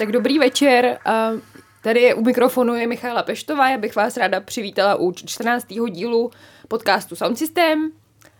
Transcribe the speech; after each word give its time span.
Tak 0.00 0.12
dobrý 0.12 0.38
večer. 0.38 0.98
Tady 1.82 2.00
je 2.00 2.14
u 2.14 2.24
mikrofonu 2.24 2.74
je 2.74 2.86
Michála 2.86 3.22
Peštová. 3.22 3.70
Já 3.70 3.78
bych 3.78 3.96
vás 3.96 4.16
ráda 4.16 4.40
přivítala 4.40 4.94
u 4.94 5.12
14. 5.12 5.66
dílu 5.90 6.30
podcastu 6.68 7.16
Sound 7.16 7.38
System. 7.38 7.92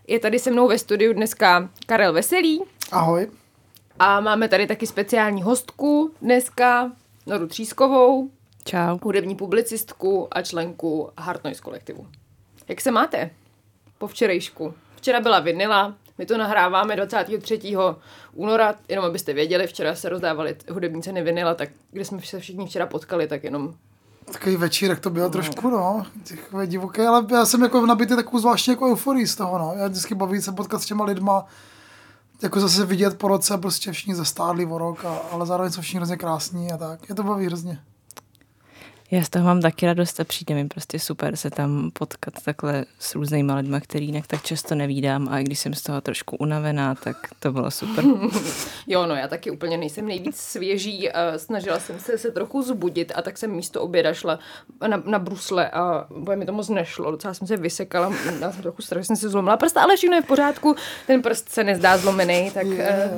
Je 0.07 0.19
tady 0.19 0.39
se 0.39 0.51
mnou 0.51 0.67
ve 0.67 0.77
studiu 0.77 1.13
dneska 1.13 1.69
Karel 1.85 2.13
Veselý. 2.13 2.63
Ahoj. 2.91 3.31
A 3.99 4.19
máme 4.19 4.47
tady 4.47 4.67
taky 4.67 4.87
speciální 4.87 5.41
hostku 5.41 6.13
dneska, 6.21 6.91
Noru 7.27 7.47
Třískovou. 7.47 8.29
Čau. 8.65 8.97
Hudební 9.03 9.35
publicistku 9.35 10.27
a 10.31 10.41
členku 10.41 11.09
Hard 11.17 11.43
Noise 11.43 11.61
kolektivu. 11.61 12.07
Jak 12.67 12.81
se 12.81 12.91
máte 12.91 13.29
po 13.97 14.07
včerejšku? 14.07 14.73
Včera 14.95 15.19
byla 15.19 15.39
vinila, 15.39 15.95
my 16.21 16.25
to 16.25 16.37
nahráváme 16.37 16.95
23. 16.95 17.59
února, 18.33 18.75
jenom 18.89 19.05
abyste 19.05 19.33
věděli, 19.33 19.67
včera 19.67 19.95
se 19.95 20.09
rozdávaly 20.09 20.55
hudební 20.69 21.01
ceny 21.03 21.23
vinila, 21.23 21.53
tak 21.53 21.69
když 21.91 22.07
jsme 22.07 22.21
se 22.21 22.39
všichni 22.39 22.67
včera 22.67 22.85
potkali, 22.85 23.27
tak 23.27 23.43
jenom 23.43 23.73
Takový 24.31 24.55
večírek 24.55 24.99
to 24.99 25.09
bylo 25.09 25.25
no. 25.25 25.31
trošku, 25.31 25.69
no, 25.69 26.05
takové 26.29 26.67
divoké, 26.67 27.07
ale 27.07 27.25
já 27.31 27.45
jsem 27.45 27.63
jako 27.63 27.85
nabitý 27.85 28.15
takovou 28.15 28.39
zvláštní 28.39 28.71
jako 28.71 28.91
euforii 28.91 29.27
z 29.27 29.35
toho, 29.35 29.57
no. 29.57 29.73
Já 29.77 29.87
vždycky 29.87 30.15
baví 30.15 30.41
se 30.41 30.51
potkat 30.51 30.81
s 30.81 30.85
těma 30.85 31.05
lidma, 31.05 31.45
jako 32.41 32.59
zase 32.59 32.85
vidět 32.85 33.17
po 33.17 33.27
roce, 33.27 33.57
prostě 33.57 33.91
všichni 33.91 34.15
zastárli 34.15 34.65
o 34.65 34.77
rok, 34.77 35.05
a, 35.05 35.17
ale 35.31 35.45
zároveň 35.45 35.71
jsou 35.71 35.81
všichni 35.81 35.97
hrozně 35.97 36.17
krásní 36.17 36.71
a 36.71 36.77
tak. 36.77 37.09
Je 37.09 37.15
to 37.15 37.23
baví 37.23 37.45
hrozně. 37.45 37.79
Já 39.11 39.23
z 39.23 39.29
toho 39.29 39.45
mám 39.45 39.61
taky 39.61 39.85
radost 39.85 40.19
a 40.19 40.23
přijde 40.23 40.55
mi 40.55 40.67
prostě 40.67 40.99
super 40.99 41.35
se 41.35 41.49
tam 41.49 41.91
potkat 41.93 42.33
takhle 42.45 42.85
s 42.99 43.15
různýma 43.15 43.55
lidma, 43.55 43.79
který 43.79 44.05
jinak 44.05 44.27
tak 44.27 44.43
často 44.43 44.75
nevídám 44.75 45.27
a 45.29 45.39
i 45.39 45.43
když 45.43 45.59
jsem 45.59 45.73
z 45.73 45.81
toho 45.81 46.01
trošku 46.01 46.35
unavená, 46.35 46.95
tak 46.95 47.17
to 47.39 47.51
bylo 47.51 47.71
super. 47.71 48.05
jo, 48.87 49.05
no 49.05 49.15
já 49.15 49.27
taky 49.27 49.51
úplně 49.51 49.77
nejsem 49.77 50.07
nejvíc 50.07 50.37
svěží, 50.37 51.09
snažila 51.37 51.79
jsem 51.79 51.99
se 51.99 52.17
se 52.17 52.31
trochu 52.31 52.61
zbudit 52.61 53.11
a 53.15 53.21
tak 53.21 53.37
jsem 53.37 53.51
místo 53.51 53.81
oběda 53.81 54.13
šla 54.13 54.39
na, 54.87 55.03
na 55.05 55.19
brusle 55.19 55.69
a 55.69 56.07
boje 56.09 56.37
mi 56.37 56.45
to 56.45 56.53
moc 56.53 56.69
nešlo, 56.69 57.11
docela 57.11 57.33
jsem 57.33 57.47
se 57.47 57.57
vysekala, 57.57 58.13
já 58.39 58.51
jsem 58.51 58.61
trochu 58.61 58.81
strašně 58.81 59.05
jsem 59.05 59.15
se 59.15 59.29
zlomila 59.29 59.57
prst, 59.57 59.77
ale 59.77 59.97
všechno 59.97 60.15
je 60.15 60.21
v 60.21 60.27
pořádku, 60.27 60.75
ten 61.07 61.21
prst 61.21 61.49
se 61.49 61.63
nezdá 61.63 61.97
zlomený, 61.97 62.51
tak 62.53 62.67
yeah. 62.67 63.11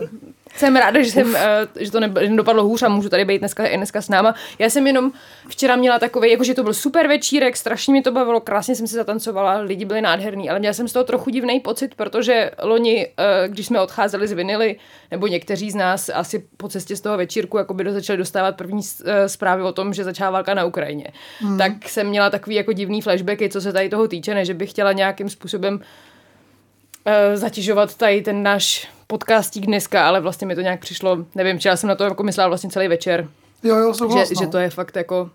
Jsem 0.55 0.75
ráda, 0.75 1.01
že, 1.01 1.11
jsem, 1.11 1.29
uh, 1.29 1.35
že 1.79 1.91
to 1.91 1.99
nedopadlo 1.99 2.63
hůř 2.63 2.83
a 2.83 2.89
můžu 2.89 3.09
tady 3.09 3.25
být 3.25 3.39
dneska, 3.39 3.63
dneska 3.75 4.01
s 4.01 4.09
náma. 4.09 4.35
Já 4.59 4.69
jsem 4.69 4.87
jenom 4.87 5.11
včera 5.49 5.75
měla 5.75 5.99
takový, 5.99 6.31
jakože 6.31 6.53
to 6.53 6.63
byl 6.63 6.73
super 6.73 7.07
večírek, 7.07 7.57
strašně 7.57 7.93
mi 7.93 8.01
to 8.01 8.11
bavilo, 8.11 8.41
krásně 8.41 8.75
jsem 8.75 8.87
si 8.87 8.95
zatancovala, 8.95 9.57
lidi 9.57 9.85
byli 9.85 10.01
nádherní, 10.01 10.49
ale 10.49 10.59
měla 10.59 10.73
jsem 10.73 10.87
z 10.87 10.93
toho 10.93 11.03
trochu 11.03 11.29
divný 11.29 11.59
pocit, 11.59 11.95
protože 11.95 12.51
loni, 12.61 13.07
uh, 13.07 13.53
když 13.53 13.65
jsme 13.65 13.81
odcházeli 13.81 14.27
z 14.27 14.31
vinily, 14.31 14.75
nebo 15.11 15.27
někteří 15.27 15.71
z 15.71 15.75
nás 15.75 16.09
asi 16.13 16.43
po 16.57 16.69
cestě 16.69 16.95
z 16.95 17.01
toho 17.01 17.17
večírku 17.17 17.57
jako 17.57 17.73
by 17.73 17.93
začali 17.93 18.17
dostávat 18.17 18.55
první 18.55 18.81
uh, 18.81 19.11
zprávy 19.27 19.63
o 19.63 19.71
tom, 19.71 19.93
že 19.93 20.03
začala 20.03 20.31
válka 20.31 20.53
na 20.53 20.65
Ukrajině. 20.65 21.07
Hmm. 21.39 21.57
Tak 21.57 21.89
jsem 21.89 22.07
měla 22.07 22.29
takový 22.29 22.55
jako 22.55 22.73
divný 22.73 23.01
flashbacky, 23.01 23.49
co 23.49 23.61
se 23.61 23.73
tady 23.73 23.89
toho 23.89 24.07
týče, 24.07 24.33
ne, 24.33 24.45
že 24.45 24.53
bych 24.53 24.69
chtěla 24.69 24.91
nějakým 24.91 25.29
způsobem 25.29 25.73
uh, 25.73 27.35
zatěžovat 27.35 27.95
tady 27.95 28.21
ten 28.21 28.43
náš 28.43 28.87
podcastík 29.13 29.65
dneska, 29.65 30.07
ale 30.07 30.21
vlastně 30.21 30.47
mi 30.47 30.55
to 30.55 30.61
nějak 30.61 30.79
přišlo, 30.79 31.25
nevím, 31.35 31.59
či 31.59 31.67
já 31.67 31.77
jsem 31.77 31.89
na 31.89 31.95
to 31.95 32.03
jako 32.03 32.23
myslela 32.23 32.47
vlastně 32.47 32.69
celý 32.69 32.87
večer. 32.87 33.29
Jo, 33.63 33.77
jo, 33.77 33.93
že, 33.93 34.35
že 34.39 34.47
to 34.47 34.57
je 34.57 34.69
fakt 34.69 34.95
jako, 34.95 35.29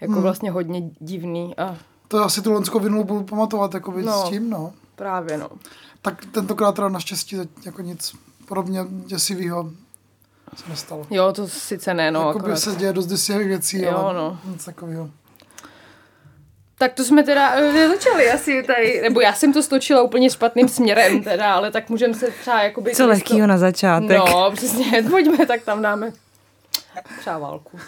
jako 0.00 0.12
hmm. 0.12 0.22
vlastně 0.22 0.50
hodně 0.50 0.90
divný. 1.00 1.58
A... 1.58 1.76
To 2.08 2.24
asi 2.24 2.42
tu 2.42 2.52
lonskou 2.52 2.78
vinulu 2.78 3.04
budu 3.04 3.24
pamatovat 3.24 3.74
jako 3.74 3.92
no, 3.92 4.26
s 4.26 4.28
tím, 4.28 4.50
no. 4.50 4.72
Právě, 4.96 5.38
no. 5.38 5.48
Tak 6.02 6.26
tentokrát 6.26 6.74
teda 6.74 6.88
naštěstí 6.88 7.36
jako 7.64 7.82
nic 7.82 8.16
podobně 8.48 8.80
děsivého 9.06 9.70
se 10.56 10.64
nestalo. 10.68 11.06
Jo, 11.10 11.32
to 11.32 11.48
sice 11.48 11.94
ne, 11.94 12.10
no. 12.10 12.28
Jakoby 12.28 12.56
se 12.56 12.76
děje 12.76 12.92
dost 12.92 13.06
děsivých 13.06 13.48
věcí, 13.48 13.82
jo, 13.82 13.96
ale 13.96 14.14
no. 14.14 14.38
nic 14.44 14.64
takového. 14.64 15.10
Tak 16.82 16.92
to 16.92 17.04
jsme 17.04 17.22
teda 17.22 17.60
uh, 17.60 17.88
začali 17.88 18.30
asi 18.30 18.62
tady, 18.62 19.00
nebo 19.02 19.20
já 19.20 19.32
jsem 19.32 19.52
to 19.52 19.62
stočila 19.62 20.02
úplně 20.02 20.30
špatným 20.30 20.68
směrem 20.68 21.22
teda, 21.22 21.54
ale 21.54 21.70
tak 21.70 21.90
můžeme 21.90 22.14
se 22.14 22.30
třeba 22.30 22.62
jakoby... 22.62 22.94
Co 22.94 23.06
lehkýho 23.06 23.46
na 23.46 23.58
začátek. 23.58 24.18
No, 24.18 24.50
přesně, 24.54 25.02
pojďme, 25.10 25.46
tak 25.46 25.62
tam 25.62 25.82
dáme 25.82 26.12
třeba 27.20 27.38
válku. 27.38 27.78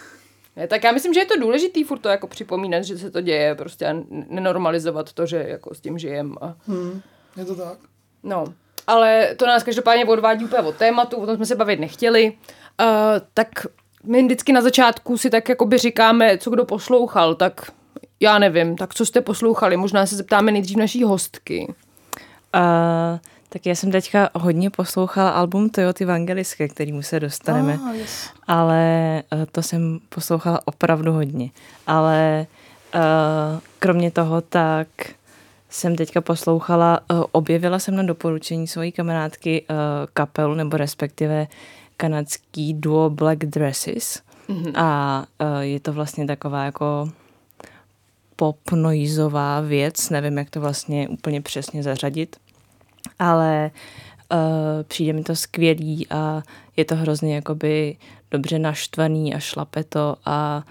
Ne, 0.57 0.67
tak 0.67 0.85
já 0.85 0.93
myslím, 0.93 1.15
že 1.15 1.21
je 1.21 1.27
to 1.27 1.41
důležitý 1.41 1.85
furt 1.85 1.99
to 1.99 2.09
jako 2.09 2.27
připomínat, 2.27 2.85
že 2.85 2.99
se 2.99 3.11
to 3.11 3.21
děje, 3.21 3.55
prostě 3.55 3.87
a 3.87 3.95
nenormalizovat 4.29 5.13
to, 5.13 5.27
že 5.27 5.45
jako 5.49 5.75
s 5.75 5.81
tím 5.81 5.99
žijem. 5.99 6.35
A... 6.41 6.55
Hmm, 6.67 7.01
je 7.37 7.45
to 7.45 7.55
tak. 7.55 7.79
No, 8.23 8.45
ale 8.87 9.35
to 9.37 9.47
nás 9.47 9.63
každopádně 9.63 10.05
odvádí 10.05 10.45
úplně 10.45 10.63
od 10.63 10.77
tématu, 10.77 11.17
o 11.17 11.27
tom 11.27 11.37
jsme 11.37 11.47
se 11.47 11.57
bavit 11.57 11.81
nechtěli. 11.81 12.33
Uh, 12.81 12.87
tak 13.35 13.49
my 14.05 14.23
vždycky 14.23 14.53
na 14.53 14.63
začátku 14.63 15.19
si 15.19 15.31
tak 15.31 15.49
jakoby 15.49 15.79
říkáme, 15.79 16.39
co 16.39 16.51
kdo 16.51 16.65
poslouchal, 16.65 17.35
tak 17.35 17.71
já 18.25 18.39
nevím, 18.39 18.77
tak 18.77 18.95
co 18.95 19.07
jste 19.07 19.21
poslouchali? 19.21 19.77
Možná 19.77 20.07
se 20.07 20.17
zeptáme 20.17 20.53
nejdřív 20.53 20.77
naší 20.77 21.03
hostky. 21.03 21.75
Uh, 22.55 23.19
tak 23.49 23.67
já 23.67 23.75
jsem 23.75 23.91
teďka 23.91 24.31
hodně 24.35 24.71
poslouchala 24.71 25.31
album 25.31 25.71
Toyota 25.71 26.07
Vangelisky, 26.07 26.69
kterýmu 26.69 27.03
se 27.03 27.21
dostaneme, 27.21 27.79
ah, 27.85 27.93
yes. 27.93 28.31
ale 28.47 29.23
uh, 29.33 29.45
to 29.53 29.63
jsem 29.63 29.99
poslouchala 30.09 30.61
opravdu 30.65 31.13
hodně. 31.13 31.51
Ale 31.87 32.47
uh, 32.95 33.01
kromě 33.79 34.11
toho 34.11 34.41
tak 34.41 34.89
jsem 35.71 35.97
teďka 35.97 36.21
poslouchala, 36.21 37.01
uh, 37.11 37.25
objevila 37.33 37.79
jsem 37.79 37.97
na 37.97 38.03
doporučení 38.03 38.67
svojí 38.67 38.93
kamarádky 38.93 39.63
uh, 39.71 39.77
kapelu, 40.13 40.55
nebo 40.55 40.77
respektive 40.77 41.47
kanadský 41.97 42.75
duo 42.75 43.11
Black 43.11 43.39
Dresses. 43.39 44.23
Mm-hmm. 44.49 44.73
A 44.75 45.25
uh, 45.41 45.61
je 45.61 45.81
to 45.81 45.93
vlastně 45.93 46.27
taková 46.27 46.65
jako 46.65 47.09
pop 48.37 48.71
noizová 48.73 49.61
věc, 49.61 50.11
nevím, 50.11 50.39
jak 50.39 50.51
to 50.51 50.61
vlastně 50.61 51.09
úplně 51.09 51.41
přesně 51.41 51.83
zařadit, 51.83 52.37
ale 53.19 53.71
uh, 54.33 54.39
přijde 54.83 55.13
mi 55.13 55.23
to 55.23 55.37
skvělý 55.37 56.07
a 56.11 56.43
je 56.77 56.85
to 56.85 56.97
hrozně 56.97 57.35
jakoby 57.35 57.97
dobře 58.31 58.59
naštvaný 58.59 59.35
a 59.35 59.39
šlape 59.39 59.85
to 59.85 60.17
a 60.25 60.65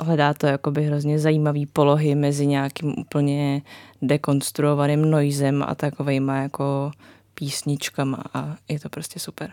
hledá 0.00 0.34
to 0.34 0.46
jakoby 0.46 0.86
hrozně 0.86 1.18
zajímavý 1.18 1.66
polohy 1.66 2.14
mezi 2.14 2.46
nějakým 2.46 2.94
úplně 2.98 3.62
dekonstruovaným 4.02 5.10
noizem 5.10 5.64
a 5.68 5.74
takovejma 5.74 6.36
jako 6.36 6.90
písničkama 7.34 8.24
a 8.34 8.56
je 8.68 8.80
to 8.80 8.88
prostě 8.88 9.20
super. 9.20 9.50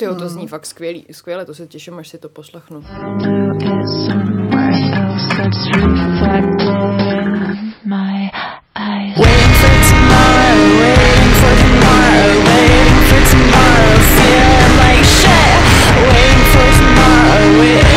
Ty 0.00 0.06
to 0.06 0.28
zní 0.28 0.48
fakt 0.48 0.66
skvělý, 0.66 1.06
skvěle, 1.12 1.44
to 1.44 1.54
se 1.54 1.66
těším, 1.66 1.98
až 1.98 2.08
si 2.08 2.18
to 2.18 2.28
poslechnu. 2.28 2.80
my 7.84 8.30
eyes. 8.76 9.18
Waiting 9.18 9.54
for 9.60 9.76
tomorrow, 9.90 10.60
waiting 10.80 11.32
for 11.40 11.54
tomorrow, 11.62 12.32
waiting 12.48 13.00
for 13.08 13.22
tomorrow, 13.30 13.98
feeling 14.16 14.74
like 14.82 15.04
shit. 15.04 15.60
Waiting 16.12 16.44
for 16.52 16.68
tomorrow, 16.78 17.58
waiting 17.60 17.89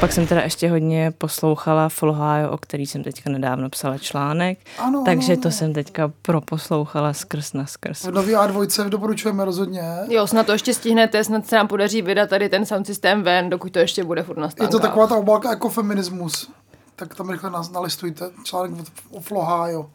pak 0.00 0.12
jsem 0.12 0.26
teda 0.26 0.40
ještě 0.40 0.70
hodně 0.70 1.12
poslouchala 1.18 1.88
Folhajo, 1.88 2.50
o 2.50 2.58
který 2.58 2.86
jsem 2.86 3.02
teďka 3.04 3.30
nedávno 3.30 3.70
psala 3.70 3.98
článek, 3.98 4.58
ano, 4.78 5.02
takže 5.04 5.32
ano, 5.32 5.42
to 5.42 5.50
jsem 5.50 5.72
teďka 5.72 6.12
proposlouchala 6.22 7.12
skrz 7.12 7.52
na 7.52 7.66
skrz. 7.66 8.04
V 8.04 8.10
nový 8.10 8.32
A2 8.34 8.88
doporučujeme 8.88 9.44
rozhodně. 9.44 9.82
Jo, 10.08 10.26
snad 10.26 10.46
to 10.46 10.52
ještě 10.52 10.74
stihnete, 10.74 11.24
snad 11.24 11.46
se 11.46 11.56
nám 11.56 11.68
podaří 11.68 12.02
vydat 12.02 12.30
tady 12.30 12.48
ten 12.48 12.66
sound 12.66 12.86
systém 12.86 13.22
ven, 13.22 13.50
dokud 13.50 13.72
to 13.72 13.78
ještě 13.78 14.04
bude 14.04 14.22
furt 14.22 14.38
na 14.38 14.48
Je 14.60 14.68
to 14.68 14.78
taková 14.78 15.06
ta 15.06 15.16
obálka 15.16 15.50
jako 15.50 15.68
feminismus. 15.68 16.50
Tak 16.96 17.14
tam 17.14 17.30
rychle 17.30 17.50
nalistujte 17.72 18.30
článek 18.44 18.86
o 19.10 19.20
Flohajo. 19.20 19.90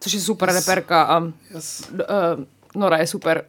Což 0.00 0.12
je 0.12 0.20
super 0.20 0.48
yes. 0.48 0.56
reperka 0.56 1.02
a 1.02 1.22
yes. 1.54 1.90
uh, 1.92 2.44
Nora 2.74 2.98
je 2.98 3.06
super 3.06 3.44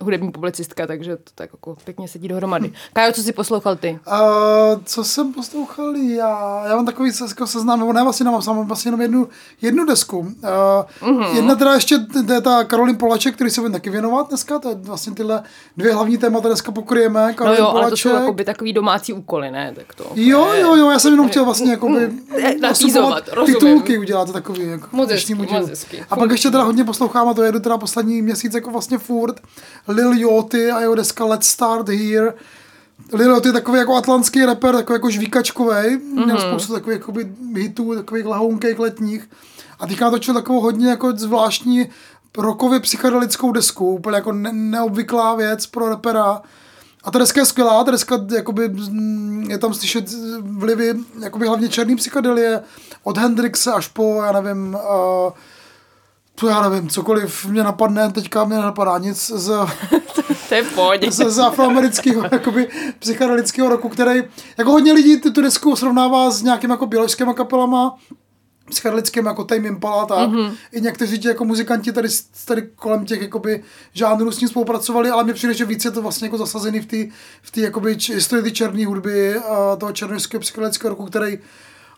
hudební 0.00 0.32
publicistka, 0.32 0.86
takže 0.86 1.16
to 1.16 1.30
tak 1.34 1.50
jako 1.52 1.76
pěkně 1.84 2.08
sedí 2.08 2.28
dohromady. 2.28 2.72
Kájo, 2.92 3.12
co 3.12 3.22
jsi 3.22 3.32
poslouchal 3.32 3.76
ty? 3.76 3.98
Uh, 4.06 4.80
co 4.84 5.04
jsem 5.04 5.32
poslouchal 5.32 5.96
já? 5.96 6.62
Já 6.66 6.76
mám 6.76 6.86
takový 6.86 7.10
jako 7.28 7.46
seznam, 7.46 7.78
nebo 7.78 7.92
ne, 7.92 8.02
vlastně 8.02 8.24
nemám, 8.24 8.42
mám 8.46 8.66
vlastně 8.66 8.88
jenom 8.88 9.00
jednu, 9.00 9.28
jednu 9.62 9.84
desku. 9.84 10.18
Uh, 10.18 10.26
uh-huh. 11.02 11.36
Jedna 11.36 11.54
teda 11.54 11.74
ještě, 11.74 11.98
to 12.26 12.32
je 12.32 12.40
ta 12.40 12.64
Karolin 12.64 12.96
Polaček, 12.96 13.34
který 13.34 13.50
se 13.50 13.60
budeme 13.60 13.72
taky 13.72 13.90
věnovat 13.90 14.28
dneska, 14.28 14.58
to 14.58 14.68
je 14.68 14.74
vlastně 14.74 15.14
tyhle 15.14 15.42
dvě 15.76 15.94
hlavní 15.94 16.18
témata 16.18 16.48
dneska 16.48 16.72
pokryjeme. 16.72 17.34
Karolin 17.34 17.60
no 17.60 17.66
jo, 17.66 17.70
Polaček. 17.72 17.82
ale 17.82 17.90
to 17.90 17.96
jsou 17.96 18.08
jakoby 18.08 18.44
takový 18.44 18.72
domácí 18.72 19.12
úkoly, 19.12 19.50
ne? 19.50 19.72
Tak 19.76 19.94
to 19.94 20.04
jo, 20.14 20.46
jo, 20.54 20.76
jo, 20.76 20.90
já 20.90 20.98
jsem 20.98 21.12
jenom 21.12 21.28
chtěl 21.28 21.44
vlastně 21.44 21.70
jakoby 21.70 22.08
mm, 22.08 22.20
natýzovat, 22.60 23.24
titulky 23.46 23.98
udělat 23.98 24.32
takový 24.32 24.66
jako 24.66 24.88
moc 24.92 25.10
hezky. 25.68 26.04
A 26.10 26.16
pak 26.16 26.30
ještě 26.30 26.50
teda 26.50 26.62
hodně 26.62 26.84
poslouchám 26.84 27.28
a 27.28 27.34
to 27.34 27.42
jedu 27.42 27.60
teda 27.60 27.78
poslední 27.78 28.22
měsíc 28.22 28.54
jako 28.54 28.70
vlastně 28.70 28.98
furt 28.98 29.40
Lil 29.90 30.12
Yachty 30.12 30.70
a 30.70 30.80
jeho 30.80 30.94
deska 30.94 31.24
Let's 31.24 31.46
Start 31.46 31.88
Here. 31.88 32.34
Lil 33.12 33.30
Yachty 33.30 33.48
je 33.48 33.52
takový 33.52 33.78
jako 33.78 33.96
atlantský 33.96 34.44
rapper, 34.44 34.74
takový 34.74 34.94
jako 34.94 35.10
žvíkačkovej, 35.10 35.98
mm-hmm. 35.98 36.24
měl 36.24 36.40
spoustu 36.40 36.72
takových 36.72 36.98
jakoby 36.98 37.32
hitů, 37.54 37.94
takových 37.94 38.26
lahounkých 38.26 38.78
letních. 38.78 39.30
A 39.80 39.86
teďka 39.86 40.04
natočil 40.04 40.34
takovou 40.34 40.60
hodně 40.60 40.88
jako 40.88 41.12
zvláštní 41.12 41.88
rokově 42.38 42.80
psychedelickou 42.80 43.52
desku, 43.52 43.94
úplně 43.94 44.16
jako 44.16 44.32
ne- 44.32 44.52
neobvyklá 44.52 45.34
věc 45.34 45.66
pro 45.66 45.88
rapera. 45.88 46.42
A 47.04 47.10
ta 47.10 47.18
deska 47.18 47.40
je 47.40 47.46
skvělá, 47.46 47.84
ta 47.84 47.90
deska 47.90 48.26
jakoby, 48.34 48.68
mm, 48.68 49.46
je 49.50 49.58
tam 49.58 49.74
slyšet 49.74 50.04
vlivy 50.40 50.94
jakoby 51.20 51.46
hlavně 51.46 51.68
černý 51.68 51.96
psychedelie, 51.96 52.62
od 53.04 53.18
Hendrixe 53.18 53.72
až 53.72 53.88
po, 53.88 54.22
já 54.24 54.40
nevím, 54.40 54.74
uh, 54.74 55.32
já 56.48 56.68
nevím, 56.68 56.88
cokoliv 56.88 57.46
mě 57.46 57.62
napadne, 57.62 58.12
teďka 58.12 58.44
mě 58.44 58.56
napadá 58.56 58.98
nic 58.98 59.26
z, 59.26 59.50
To 60.48 60.54
je 60.54 60.62
pohodě. 60.62 61.10
z, 61.10 61.30
z 61.30 61.38
afroamerického 61.38 62.22
jakoby, 62.32 62.68
psychedelického 62.98 63.68
roku, 63.68 63.88
který 63.88 64.22
jako 64.58 64.70
hodně 64.70 64.92
lidí 64.92 65.20
tu, 65.20 65.42
desku 65.42 65.76
srovnává 65.76 66.30
s 66.30 66.42
nějakými 66.42 66.72
jako 66.72 66.86
běložskými 66.86 67.34
kapelama, 67.34 67.96
psychedelickým 68.70 69.26
jako 69.26 69.44
Tame 69.44 69.68
Impala 69.68 70.06
tak. 70.06 70.30
Mm-hmm. 70.30 70.52
I 70.72 70.80
někteří 70.80 71.18
ti 71.18 71.28
jako 71.28 71.44
muzikanti 71.44 71.92
tady, 71.92 72.08
tady 72.44 72.62
kolem 72.62 73.04
těch 73.04 73.22
jakoby 73.22 73.62
žánrů 73.92 74.32
s 74.32 74.40
ním 74.40 74.48
spolupracovali, 74.48 75.10
ale 75.10 75.24
mně 75.24 75.34
přijde, 75.34 75.54
že 75.54 75.64
víc 75.64 75.84
je 75.84 75.90
to 75.90 76.02
vlastně 76.02 76.26
jako 76.26 76.38
zasazený 76.38 76.80
v 76.80 76.86
té 76.86 77.14
v 77.42 77.50
tý, 77.50 77.60
jakoby 77.60 77.96
historii 78.14 78.44
té 78.44 78.50
černé 78.50 78.86
hudby 78.86 79.36
a 79.36 79.76
toho 79.76 79.92
černožského 79.92 80.40
psychedelického 80.40 80.88
roku, 80.90 81.04
který 81.04 81.38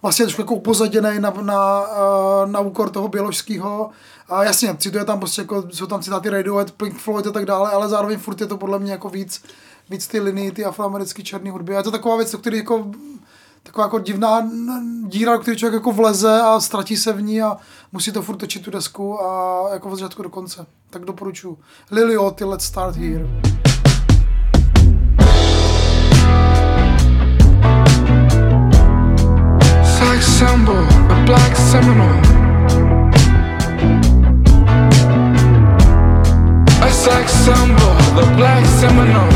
vlastně 0.02 0.22
je 0.22 0.26
trošku 0.26 0.42
jako 0.42 0.54
upozaděný 0.54 1.20
na, 1.20 1.30
na, 1.30 1.42
na, 1.42 1.86
na 2.46 2.60
úkor 2.60 2.90
toho 2.90 3.08
běložského. 3.08 3.90
A 4.32 4.44
jasně, 4.44 4.76
cituje 4.79 5.05
tam 5.05 5.19
prostě 5.19 5.43
jako, 5.43 5.64
jsou 5.73 5.87
tam 5.87 6.02
citáty 6.02 6.31
Radiohead, 6.31 6.70
Pink 6.70 6.99
Floyd 6.99 7.26
a 7.26 7.32
tak 7.32 7.44
dále, 7.44 7.70
ale 7.70 7.88
zároveň 7.88 8.19
furt 8.19 8.40
je 8.40 8.46
to 8.46 8.56
podle 8.56 8.79
mě 8.79 8.93
jako 8.93 9.08
víc, 9.08 9.44
víc 9.90 10.06
ty 10.08 10.20
linii, 10.20 10.50
ty 10.50 10.64
afroamerické 10.64 11.23
černé 11.23 11.50
hudby. 11.50 11.75
A 11.75 11.79
je 11.79 11.82
to 11.82 11.90
taková 11.90 12.17
věc, 12.17 12.32
do 12.32 12.38
které 12.38 12.56
jako 12.56 12.90
taková 13.62 13.87
jako 13.87 13.99
divná 13.99 14.49
díra, 15.06 15.37
do 15.37 15.55
člověk 15.55 15.75
jako 15.75 15.93
vleze 15.93 16.40
a 16.40 16.61
ztratí 16.61 16.96
se 16.96 17.12
v 17.12 17.23
ní 17.23 17.43
a 17.43 17.56
musí 17.93 18.12
to 18.12 18.23
furt 18.23 18.37
točit 18.37 18.62
tu 18.62 18.70
desku 18.70 19.23
a 19.23 19.62
jako 19.73 19.88
od 19.88 19.96
začátku 19.96 20.23
do 20.23 20.31
konce. 20.31 20.67
Tak 20.90 21.05
doporučuji. 21.05 21.58
Lily 21.90 22.19
Oty, 22.19 22.44
Let's 22.44 22.64
Start 22.64 22.96
Here. 22.96 23.26
Symbol, 30.23 30.87
a 31.11 31.25
black 31.26 31.56
seminole. 31.56 32.31
Sex 37.22 37.44
symbol, 37.44 37.94
the 38.19 38.26
black 38.36 38.66
seminole. 38.66 39.32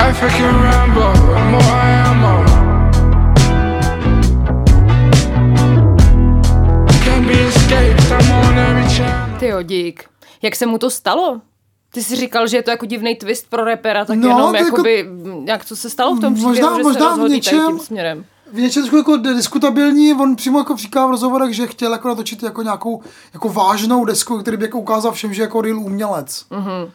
African 0.00 0.54
Rambo, 0.62 1.06
more 1.50 1.92
ammo. 2.08 2.44
Can't 7.04 7.26
be 7.26 7.32
escaped, 7.48 8.10
I'm 8.12 8.32
on 8.32 8.58
every 8.58 8.88
channel. 8.96 9.38
Ty 9.38 9.46
jo, 9.46 9.62
dík. 9.62 10.04
Jak 10.42 10.56
se 10.56 10.66
mu 10.66 10.78
to 10.78 10.90
stalo? 10.90 11.40
Ty 11.94 12.02
jsi 12.02 12.16
říkal, 12.16 12.46
že 12.46 12.56
je 12.56 12.62
to 12.62 12.70
jako 12.70 12.86
divný 12.86 13.14
twist 13.16 13.50
pro 13.50 13.64
repera, 13.64 14.04
tak 14.04 14.16
No, 14.16 14.22
no, 14.28 14.36
jenom 14.36 14.54
jako- 14.54 14.66
jakoby, 14.66 15.06
jak 15.44 15.64
co 15.64 15.76
se 15.76 15.90
stalo 15.90 16.14
v 16.16 16.20
tom 16.20 16.32
Možná- 16.32 16.50
příběhu, 16.52 16.76
že 16.76 16.82
možná 16.82 17.00
se 17.00 17.06
v 17.06 17.08
rozhodí 17.10 17.40
tady 17.40 17.56
něčem- 17.56 17.66
tím 17.66 17.78
směrem. 17.78 18.24
V 18.52 18.60
něčem 18.60 18.82
trošku 18.82 18.96
jako 18.96 19.16
diskutabilní, 19.16 20.14
on 20.14 20.36
přímo 20.36 20.58
jako 20.58 20.76
říká 20.76 21.06
v 21.06 21.10
rozhovorech, 21.10 21.54
že 21.54 21.66
chtěl 21.66 21.92
jako 21.92 22.08
natočit 22.08 22.42
jako 22.42 22.62
nějakou 22.62 23.02
jako 23.34 23.48
vážnou 23.48 24.04
desku, 24.04 24.38
který 24.38 24.56
by 24.56 24.64
jako 24.64 24.78
ukázal 24.78 25.12
všem, 25.12 25.34
že 25.34 25.42
je 25.42 25.44
jako 25.44 25.60
real 25.60 25.78
umělec. 25.78 26.46
Mm-hmm. 26.50 26.90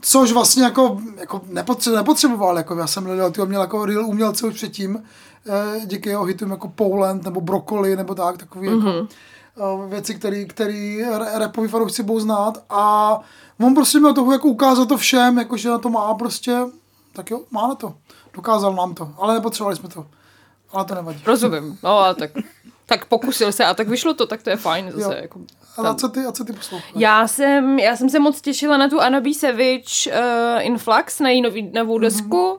Což 0.00 0.32
vlastně 0.32 0.62
jako, 0.62 1.00
jako 1.16 1.38
nepotře- 1.38 1.94
nepotřeboval, 1.94 2.56
jako 2.56 2.74
já 2.74 2.86
jsem 2.86 3.06
Lily 3.06 3.22
Otyho 3.22 3.46
měl 3.46 3.60
jako 3.60 3.86
real 3.86 4.06
umělce 4.06 4.46
už 4.46 4.54
předtím, 4.54 5.02
eh, 5.48 5.80
díky 5.86 6.08
jeho 6.08 6.24
hitům 6.24 6.50
jako 6.50 6.68
Poland 6.68 7.24
nebo 7.24 7.40
Broccoli 7.40 7.96
nebo 7.96 8.14
tak, 8.14 8.38
takový 8.38 8.68
mm-hmm. 8.68 8.94
jako 8.94 9.08
eh, 9.84 9.88
věci, 9.88 10.14
který, 10.14 10.48
který 10.48 11.02
rapoví 11.34 11.68
fanoušci 11.68 12.02
budou 12.02 12.20
znát 12.20 12.64
a 12.70 13.18
on 13.60 13.74
prostě 13.74 13.98
měl 13.98 14.14
toho 14.14 14.32
jako 14.32 14.48
ukázat 14.48 14.88
to 14.88 14.96
všem, 14.96 15.38
jako 15.38 15.56
že 15.56 15.70
na 15.70 15.78
to 15.78 15.88
má 15.88 16.14
prostě, 16.14 16.58
tak 17.12 17.30
jo, 17.30 17.40
má 17.50 17.68
na 17.68 17.74
to. 17.74 17.94
Dokázal 18.34 18.74
nám 18.74 18.94
to, 18.94 19.10
ale 19.18 19.34
nepotřebovali 19.34 19.76
jsme 19.76 19.88
to. 19.88 20.06
Ale 20.72 20.84
to 20.84 20.94
nevadí. 20.94 21.22
Rozumím, 21.26 21.78
no 21.82 21.98
a 21.98 22.14
tak, 22.14 22.30
tak 22.86 23.04
pokusil 23.06 23.52
se 23.52 23.64
a 23.64 23.74
tak 23.74 23.88
vyšlo 23.88 24.14
to, 24.14 24.26
tak 24.26 24.42
to 24.42 24.50
je 24.50 24.56
fajn 24.56 24.90
zase. 24.92 25.14
Jo. 25.16 25.22
Jako, 25.22 25.40
A, 25.76 25.88
a 25.88 25.94
co 25.94 26.08
ty, 26.08 26.20
a 26.20 26.32
co 26.32 26.44
ty 26.44 26.52
posloucháš? 26.52 26.92
já 26.96 27.28
jsem, 27.28 27.78
já 27.78 27.96
jsem 27.96 28.10
se 28.10 28.18
moc 28.18 28.40
těšila 28.40 28.76
na 28.76 28.88
tu 28.88 29.00
Anabí 29.00 29.34
Savage 29.34 30.10
uh, 30.10 30.66
Influx, 30.66 31.20
na 31.20 31.28
její 31.28 31.42
nový, 31.42 31.70
novou 31.74 31.98
desku. 31.98 32.58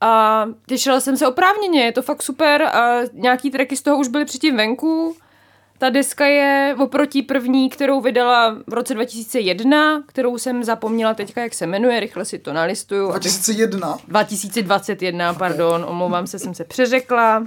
A 0.00 0.44
těšila 0.66 1.00
jsem 1.00 1.16
se 1.16 1.28
oprávněně, 1.28 1.84
je 1.84 1.92
to 1.92 2.02
fakt 2.02 2.22
super 2.22 2.62
a 2.62 3.00
nějaký 3.12 3.50
tracky 3.50 3.76
z 3.76 3.82
toho 3.82 3.98
už 3.98 4.08
byly 4.08 4.24
předtím 4.24 4.56
venku. 4.56 5.16
Ta 5.78 5.90
deska 5.90 6.26
je 6.26 6.76
oproti 6.78 7.22
první, 7.22 7.70
kterou 7.70 8.00
vydala 8.00 8.56
v 8.66 8.72
roce 8.72 8.94
2001, 8.94 10.02
kterou 10.06 10.38
jsem 10.38 10.64
zapomněla 10.64 11.14
teďka, 11.14 11.40
jak 11.40 11.54
se 11.54 11.66
jmenuje, 11.66 12.00
rychle 12.00 12.24
si 12.24 12.38
to 12.38 12.52
nalistuju. 12.52 13.08
abych- 13.10 13.20
2001. 13.20 13.98
2021, 14.08 15.34
pardon, 15.34 15.84
omlouvám 15.88 16.26
se, 16.26 16.38
jsem 16.38 16.54
se 16.54 16.64
přeřekla, 16.64 17.38
uh, 17.38 17.46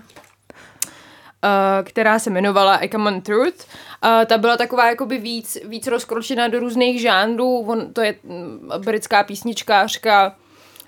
která 1.84 2.20
se 2.20 2.30
jmenovala 2.30 2.84
I 2.84 2.90
Come 2.90 3.12
on 3.12 3.22
Truth. 3.22 3.66
Uh, 4.04 4.10
ta 4.26 4.38
byla 4.38 4.58
taková 4.58 4.90
jakoby 4.90 5.18
víc, 5.18 5.58
víc 5.66 5.88
rozkročená 5.88 6.48
do 6.48 6.60
různých 6.60 7.02
žánrů, 7.02 7.60
On, 7.60 7.94
to 7.94 8.02
je 8.02 8.16
mm, 8.24 8.70
britská 8.78 9.24
písničkářka 9.24 10.36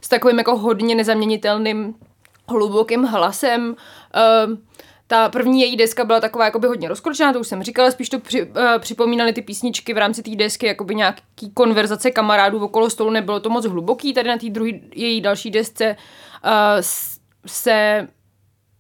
s 0.01 0.09
takovým 0.09 0.37
jako 0.37 0.57
hodně 0.57 0.95
nezaměnitelným 0.95 1.95
hlubokým 2.47 3.03
hlasem. 3.03 3.75
Uh, 4.49 4.57
ta 5.09 5.29
první 5.29 5.61
její 5.61 5.77
deska 5.77 6.05
byla 6.05 6.19
taková 6.19 6.45
jakoby 6.45 6.67
hodně 6.67 6.87
rozkročená, 6.87 7.33
to 7.33 7.39
už 7.39 7.47
jsem 7.47 7.63
říkala, 7.63 7.91
spíš 7.91 8.09
to 8.09 8.19
při, 8.19 8.43
uh, 8.43 8.53
připomínaly 8.79 9.33
ty 9.33 9.41
písničky 9.41 9.93
v 9.93 9.97
rámci 9.97 10.23
té 10.23 10.35
desky, 10.35 10.65
jakoby 10.65 10.95
nějaký 10.95 11.51
konverzace 11.53 12.11
kamarádů 12.11 12.63
okolo 12.63 12.89
stolu, 12.89 13.09
nebylo 13.09 13.39
to 13.39 13.49
moc 13.49 13.65
hluboký, 13.65 14.13
tady 14.13 14.29
na 14.29 14.37
té 14.37 14.49
druhé 14.49 14.71
její 14.95 15.21
další 15.21 15.51
desce 15.51 15.95
uh, 16.45 16.51
se 17.45 18.07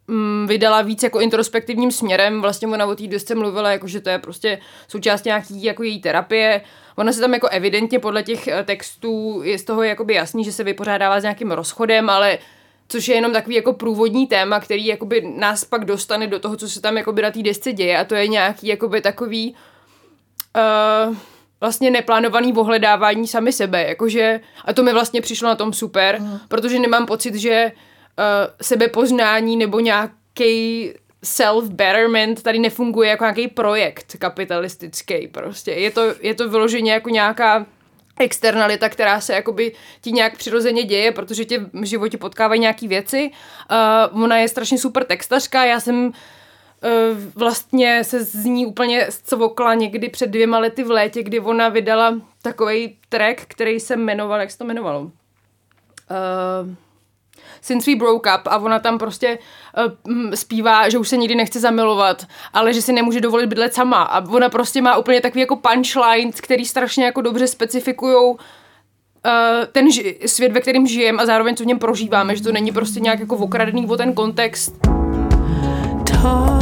mm, 0.07 0.47
vydala 0.47 0.81
víc 0.81 1.03
jako 1.03 1.19
introspektivním 1.19 1.91
směrem. 1.91 2.41
Vlastně 2.41 2.67
ona 2.67 2.85
o 2.85 2.95
té 2.95 3.07
desce 3.07 3.35
mluvila, 3.35 3.71
jako 3.71 3.87
že 3.87 4.01
to 4.01 4.09
je 4.09 4.19
prostě 4.19 4.59
součást 4.87 5.25
nějaký 5.25 5.63
jako 5.63 5.83
její 5.83 6.01
terapie. 6.01 6.61
Ona 6.95 7.11
se 7.11 7.19
tam 7.19 7.33
jako 7.33 7.47
evidentně 7.47 7.99
podle 7.99 8.23
těch 8.23 8.47
eh, 8.47 8.63
textů 8.63 9.41
je 9.43 9.59
z 9.59 9.63
toho 9.63 9.83
jakoby 9.83 10.13
jasný, 10.13 10.43
že 10.43 10.51
se 10.51 10.63
vypořádává 10.63 11.19
s 11.19 11.23
nějakým 11.23 11.51
rozchodem, 11.51 12.09
ale 12.09 12.37
což 12.89 13.07
je 13.07 13.15
jenom 13.15 13.33
takový 13.33 13.55
jako 13.55 13.73
průvodní 13.73 14.27
téma, 14.27 14.59
který 14.59 14.85
jakoby 14.85 15.33
nás 15.35 15.65
pak 15.65 15.85
dostane 15.85 16.27
do 16.27 16.39
toho, 16.39 16.57
co 16.57 16.69
se 16.69 16.81
tam 16.81 16.97
jakoby 16.97 17.21
na 17.21 17.31
té 17.31 17.41
desce 17.41 17.73
děje 17.73 17.97
a 17.97 18.03
to 18.03 18.15
je 18.15 18.27
nějaký 18.27 18.67
jakoby 18.67 19.01
takový 19.01 19.55
uh, 21.07 21.15
vlastně 21.61 21.91
neplánovaný 21.91 22.53
ohledávání 22.53 23.27
sami 23.27 23.53
sebe, 23.53 23.83
jakože, 23.83 24.39
a 24.65 24.73
to 24.73 24.83
mi 24.83 24.93
vlastně 24.93 25.21
přišlo 25.21 25.47
na 25.47 25.55
tom 25.55 25.73
super, 25.73 26.21
mm. 26.21 26.39
protože 26.47 26.79
nemám 26.79 27.05
pocit, 27.05 27.35
že 27.35 27.71
uh, 27.71 28.23
sebepoznání 28.61 29.57
nebo 29.57 29.79
nějaký 29.79 30.93
self-betterment 31.23 32.41
tady 32.41 32.59
nefunguje 32.59 33.09
jako 33.09 33.23
nějaký 33.23 33.47
projekt 33.47 34.15
kapitalistický 34.19 35.27
prostě. 35.27 35.71
Je 35.71 35.91
to, 35.91 36.01
je 36.21 36.33
to 36.33 36.49
vyloženě 36.49 36.91
jako 36.91 37.09
nějaká 37.09 37.65
externalita, 38.19 38.89
která 38.89 39.21
se 39.21 39.33
jakoby 39.33 39.71
ti 40.01 40.11
nějak 40.11 40.37
přirozeně 40.37 40.83
děje, 40.83 41.11
protože 41.11 41.45
tě 41.45 41.59
v 41.73 41.83
životě 41.83 42.17
potkávají 42.17 42.61
nějaký 42.61 42.87
věci. 42.87 43.31
Uh, 44.11 44.23
ona 44.23 44.37
je 44.37 44.47
strašně 44.47 44.77
super 44.77 45.03
textařka, 45.03 45.65
já 45.65 45.79
jsem 45.79 46.11
Eh, 46.83 47.13
vlastně 47.35 48.03
se 48.03 48.23
z 48.23 48.45
ní 48.45 48.65
úplně 48.65 49.11
zcvokla 49.11 49.73
někdy 49.73 50.09
před 50.09 50.27
dvěma 50.27 50.59
lety 50.59 50.83
v 50.83 50.91
létě, 50.91 51.23
kdy 51.23 51.39
ona 51.39 51.69
vydala 51.69 52.21
takový 52.41 52.97
track, 53.09 53.41
který 53.47 53.79
se 53.79 53.95
jmenoval, 53.95 54.39
jak 54.39 54.51
se 54.51 54.57
to 54.57 54.63
jmenovalo? 54.63 55.01
Uh, 55.01 55.11
Since 57.61 57.91
We 57.91 57.97
Broke 57.97 58.35
Up 58.35 58.41
a 58.47 58.57
ona 58.57 58.79
tam 58.79 58.97
prostě 58.97 59.39
uh, 60.07 60.31
zpívá, 60.33 60.89
že 60.89 60.97
už 60.97 61.09
se 61.09 61.17
nikdy 61.17 61.35
nechce 61.35 61.59
zamilovat, 61.59 62.25
ale 62.53 62.73
že 62.73 62.81
si 62.81 62.93
nemůže 62.93 63.21
dovolit 63.21 63.47
bydlet 63.47 63.73
sama 63.73 64.01
a 64.01 64.29
ona 64.29 64.49
prostě 64.49 64.81
má 64.81 64.97
úplně 64.97 65.21
takový 65.21 65.41
jako 65.41 65.55
punchlines, 65.55 66.41
který 66.41 66.65
strašně 66.65 67.05
jako 67.05 67.21
dobře 67.21 67.47
specifikujou 67.47 68.31
uh, 68.31 68.37
ten 69.71 69.87
ži- 69.87 70.15
svět, 70.25 70.51
ve 70.51 70.61
kterém 70.61 70.87
žijeme 70.87 71.23
a 71.23 71.25
zároveň 71.25 71.55
co 71.55 71.63
v 71.63 71.67
něm 71.67 71.79
prožíváme, 71.79 72.35
že 72.35 72.43
to 72.43 72.51
není 72.51 72.71
prostě 72.71 72.99
nějak 72.99 73.19
jako 73.19 73.35
okradený 73.35 73.87
o 73.87 73.97
ten 73.97 74.13
kontext. 74.13 74.75
touch 76.21 76.58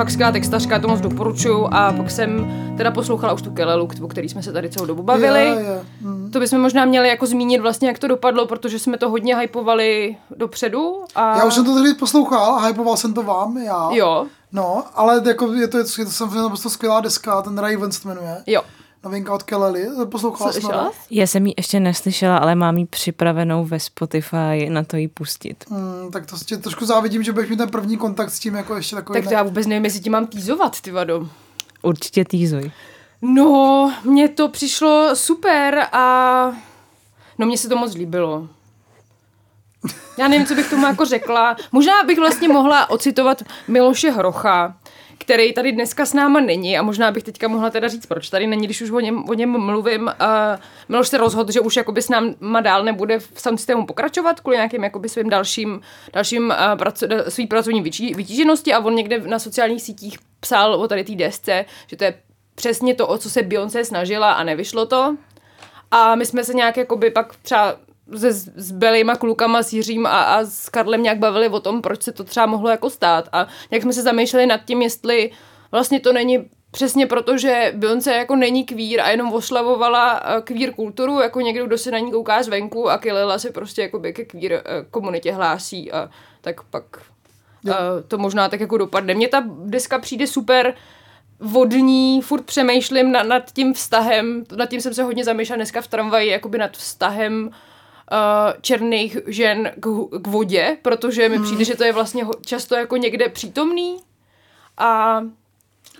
fakt 0.00 0.10
skvělá 0.10 0.32
textařka, 0.32 0.78
to 0.78 0.88
moc 0.88 1.00
doporučuju 1.00 1.68
a 1.72 1.92
pak 1.92 2.10
jsem 2.10 2.52
teda 2.76 2.90
poslouchala 2.90 3.32
už 3.32 3.42
tu 3.42 3.50
Kelelu, 3.50 3.88
o 4.02 4.08
který 4.08 4.28
jsme 4.28 4.42
se 4.42 4.52
tady 4.52 4.70
celou 4.70 4.86
dobu 4.86 5.02
bavili. 5.02 5.40
Je, 5.40 5.46
je. 5.46 5.84
Mm. 6.00 6.30
To 6.32 6.40
bychom 6.40 6.60
možná 6.60 6.84
měli 6.84 7.08
jako 7.08 7.26
zmínit 7.26 7.58
vlastně, 7.60 7.88
jak 7.88 7.98
to 7.98 8.08
dopadlo, 8.08 8.46
protože 8.46 8.78
jsme 8.78 8.98
to 8.98 9.10
hodně 9.10 9.36
hypovali 9.36 10.16
dopředu. 10.36 11.04
A... 11.14 11.38
Já 11.38 11.44
už 11.44 11.54
jsem 11.54 11.64
to 11.64 11.74
tady 11.74 11.94
poslouchal 11.94 12.54
a 12.54 12.66
hypoval 12.66 12.96
jsem 12.96 13.14
to 13.14 13.22
vám, 13.22 13.58
já. 13.58 13.88
Jo, 13.92 14.26
No, 14.52 14.84
ale 14.94 15.22
jako 15.26 15.52
je 15.52 15.68
to, 15.68 15.78
je 15.78 15.84
to, 15.84 16.00
je 16.00 16.04
to 16.04 16.10
samozřejmě 16.12 16.40
naprosto 16.40 16.70
skvělá 16.70 17.00
deska, 17.00 17.42
ten 17.42 17.58
Ravens 17.58 17.98
se 17.98 18.08
jmenuje. 18.08 18.42
jo. 18.46 18.62
Novinka 19.04 19.34
od 19.34 19.42
Kelly, 19.42 19.86
poslouchala 20.10 20.52
jsem. 20.52 20.70
Já 21.10 21.26
jsem 21.26 21.46
ji 21.46 21.54
ještě 21.56 21.80
neslyšela, 21.80 22.38
ale 22.38 22.54
mám 22.54 22.78
ji 22.78 22.86
připravenou 22.86 23.64
ve 23.64 23.80
Spotify 23.80 24.68
na 24.68 24.84
to 24.84 24.96
ji 24.96 25.08
pustit. 25.08 25.64
Hmm, 25.70 26.10
tak 26.12 26.26
to 26.26 26.36
tě 26.46 26.56
trošku 26.56 26.86
závidím, 26.86 27.22
že 27.22 27.32
budeš 27.32 27.50
mít 27.50 27.56
ten 27.56 27.68
první 27.68 27.96
kontakt 27.96 28.30
s 28.30 28.38
tím 28.38 28.54
jako 28.54 28.76
ještě 28.76 28.96
takový. 28.96 29.20
Tak 29.20 29.28
to 29.28 29.34
já 29.34 29.42
vůbec 29.42 29.66
nevím, 29.66 29.84
jestli 29.84 30.00
ti 30.00 30.10
mám 30.10 30.26
týzovat, 30.26 30.80
ty 30.80 30.90
vado. 30.90 31.28
Určitě 31.82 32.24
týzuj. 32.24 32.70
No, 33.22 33.92
mně 34.04 34.28
to 34.28 34.48
přišlo 34.48 35.10
super 35.16 35.86
a 35.92 36.52
no 37.38 37.46
mně 37.46 37.58
se 37.58 37.68
to 37.68 37.76
moc 37.76 37.94
líbilo. 37.94 38.48
Já 40.18 40.28
nevím, 40.28 40.46
co 40.46 40.54
bych 40.54 40.70
tomu 40.70 40.86
jako 40.86 41.04
řekla. 41.04 41.56
Možná 41.72 42.02
bych 42.06 42.18
vlastně 42.18 42.48
mohla 42.48 42.90
ocitovat 42.90 43.42
Miloše 43.68 44.10
Hrocha, 44.10 44.76
který 45.20 45.52
tady 45.52 45.72
dneska 45.72 46.06
s 46.06 46.14
náma 46.14 46.40
není 46.40 46.78
a 46.78 46.82
možná 46.82 47.10
bych 47.10 47.22
teďka 47.22 47.48
mohla 47.48 47.70
teda 47.70 47.88
říct, 47.88 48.06
proč 48.06 48.28
tady 48.28 48.46
není, 48.46 48.66
když 48.66 48.82
už 48.82 48.90
o 48.90 49.00
něm, 49.00 49.24
o 49.28 49.34
něm 49.34 49.50
mluvím. 49.50 50.02
Uh, 50.02 50.12
Miloš 50.88 51.08
se 51.08 51.18
rozhodl, 51.18 51.52
že 51.52 51.60
už 51.60 51.76
jakoby 51.76 52.02
s 52.02 52.08
náma 52.08 52.60
dál 52.60 52.84
nebude 52.84 53.18
v 53.18 53.40
sound 53.40 53.58
systému 53.58 53.86
pokračovat 53.86 54.40
kvůli 54.40 54.56
nějakým 54.56 54.84
jakoby 54.84 55.08
svým 55.08 55.30
dalším, 55.30 55.80
dalším 56.12 56.46
uh, 56.46 56.78
praco, 56.78 57.06
svý 57.28 57.46
pracovní 57.46 57.82
vytí, 57.82 58.14
vytíženosti 58.14 58.72
a 58.72 58.78
on 58.78 58.94
někde 58.94 59.18
na 59.18 59.38
sociálních 59.38 59.82
sítích 59.82 60.18
psal 60.40 60.74
o 60.74 60.88
tady 60.88 61.04
té 61.04 61.14
desce, 61.14 61.64
že 61.86 61.96
to 61.96 62.04
je 62.04 62.14
přesně 62.54 62.94
to, 62.94 63.08
o 63.08 63.18
co 63.18 63.30
se 63.30 63.42
Beyoncé 63.42 63.84
snažila 63.84 64.32
a 64.32 64.44
nevyšlo 64.44 64.86
to. 64.86 65.16
A 65.90 66.14
my 66.14 66.26
jsme 66.26 66.44
se 66.44 66.54
nějak 66.54 66.76
jakoby 66.76 67.10
pak 67.10 67.36
třeba 67.36 67.76
se, 68.16 68.32
s 68.32 68.72
Belejma 68.72 69.16
klukama, 69.16 69.62
s 69.62 69.72
Jiřím 69.72 70.06
a, 70.06 70.22
a 70.22 70.44
s 70.44 70.68
Karlem 70.68 71.02
nějak 71.02 71.18
bavili 71.18 71.48
o 71.48 71.60
tom, 71.60 71.82
proč 71.82 72.02
se 72.02 72.12
to 72.12 72.24
třeba 72.24 72.46
mohlo 72.46 72.68
jako 72.68 72.90
stát. 72.90 73.28
A 73.32 73.46
nějak 73.70 73.82
jsme 73.82 73.92
se 73.92 74.02
zamýšleli 74.02 74.46
nad 74.46 74.64
tím, 74.64 74.82
jestli 74.82 75.30
vlastně 75.72 76.00
to 76.00 76.12
není 76.12 76.50
přesně 76.70 77.06
proto, 77.06 77.38
že 77.38 77.72
Beyoncé 77.76 78.14
jako 78.14 78.36
není 78.36 78.64
kvír 78.64 79.00
a 79.00 79.10
jenom 79.10 79.32
oslavovala 79.32 80.22
eh, 80.24 80.40
kvír 80.40 80.74
kulturu, 80.74 81.20
jako 81.20 81.40
někdo, 81.40 81.66
kdo 81.66 81.78
se 81.78 81.90
na 81.90 81.98
ní 81.98 82.10
kouká 82.10 82.42
zvenku 82.42 82.90
a 82.90 82.98
Kilila 82.98 83.38
se 83.38 83.50
prostě 83.50 83.82
jakoby 83.82 84.12
ke 84.12 84.24
kvír 84.24 84.52
eh, 84.52 84.62
komunitě 84.90 85.32
hlásí 85.32 85.92
a 85.92 86.10
tak 86.40 86.62
pak 86.62 86.84
uh, 87.64 87.72
to 88.08 88.18
možná 88.18 88.48
tak 88.48 88.60
jako 88.60 88.78
dopadne. 88.78 89.14
Mně 89.14 89.28
ta 89.28 89.44
deska 89.64 89.98
přijde 89.98 90.26
super 90.26 90.74
vodní, 91.40 92.22
furt 92.22 92.42
přemýšlím 92.44 93.12
nad, 93.12 93.22
nad 93.22 93.52
tím 93.52 93.74
vztahem, 93.74 94.44
nad 94.56 94.66
tím 94.66 94.80
jsem 94.80 94.94
se 94.94 95.02
hodně 95.02 95.24
zamýšlela 95.24 95.56
dneska 95.56 95.80
v 95.80 95.86
tramvaji, 95.86 96.30
jakoby 96.30 96.58
nad 96.58 96.76
vztahem 96.76 97.46
uh, 97.46 97.54
černých 98.60 99.16
žen 99.26 99.70
k, 99.80 99.88
k 100.22 100.26
vodě, 100.26 100.76
protože 100.82 101.28
mi 101.28 101.38
přijde, 101.38 101.64
že 101.64 101.76
to 101.76 101.84
je 101.84 101.92
vlastně 101.92 102.24
často 102.46 102.74
jako 102.74 102.96
někde 102.96 103.28
přítomný 103.28 103.96
a 104.78 105.20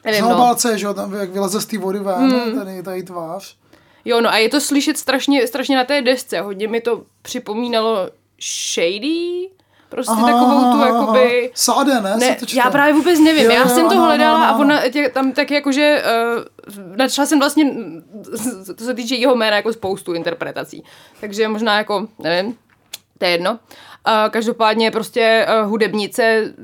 nevím, 0.05 0.25
no. 0.25 0.35
obálce, 0.35 0.79
že 0.79 0.87
jo, 0.87 0.95
tam 0.95 1.15
jak 1.15 1.31
vyleze 1.31 1.61
z 1.61 1.67
té 1.67 1.79
vody 1.79 1.99
ven, 1.99 2.33
hmm. 2.33 2.59
tady, 2.59 2.83
tady 2.83 3.03
tvář. 3.03 3.57
Jo, 4.05 4.21
no 4.21 4.31
a 4.31 4.37
je 4.37 4.49
to 4.49 4.61
slyšet 4.61 4.99
strašně, 4.99 5.47
strašně 5.47 5.77
na 5.77 5.85
té 5.85 6.03
desce. 6.03 6.41
Hodně 6.41 6.69
mi 6.69 6.81
to 6.81 7.03
připomínalo 7.23 8.11
Shady, 8.41 9.51
prostě 9.91 10.13
aha, 10.13 10.27
takovou 10.27 10.73
tu 10.73 10.81
jakoby... 10.81 11.51
Sáde, 11.55 12.01
ne? 12.01 12.17
Ne, 12.17 12.37
já 12.55 12.71
právě 12.71 12.95
vůbec 12.95 13.19
nevím. 13.19 13.45
Jo, 13.45 13.51
já 13.51 13.63
jo, 13.63 13.69
jsem 13.69 13.89
to 13.89 13.91
ano, 13.91 14.05
hledala 14.05 14.37
ano, 14.37 14.45
a 14.45 14.49
ano. 14.49 14.61
ona 14.61 14.89
tě, 14.89 15.09
tam 15.09 15.33
tak 15.33 15.51
jakože 15.51 16.03
uh, 16.69 16.97
načala 16.97 17.27
jsem 17.27 17.39
vlastně, 17.39 17.65
to 18.77 18.85
se 18.85 18.95
týče 18.95 19.15
jeho 19.15 19.37
jména, 19.37 19.57
jako 19.57 19.73
spoustu 19.73 20.13
interpretací. 20.13 20.85
Takže 21.21 21.49
možná 21.49 21.79
jako, 21.79 22.09
nevím, 22.19 22.55
to 23.19 23.25
je 23.25 23.31
jedno. 23.31 23.51
Uh, 23.51 23.59
každopádně 24.31 24.91
prostě 24.91 25.47
uh, 25.63 25.69
hudebnice 25.69 26.55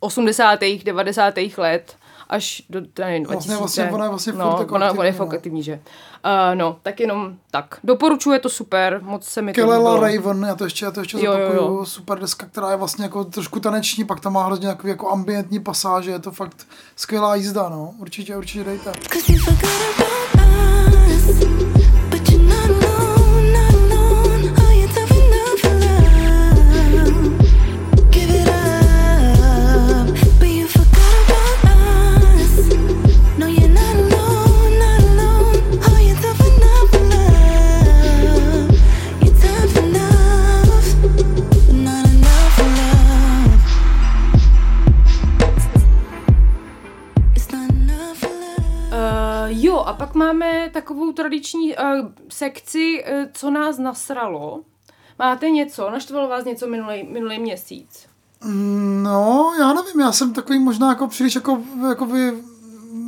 80. 0.00 0.60
90. 0.84 1.34
let 1.56 1.96
až 2.30 2.62
do 2.70 2.80
nevím, 2.98 3.24
2000. 3.24 3.26
Vlastně- 3.26 3.56
vlastně 3.56 3.90
ona 3.90 4.04
je 4.04 4.10
vlastně 4.10 4.32
no, 4.32 4.56
furt 4.56 4.72
ona, 4.72 4.90
ona 4.90 5.04
je 5.04 5.12
fakt 5.12 5.28
no. 5.28 5.34
aktivní, 5.34 5.62
že? 5.62 5.80
Uh, 6.24 6.54
no, 6.54 6.76
tak 6.82 7.00
jenom 7.00 7.36
tak. 7.50 7.78
Doporučuji, 7.84 8.32
je 8.32 8.38
to 8.38 8.48
super, 8.48 9.00
moc 9.02 9.24
se 9.24 9.42
mi 9.42 9.52
to 9.52 9.60
Kelela 9.60 9.94
líbilo. 9.94 10.32
Raven, 10.32 10.48
já 10.48 10.54
to 10.54 10.64
ještě, 10.64 10.84
já 10.84 10.90
to 10.90 11.00
ještě 11.00 11.16
Jo, 11.16 11.22
jo, 11.24 11.32
zopakuju, 11.32 11.78
jo. 11.78 11.86
super 11.86 12.18
deska, 12.18 12.46
která 12.46 12.70
je 12.70 12.76
vlastně 12.76 13.04
jako 13.04 13.24
trošku 13.24 13.60
taneční, 13.60 14.04
pak 14.04 14.20
tam 14.20 14.32
má 14.32 14.44
hrozně 14.44 14.68
jako, 14.68 14.88
jako 14.88 15.10
ambientní 15.10 15.60
pasáže, 15.60 16.10
je 16.10 16.18
to 16.18 16.30
fakt 16.30 16.66
skvělá 16.96 17.34
jízda, 17.34 17.68
no, 17.68 17.94
určitě, 17.98 18.36
určitě 18.36 18.64
dejte. 18.64 18.92
Tradiční 51.40 51.76
uh, 51.76 52.08
sekci, 52.28 53.04
uh, 53.04 53.24
co 53.32 53.50
nás 53.50 53.78
nasralo. 53.78 54.60
Máte 55.18 55.50
něco? 55.50 55.90
Naštvalo 55.90 56.28
vás 56.28 56.44
něco 56.44 56.66
minulý, 56.66 57.02
minulý 57.02 57.38
měsíc? 57.38 58.06
No, 59.02 59.52
já 59.58 59.72
nevím, 59.72 60.00
já 60.00 60.12
jsem 60.12 60.32
takový 60.32 60.58
možná 60.58 60.88
jako 60.88 61.08
příliš 61.08 61.34
jako, 61.34 61.62
jako 61.88 62.06
by 62.06 62.32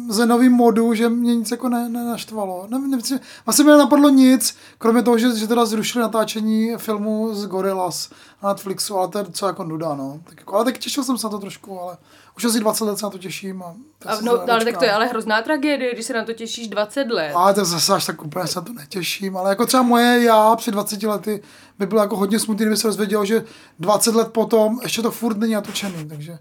zenový 0.09 0.49
modu, 0.49 0.95
že 0.95 1.09
mě 1.09 1.37
nic 1.37 1.51
jako 1.51 1.69
ne, 1.69 1.89
nenaštvalo. 1.89 2.67
Nevím, 2.69 2.91
nevím, 2.91 3.21
vlastně 3.47 3.65
mi 3.65 3.71
nenapadlo 3.71 4.09
nic, 4.09 4.57
kromě 4.79 5.03
toho, 5.03 5.19
že, 5.19 5.37
že 5.37 5.49
teda 5.49 5.65
zrušili 5.67 6.03
natáčení 6.03 6.73
filmu 6.77 7.35
z 7.35 7.47
Gorillaz 7.47 8.11
na 8.43 8.49
Netflixu, 8.49 8.97
ale 8.97 9.09
to 9.09 9.19
je 9.19 9.25
docela 9.25 9.49
jako 9.49 9.65
nuda, 9.65 9.95
no. 9.95 10.21
Tak 10.25 10.39
jako, 10.39 10.55
ale 10.55 10.65
tak 10.65 10.79
těšil 10.79 11.05
jsem 11.05 11.19
se 11.19 11.27
na 11.27 11.31
to 11.31 11.39
trošku, 11.39 11.81
ale 11.81 11.97
už 12.37 12.45
asi 12.45 12.61
20 12.61 12.85
let 12.85 12.99
se 12.99 13.07
na 13.07 13.11
to 13.11 13.19
těším. 13.19 13.63
A 13.63 13.75
to 13.99 14.09
A, 14.11 14.21
no, 14.23 14.33
ale 14.33 14.65
tak 14.65 14.77
to 14.79 14.85
je 14.85 14.93
ale 14.93 15.07
hrozná 15.07 15.43
tragédie, 15.43 15.93
když 15.95 16.07
se 16.07 16.13
na 16.13 16.25
to 16.25 16.33
těšíš 16.33 16.69
20 16.69 17.11
let. 17.11 17.33
Ale 17.35 17.55
to 17.55 17.65
zase 17.65 17.93
až 17.95 18.07
tak 18.07 18.23
úplně 18.25 18.47
se 18.47 18.59
na 18.59 18.65
to 18.65 18.73
netěším, 18.73 19.37
ale 19.37 19.49
jako 19.51 19.67
třeba 19.67 19.83
moje 19.83 20.23
já 20.25 20.57
před 20.57 20.71
20 20.71 21.03
lety 21.03 21.43
by 21.79 21.87
bylo 21.87 22.01
jako 22.01 22.17
hodně 22.17 22.39
smutný, 22.39 22.65
kdyby 22.65 22.77
se 22.77 22.87
rozvědělo, 22.87 23.25
že 23.25 23.45
20 23.79 24.15
let 24.15 24.29
potom 24.33 24.79
ještě 24.83 25.03
to 25.03 25.11
furt 25.11 25.37
není 25.39 25.53
natočený, 25.55 26.09
takže 26.09 26.39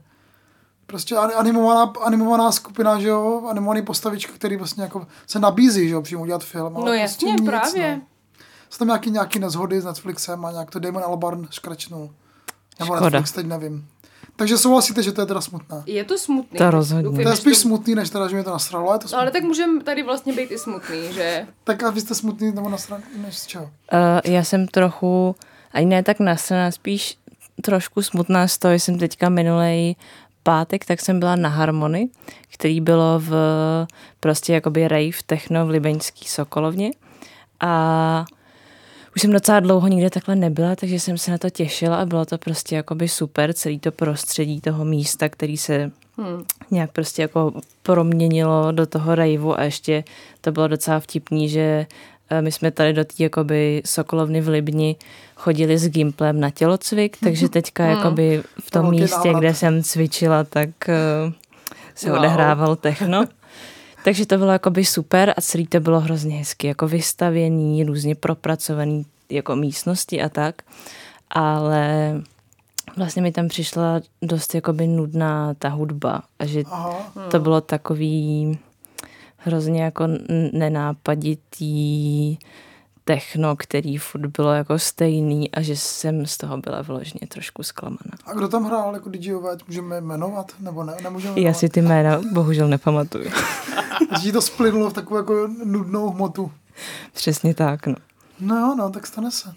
prostě 0.85 1.15
ani- 1.17 1.33
animovaná, 1.33 1.93
animovaná 2.01 2.51
skupina, 2.51 2.99
že 2.99 3.07
jo, 3.07 3.43
animovaný 3.49 3.81
postavičky, 3.81 4.31
který 4.31 4.57
vlastně 4.57 4.83
jako 4.83 5.07
se 5.27 5.39
nabízí, 5.39 5.87
že 5.87 5.93
jo, 5.93 6.01
přímo 6.01 6.21
udělat 6.21 6.43
film. 6.43 6.77
ale 6.77 6.85
No 6.85 6.93
jasně, 6.93 7.27
prostě 7.27 7.41
nic, 7.41 7.49
právě. 7.49 7.95
No. 7.95 8.01
Jsou 8.69 8.77
tam 8.77 8.87
nějaký, 8.87 9.11
nějaký 9.11 9.39
nezhody 9.39 9.81
s 9.81 9.85
Netflixem 9.85 10.45
a 10.45 10.51
nějak 10.51 10.71
to 10.71 10.79
Damon 10.79 11.03
Albarn 11.03 11.47
škračnul. 11.49 12.09
Nebo 12.79 12.95
Škoda. 12.95 13.09
Netflix, 13.09 13.31
teď 13.31 13.45
nevím. 13.45 13.87
Takže 14.35 14.57
souhlasíte, 14.57 15.03
že 15.03 15.11
to 15.11 15.21
je 15.21 15.25
teda 15.27 15.41
smutné. 15.41 15.83
Je 15.85 16.03
to 16.03 16.17
smutný. 16.17 16.57
To 16.57 16.71
rozhodně. 16.71 17.23
To 17.23 17.29
je 17.29 17.35
spíš 17.35 17.57
smutný, 17.57 17.95
než 17.95 18.09
teda, 18.09 18.27
že 18.27 18.35
mě 18.35 18.43
to 18.43 18.49
nasralo, 18.51 18.87
ale 18.87 18.95
je 18.95 18.99
to 18.99 19.03
No, 19.03 19.07
smutný. 19.09 19.21
ale 19.21 19.31
tak 19.31 19.43
můžeme 19.43 19.83
tady 19.83 20.03
vlastně 20.03 20.33
být 20.33 20.51
i 20.51 20.57
smutný, 20.59 21.13
že? 21.13 21.47
Tak 21.63 21.83
a 21.83 21.89
vy 21.89 22.01
jste 22.01 22.15
smutný 22.15 22.51
nebo 22.51 22.69
nasraný, 22.69 23.03
než 23.17 23.37
z 23.37 23.45
čeho? 23.47 23.63
Uh, 23.63 23.69
já 24.23 24.43
jsem 24.43 24.67
trochu, 24.67 25.35
ani 25.71 25.85
ne 25.85 26.03
tak 26.03 26.19
nasraná, 26.19 26.71
spíš 26.71 27.17
trošku 27.61 28.01
smutná 28.01 28.47
z 28.47 28.57
toho, 28.57 28.73
že 28.73 28.79
jsem 28.79 28.99
teďka 28.99 29.29
minulej 29.29 29.95
pátek, 30.43 30.85
tak 30.85 31.01
jsem 31.01 31.19
byla 31.19 31.35
na 31.35 31.49
Harmony, 31.49 32.09
který 32.53 32.81
bylo 32.81 33.19
v 33.19 33.31
prostě 34.19 34.53
jakoby 34.53 34.87
rave 34.87 35.17
techno 35.25 35.65
v 35.65 35.69
Libeňský 35.69 36.27
Sokolovně 36.27 36.91
a 37.59 38.25
už 39.15 39.21
jsem 39.21 39.31
docela 39.31 39.59
dlouho 39.59 39.87
nikde 39.87 40.09
takhle 40.09 40.35
nebyla, 40.35 40.75
takže 40.75 40.99
jsem 40.99 41.17
se 41.17 41.31
na 41.31 41.37
to 41.37 41.49
těšila 41.49 41.97
a 41.97 42.05
bylo 42.05 42.25
to 42.25 42.37
prostě 42.37 42.75
jakoby 42.75 43.07
super, 43.07 43.53
celý 43.53 43.79
to 43.79 43.91
prostředí 43.91 44.61
toho 44.61 44.85
místa, 44.85 45.29
který 45.29 45.57
se 45.57 45.91
Hmm. 46.17 46.43
nějak 46.71 46.91
prostě 46.91 47.21
jako 47.21 47.53
proměnilo 47.83 48.71
do 48.71 48.85
toho 48.85 49.15
rejvu 49.15 49.59
a 49.59 49.63
ještě 49.63 50.03
to 50.41 50.51
bylo 50.51 50.67
docela 50.67 50.99
vtipný, 50.99 51.49
že 51.49 51.85
eh, 52.29 52.41
my 52.41 52.51
jsme 52.51 52.71
tady 52.71 52.93
do 52.93 53.05
té 53.05 53.13
jakoby 53.23 53.81
Sokolovny 53.85 54.41
v 54.41 54.47
Libni 54.47 54.95
chodili 55.35 55.77
s 55.77 55.87
Gimplem 55.89 56.39
na 56.39 56.49
tělocvik, 56.49 57.17
takže 57.23 57.49
teďka 57.57 57.83
jakoby 57.85 58.43
v 58.61 58.71
tom 58.71 58.81
Velký 58.81 59.01
místě, 59.01 59.33
kde 59.37 59.53
jsem 59.55 59.83
cvičila, 59.83 60.43
tak 60.43 60.69
eh, 60.89 60.95
se 61.95 62.09
Wow. 62.09 62.19
odehrával 62.19 62.75
techno. 62.75 63.25
Takže 64.03 64.25
to 64.25 64.37
bylo 64.37 64.51
jakoby 64.51 64.85
super 64.85 65.33
a 65.37 65.41
celý 65.41 65.67
to 65.67 65.79
bylo 65.79 65.99
hrozně 65.99 66.35
hezky, 66.35 66.67
jako 66.67 66.87
vystavěný, 66.87 67.83
různě 67.83 68.15
propracovaný 68.15 69.05
jako 69.29 69.55
místnosti 69.55 70.21
a 70.21 70.29
tak. 70.29 70.61
Ale 71.29 72.13
vlastně 72.97 73.21
mi 73.21 73.31
tam 73.31 73.47
přišla 73.47 74.01
dost 74.21 74.55
jakoby 74.55 74.87
nudná 74.87 75.53
ta 75.53 75.69
hudba 75.69 76.23
a 76.39 76.45
že 76.45 76.63
Aha. 76.71 77.11
to 77.31 77.39
bylo 77.39 77.61
takový 77.61 78.59
hrozně 79.37 79.83
jako 79.83 80.07
nenápaditý 80.53 82.37
techno, 83.15 83.55
který 83.55 83.97
furt 83.97 84.25
bylo 84.25 84.53
jako 84.53 84.79
stejný 84.79 85.51
a 85.51 85.61
že 85.61 85.75
jsem 85.75 86.25
z 86.25 86.37
toho 86.37 86.57
byla 86.57 86.81
vložně 86.81 87.19
trošku 87.27 87.63
zklamaná. 87.63 88.11
A 88.25 88.33
kdo 88.33 88.47
tam 88.47 88.63
hrál 88.63 88.93
jako 88.93 89.09
DJové, 89.09 89.57
můžeme 89.67 90.01
jmenovat? 90.01 90.51
Nebo 90.59 90.83
ne, 90.83 90.95
nemůžeme 91.03 91.33
Já 91.33 91.41
jmenovat? 91.41 91.59
si 91.59 91.69
ty 91.69 91.81
jména 91.81 92.21
bohužel 92.31 92.67
nepamatuju. 92.67 93.31
Že 94.15 94.21
ti 94.21 94.31
to 94.31 94.41
splynulo 94.41 94.89
v 94.89 94.93
takovou 94.93 95.17
jako 95.17 95.47
nudnou 95.63 96.09
hmotu. 96.09 96.51
Přesně 97.13 97.53
tak, 97.53 97.87
no. 97.87 97.95
No 98.39 98.57
jo, 98.57 98.75
no, 98.75 98.89
tak 98.89 99.07
stane 99.07 99.31
se. 99.31 99.53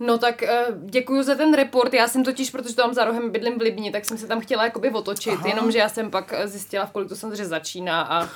No 0.00 0.18
tak 0.18 0.42
uh, 0.42 0.76
děkuji 0.90 1.22
za 1.22 1.34
ten 1.34 1.54
report. 1.54 1.94
Já 1.94 2.08
jsem 2.08 2.24
totiž, 2.24 2.50
protože 2.50 2.74
tam 2.74 2.94
za 2.94 3.04
rohem 3.04 3.30
bydlím 3.30 3.58
v 3.58 3.62
Libni, 3.62 3.92
tak 3.92 4.04
jsem 4.04 4.18
se 4.18 4.26
tam 4.26 4.40
chtěla 4.40 4.64
jakoby 4.64 4.90
otočit, 4.90 5.34
Aha. 5.34 5.48
jenomže 5.48 5.78
já 5.78 5.88
jsem 5.88 6.10
pak 6.10 6.32
eh, 6.36 6.48
zjistila, 6.48 6.86
v 6.86 6.90
kolik 6.90 7.08
to 7.08 7.16
samozřejmě 7.16 7.46
začíná 7.46 8.02
a 8.02 8.28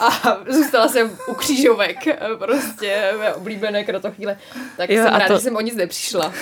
a 0.00 0.38
zůstala 0.48 0.88
jsem 0.88 1.10
u 1.28 1.34
křížovek, 1.34 1.98
prostě 2.38 3.12
mé 3.18 3.34
oblíbené 3.34 3.84
kratochvíle. 3.84 4.36
Tak 4.76 4.90
Jo, 4.90 5.04
jsem 5.04 5.14
a 5.14 5.18
ráda, 5.18 5.28
to- 5.28 5.34
že 5.34 5.40
jsem 5.40 5.56
o 5.56 5.60
nic 5.60 5.74
nepřišla. 5.74 6.26
Uh, 6.26 6.32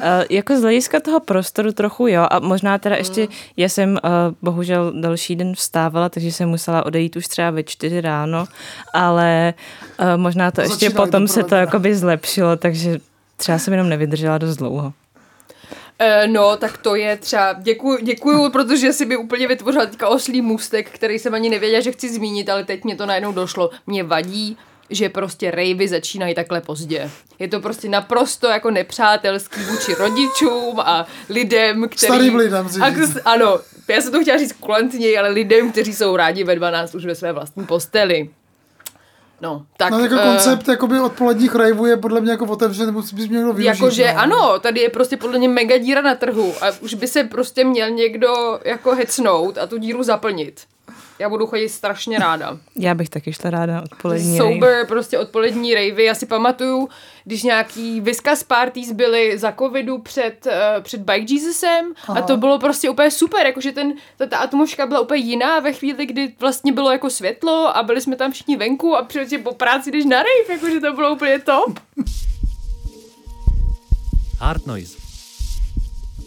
jako 0.30 0.56
z 0.56 0.62
hlediska 0.62 1.00
toho 1.00 1.20
prostoru 1.20 1.72
trochu 1.72 2.06
jo 2.06 2.26
a 2.30 2.38
možná 2.38 2.78
teda 2.78 2.96
ještě, 2.96 3.28
já 3.56 3.68
jsem 3.68 3.90
uh, 3.90 3.98
bohužel 4.42 4.92
další 5.00 5.36
den 5.36 5.54
vstávala, 5.54 6.08
takže 6.08 6.32
jsem 6.32 6.48
musela 6.48 6.86
odejít 6.86 7.16
už 7.16 7.26
třeba 7.26 7.50
ve 7.50 7.62
čtyři 7.62 8.00
ráno, 8.00 8.46
ale 8.94 9.54
uh, 10.00 10.06
možná 10.16 10.50
to 10.50 10.60
ještě 10.60 10.74
Začínají 10.74 10.94
potom 10.94 11.28
se 11.28 11.42
to 11.42 11.54
jakoby 11.54 11.94
zlepšilo, 11.94 12.56
takže 12.56 12.98
třeba 13.36 13.58
jsem 13.58 13.72
jenom 13.72 13.88
nevydržela 13.88 14.38
dost 14.38 14.56
dlouho. 14.56 14.92
Eh, 16.02 16.26
No, 16.26 16.56
tak 16.56 16.78
to 16.78 16.94
je 16.94 17.16
třeba, 17.16 17.52
děkuju, 17.52 17.98
děkuju, 18.02 18.50
protože 18.50 18.92
si 18.92 19.06
mi 19.06 19.16
úplně 19.16 19.48
vytvořila 19.48 19.86
teďka 19.86 20.08
oslý 20.08 20.42
můstek, 20.42 20.90
který 20.90 21.18
jsem 21.18 21.34
ani 21.34 21.50
nevěděla, 21.50 21.80
že 21.80 21.92
chci 21.92 22.08
zmínit, 22.14 22.48
ale 22.48 22.64
teď 22.64 22.84
mě 22.84 22.96
to 22.96 23.06
najednou 23.06 23.32
došlo. 23.32 23.70
Mě 23.86 24.04
vadí, 24.04 24.56
že 24.90 25.08
prostě 25.08 25.50
rejvy 25.50 25.88
začínají 25.88 26.34
takhle 26.34 26.60
pozdě. 26.60 27.10
Je 27.38 27.48
to 27.48 27.60
prostě 27.60 27.88
naprosto 27.88 28.46
jako 28.48 28.70
nepřátelský 28.70 29.60
vůči 29.60 29.94
rodičům 29.94 30.80
a 30.80 31.06
lidem, 31.28 31.88
který... 31.88 32.12
Starým 32.12 32.36
lidem, 32.36 32.68
a. 32.82 32.86
Ano, 33.24 33.58
já 33.88 34.00
jsem 34.00 34.12
to 34.12 34.20
chtěla 34.22 34.38
říct 34.38 34.52
kulantněji, 34.52 35.18
ale 35.18 35.28
lidem, 35.28 35.72
kteří 35.72 35.94
jsou 35.94 36.16
rádi 36.16 36.44
ve 36.44 36.56
12 36.56 36.94
už 36.94 37.04
ve 37.04 37.14
své 37.14 37.32
vlastní 37.32 37.66
posteli. 37.66 38.30
No, 39.40 39.66
tak... 39.76 39.90
No, 39.90 39.98
jako 39.98 40.14
eh, 40.14 40.24
koncept 40.24 40.68
jakoby 40.68 41.00
odpoledních 41.00 41.54
rejvů 41.54 41.86
je 41.86 41.96
podle 41.96 42.20
mě 42.20 42.30
jako 42.30 42.46
otevřený, 42.46 42.92
musí 42.92 43.16
bys 43.16 43.28
měl 43.28 43.52
využít. 43.52 43.66
Jakože 43.66 44.12
no. 44.12 44.20
ano, 44.20 44.58
tady 44.58 44.80
je 44.80 44.90
prostě 44.90 45.16
podle 45.16 45.38
mě 45.38 45.48
mega 45.48 45.78
díra 45.78 46.00
na 46.02 46.14
trhu 46.14 46.54
a 46.60 46.66
už 46.80 46.94
by 46.94 47.08
se 47.08 47.24
prostě 47.24 47.64
měl 47.64 47.90
někdo 47.90 48.60
jako 48.64 48.94
hecnout 48.94 49.58
a 49.58 49.66
tu 49.66 49.78
díru 49.78 50.02
zaplnit. 50.02 50.60
Já 51.20 51.28
budu 51.28 51.46
chodit 51.46 51.68
strašně 51.68 52.18
ráda. 52.18 52.58
Já 52.76 52.94
bych 52.94 53.08
taky 53.08 53.32
šla 53.32 53.50
ráda 53.50 53.82
odpolední 53.82 54.38
rave. 54.38 54.52
Sober, 54.52 54.86
prostě 54.86 55.18
odpolední 55.18 55.74
rejvy. 55.74 56.04
Já 56.04 56.14
si 56.14 56.26
pamatuju, 56.26 56.88
když 57.24 57.42
nějaký 57.42 58.00
Viskas 58.00 58.42
parties 58.42 58.92
byly 58.92 59.38
za 59.38 59.52
covidu 59.52 59.98
před, 59.98 60.46
uh, 60.46 60.82
před 60.82 61.00
Bike 61.00 61.34
Jesusem 61.34 61.92
a 62.08 62.22
to 62.22 62.36
bylo 62.36 62.58
prostě 62.58 62.90
úplně 62.90 63.10
super, 63.10 63.46
jakože 63.46 63.72
ten, 63.72 63.92
ta, 64.16 64.26
ta 64.26 64.36
atmosféra 64.36 64.86
byla 64.86 65.00
úplně 65.00 65.20
jiná 65.20 65.60
ve 65.60 65.72
chvíli, 65.72 66.06
kdy 66.06 66.32
vlastně 66.40 66.72
bylo 66.72 66.92
jako 66.92 67.10
světlo 67.10 67.76
a 67.76 67.82
byli 67.82 68.00
jsme 68.00 68.16
tam 68.16 68.32
všichni 68.32 68.56
venku 68.56 68.96
a 68.96 69.04
přijde 69.04 69.38
po 69.38 69.54
práci 69.54 69.90
jdeš 69.90 70.04
na 70.04 70.16
rave, 70.16 70.52
jakože 70.54 70.80
to 70.80 70.92
bylo 70.92 71.12
úplně 71.12 71.38
top. 71.38 71.80
Hard 74.38 74.66
Noise. 74.66 74.98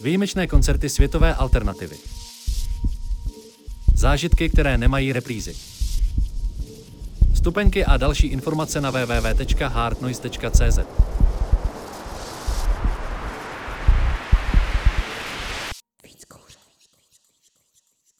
Výjimečné 0.02 0.46
koncerty 0.46 0.88
světové 0.88 1.34
alternativy. 1.34 2.13
Zážitky, 3.94 4.48
které 4.48 4.78
nemají 4.78 5.12
reprízy. 5.12 5.56
Vstupenky 7.34 7.84
a 7.84 7.96
další 7.96 8.26
informace 8.26 8.80
na 8.80 8.90
www.hardnoise.cz 8.90 10.78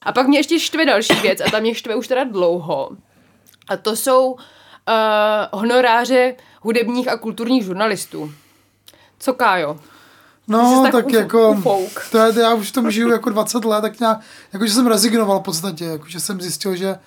A 0.01 0.11
pak 0.11 0.27
mě 0.27 0.39
ještě 0.39 0.59
štve 0.59 0.85
další 0.85 1.13
věc 1.13 1.41
a 1.41 1.51
ta 1.51 1.59
mě 1.59 1.75
štve 1.75 1.95
už 1.95 2.07
teda 2.07 2.23
dlouho. 2.23 2.89
A 3.67 3.77
to 3.77 3.95
jsou 3.95 4.31
uh, 4.31 4.37
honoráře 5.51 6.35
hudebních 6.61 7.07
a 7.07 7.17
kulturních 7.17 7.63
žurnalistů. 7.63 8.33
Co 9.19 9.33
Kájo? 9.33 9.79
No, 10.47 10.81
tak 10.83 10.91
tak 10.91 11.05
uf- 11.05 11.15
jako, 11.15 11.51
ufouk. 11.51 12.07
to 12.11 12.17
je, 12.17 12.33
já 12.41 12.53
už 12.53 12.69
v 12.69 12.73
tom 12.73 12.91
žiju 12.91 13.09
jako 13.09 13.29
20 13.29 13.65
let, 13.65 13.81
tak 13.81 13.99
nějak, 13.99 14.19
jako, 14.53 14.65
že 14.65 14.73
jsem 14.73 14.87
rezignoval 14.87 15.39
v 15.39 15.43
podstatě, 15.43 15.85
jako, 15.85 16.07
že 16.07 16.19
jsem 16.19 16.41
zjistil, 16.41 16.75
že 16.75 16.99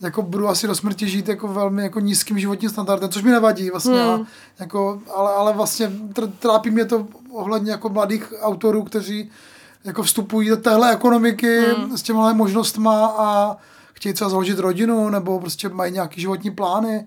jako 0.00 0.22
budu 0.22 0.48
asi 0.48 0.66
do 0.66 0.74
smrti 0.74 1.08
žít 1.08 1.28
jako 1.28 1.48
velmi 1.48 1.82
jako 1.82 2.00
nízkým 2.00 2.38
životním 2.38 2.70
standardem, 2.70 3.10
což 3.10 3.22
mi 3.22 3.30
nevadí 3.30 3.70
vlastně, 3.70 4.02
hmm. 4.02 4.22
a, 4.22 4.26
jako, 4.58 5.02
ale, 5.14 5.32
ale 5.32 5.52
vlastně 5.52 5.88
tr- 5.88 6.32
trápí 6.38 6.70
mě 6.70 6.84
to 6.84 7.06
ohledně 7.30 7.70
jako 7.70 7.88
mladých 7.88 8.32
autorů, 8.40 8.82
kteří 8.82 9.30
jako 9.84 10.02
vstupují 10.02 10.48
do 10.48 10.56
téhle 10.56 10.92
ekonomiky 10.92 11.60
hmm. 11.60 11.96
s 11.98 12.02
těmihle 12.02 12.34
možnostma 12.34 13.06
a 13.06 13.56
chtějí 13.92 14.12
třeba 14.12 14.30
založit 14.30 14.58
rodinu, 14.58 15.08
nebo 15.08 15.40
prostě 15.40 15.68
mají 15.68 15.92
nějaký 15.92 16.20
životní 16.20 16.50
plány 16.50 17.06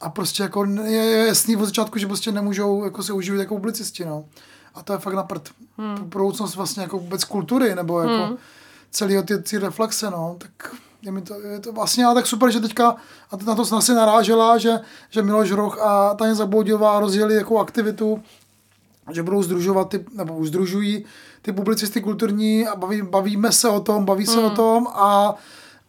a 0.00 0.10
prostě 0.10 0.42
jako 0.42 0.64
je, 0.84 0.90
je 0.90 1.26
jasný 1.26 1.56
od 1.56 1.64
začátku, 1.64 1.98
že 1.98 2.06
prostě 2.06 2.32
nemůžou 2.32 2.84
jako 2.84 3.02
se 3.02 3.12
uživit 3.12 3.38
jako 3.38 3.54
publicisti, 3.54 4.04
no. 4.04 4.24
A 4.74 4.82
to 4.82 4.92
je 4.92 4.98
fakt 4.98 5.14
na 5.14 5.22
prd. 5.22 5.48
Hmm. 5.78 5.96
Budoucnost 6.04 6.56
vlastně 6.56 6.82
jako 6.82 6.98
vůbec 6.98 7.24
kultury, 7.24 7.74
nebo 7.74 8.00
jako 8.00 8.26
hmm. 8.26 8.36
celý 8.90 9.22
ty, 9.22 9.38
ty 9.38 9.58
reflexe, 9.58 10.10
no. 10.10 10.36
Tak 10.38 10.74
je 11.02 11.12
mi 11.12 11.22
to, 11.22 11.40
je 11.40 11.60
to 11.60 11.72
vlastně 11.72 12.04
ale 12.04 12.14
tak 12.14 12.26
super, 12.26 12.50
že 12.50 12.60
teďka, 12.60 12.96
a 13.30 13.36
ty 13.36 13.44
na 13.44 13.54
to 13.54 13.64
snad 13.64 13.80
si 13.80 13.94
narážela, 13.94 14.58
že, 14.58 14.80
že 15.10 15.22
Miloš 15.22 15.50
Roch 15.50 15.78
a 15.80 16.14
Taně 16.14 16.34
Zaboudilová 16.34 17.00
rozjeli 17.00 17.34
jako 17.34 17.58
aktivitu, 17.58 18.22
že 19.12 19.22
budou 19.22 19.42
združovat, 19.42 19.88
ty, 19.88 20.04
nebo 20.14 20.36
už 20.36 20.48
združují 20.48 21.04
ty 21.42 21.52
publicisty 21.52 22.00
kulturní 22.00 22.66
a 22.66 22.76
baví, 22.76 23.02
bavíme 23.02 23.52
se 23.52 23.68
o 23.68 23.80
tom, 23.80 24.04
baví 24.04 24.26
se 24.26 24.40
o 24.40 24.50
tom 24.50 24.86
a 24.86 25.34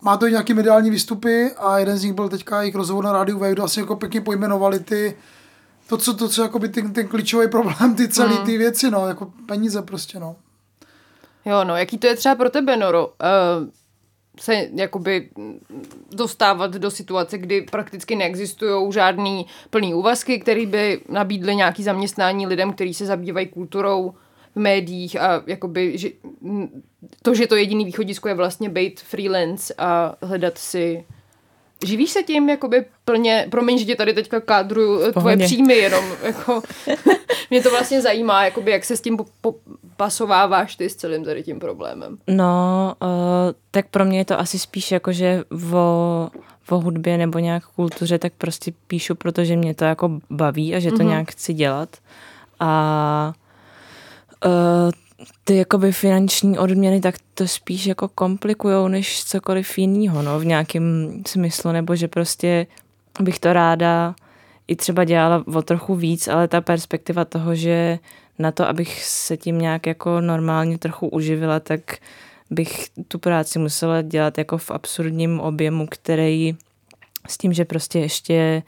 má 0.02 0.17
to 0.17 0.28
i 0.28 0.32
nějaký 0.32 0.54
mediální 0.54 0.89
výstupy 0.89 1.52
a 1.58 1.78
jeden 1.78 1.98
z 1.98 2.04
nich 2.04 2.13
byl 2.13 2.30
teďka 2.30 2.62
jejich 2.62 2.76
rozhovor 2.76 3.04
na 3.04 3.12
rádiu 3.12 3.39
Wave, 3.39 3.52
kde 3.52 3.62
vlastně 3.62 3.82
jako 3.82 3.96
pěkně 3.96 4.22
pojmenovali 4.22 4.80
ty, 4.80 5.17
to, 5.93 5.97
co, 5.97 6.13
to, 6.13 6.29
co 6.29 6.43
jakoby 6.43 6.69
ten, 6.69 6.93
ten 6.93 7.08
klíčový 7.08 7.47
problém, 7.47 7.95
ty 7.95 8.08
celé 8.08 8.38
ty 8.45 8.58
věci, 8.58 8.91
no, 8.91 9.08
jako 9.08 9.34
peníze 9.45 9.82
prostě, 9.82 10.19
no. 10.19 10.36
Jo, 11.45 11.63
no, 11.63 11.77
jaký 11.77 11.97
to 11.97 12.08
je 12.08 12.15
třeba 12.15 12.36
pro 12.36 12.49
tebe, 12.49 12.77
Noro? 12.77 13.08
Uh, 13.08 13.13
se 14.39 14.69
jakoby 14.73 15.29
dostávat 16.12 16.71
do 16.71 16.91
situace, 16.91 17.38
kdy 17.38 17.62
prakticky 17.62 18.15
neexistují 18.15 18.93
žádný 18.93 19.45
plný 19.69 19.93
úvazky, 19.93 20.39
který 20.39 20.65
by 20.65 21.01
nabídly 21.10 21.56
nějaký 21.56 21.84
zaměstnání 21.84 22.47
lidem, 22.47 22.73
kteří 22.73 22.93
se 22.93 23.06
zabývají 23.06 23.47
kulturou 23.47 24.13
v 24.56 24.60
médiích 24.60 25.21
a 25.21 25.43
jakoby, 25.47 25.97
že, 25.97 26.10
to, 27.21 27.36
že 27.36 27.47
to 27.47 27.56
jediný 27.56 27.86
východisko 27.86 28.27
je 28.27 28.34
vlastně 28.34 28.69
být 28.69 28.99
freelance 28.99 29.73
a 29.77 30.15
hledat 30.21 30.58
si 30.58 31.06
Živíš 31.84 32.12
se 32.12 32.24
tím 32.24 32.50
jakoby 32.50 32.86
plně, 33.06 33.48
promiň, 33.50 33.78
že 33.78 33.86
tě 33.86 33.96
tady 33.96 34.13
teďka 34.13 34.39
kádruju 34.39 35.02
eh, 35.02 35.12
tvoje 35.12 35.13
pohodě. 35.13 35.46
příjmy 35.46 35.74
jenom, 35.74 36.06
jako, 36.24 36.62
mě 37.50 37.63
to 37.63 37.69
vlastně 37.69 38.02
zajímá, 38.02 38.46
jakoby, 38.46 38.72
jak 38.72 38.86
se 38.86 38.98
s 38.98 39.02
tím 39.02 39.17
po, 39.17 39.26
po, 39.41 39.56
pasováváš 39.98 40.76
ty 40.76 40.89
s 40.89 40.96
celým 40.96 41.24
tady 41.24 41.43
tím 41.43 41.60
problémem. 41.60 42.17
No, 42.28 42.93
uh, 43.02 43.10
tak 43.72 43.88
pro 43.88 44.06
mě 44.06 44.17
je 44.17 44.26
to 44.26 44.39
asi 44.39 44.60
spíš 44.60 44.91
jako, 44.91 45.12
že 45.12 45.43
o, 45.74 46.30
o 46.69 46.80
hudbě 46.80 47.17
nebo 47.17 47.39
nějak 47.39 47.63
kultuře, 47.65 48.19
tak 48.19 48.34
prostě 48.38 48.74
píšu, 48.88 49.15
protože 49.15 49.56
mě 49.56 49.76
to 49.76 49.86
jako 49.86 50.19
baví 50.30 50.76
a 50.76 50.80
že 50.80 50.91
to 50.91 50.98
mm-hmm. 50.98 51.08
nějak 51.08 51.32
chci 51.32 51.54
dělat. 51.54 51.89
A 52.60 53.34
uh, 54.46 54.52
ty 55.43 55.57
jakoby 55.57 55.91
finanční 55.91 56.57
odměny, 56.57 57.01
tak 57.01 57.15
to 57.33 57.47
spíš 57.47 57.86
jako 57.86 58.07
komplikujou 58.07 58.88
než 58.88 59.23
cokoliv 59.23 59.77
jiného, 59.77 60.21
no, 60.21 60.39
v 60.39 60.45
nějakém 60.45 61.21
smyslu, 61.27 61.71
nebo 61.71 61.95
že 61.95 62.07
prostě 62.07 62.67
bych 63.19 63.39
to 63.39 63.53
ráda 63.53 64.15
i 64.67 64.75
třeba 64.75 65.03
dělala 65.03 65.43
o 65.55 65.62
trochu 65.62 65.95
víc, 65.95 66.27
ale 66.27 66.47
ta 66.47 66.62
perspektiva 66.62 67.25
toho, 67.25 67.55
že 67.55 67.99
na 68.39 68.51
to, 68.51 68.67
abych 68.67 69.03
se 69.03 69.38
tím 69.38 69.59
nějak 69.59 69.88
jako 69.88 70.21
normálně 70.21 70.77
trochu 70.77 71.07
uživila, 71.07 71.59
tak 71.59 71.81
bych 72.49 72.89
tu 73.07 73.19
práci 73.19 73.59
musela 73.59 74.01
dělat 74.01 74.38
jako 74.38 74.57
v 74.57 74.71
absurdním 74.71 75.39
objemu, 75.39 75.88
který 75.89 76.55
s 77.27 77.38
tím, 77.38 77.53
že 77.53 77.65
prostě 77.65 77.99
ještě 77.99 78.63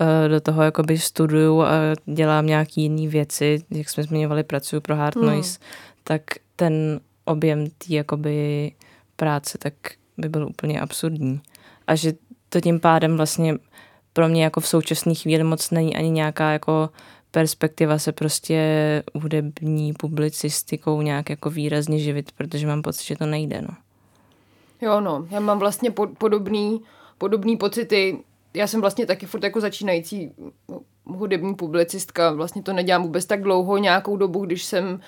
eh, 0.00 0.28
do 0.28 0.40
toho 0.40 0.62
jakoby 0.62 0.98
studuju 0.98 1.62
a 1.62 1.70
dělám 2.06 2.46
nějaký 2.46 2.82
jiný 2.82 3.08
věci, 3.08 3.64
jak 3.70 3.88
jsme 3.88 4.02
zmiňovali, 4.02 4.42
pracuji 4.44 4.80
pro 4.80 4.96
Hard 4.96 5.16
Noise, 5.16 5.58
tak 6.08 6.22
ten 6.56 7.00
objem 7.24 7.66
té 7.66 7.86
jakoby 7.88 8.72
práce 9.16 9.58
tak 9.58 9.74
by 10.18 10.28
byl 10.28 10.46
úplně 10.46 10.80
absurdní. 10.80 11.40
A 11.86 11.94
že 11.94 12.12
to 12.48 12.60
tím 12.60 12.80
pádem 12.80 13.16
vlastně 13.16 13.54
pro 14.12 14.28
mě 14.28 14.44
jako 14.44 14.60
v 14.60 14.68
současné 14.68 15.14
chvíli 15.14 15.44
moc 15.44 15.70
není 15.70 15.96
ani 15.96 16.10
nějaká 16.10 16.52
jako 16.52 16.90
perspektiva 17.30 17.98
se 17.98 18.12
prostě 18.12 18.58
hudební 19.14 19.92
publicistikou 19.92 21.02
nějak 21.02 21.30
jako 21.30 21.50
výrazně 21.50 21.98
živit, 21.98 22.32
protože 22.32 22.66
mám 22.66 22.82
pocit, 22.82 23.04
že 23.06 23.16
to 23.16 23.26
nejde, 23.26 23.62
no. 23.62 23.74
Jo, 24.80 25.00
no, 25.00 25.26
já 25.30 25.40
mám 25.40 25.58
vlastně 25.58 25.90
po, 25.90 26.06
podobný, 26.06 26.80
podobný 27.18 27.56
pocity. 27.56 28.18
Já 28.54 28.66
jsem 28.66 28.80
vlastně 28.80 29.06
taky 29.06 29.26
furt 29.26 29.44
jako 29.44 29.60
začínající 29.60 30.32
hudební 31.04 31.54
publicistka. 31.54 32.32
Vlastně 32.32 32.62
to 32.62 32.72
nedělám 32.72 33.02
vůbec 33.02 33.26
tak 33.26 33.42
dlouho, 33.42 33.78
nějakou 33.78 34.16
dobu, 34.16 34.46
když 34.46 34.64
jsem 34.64 35.00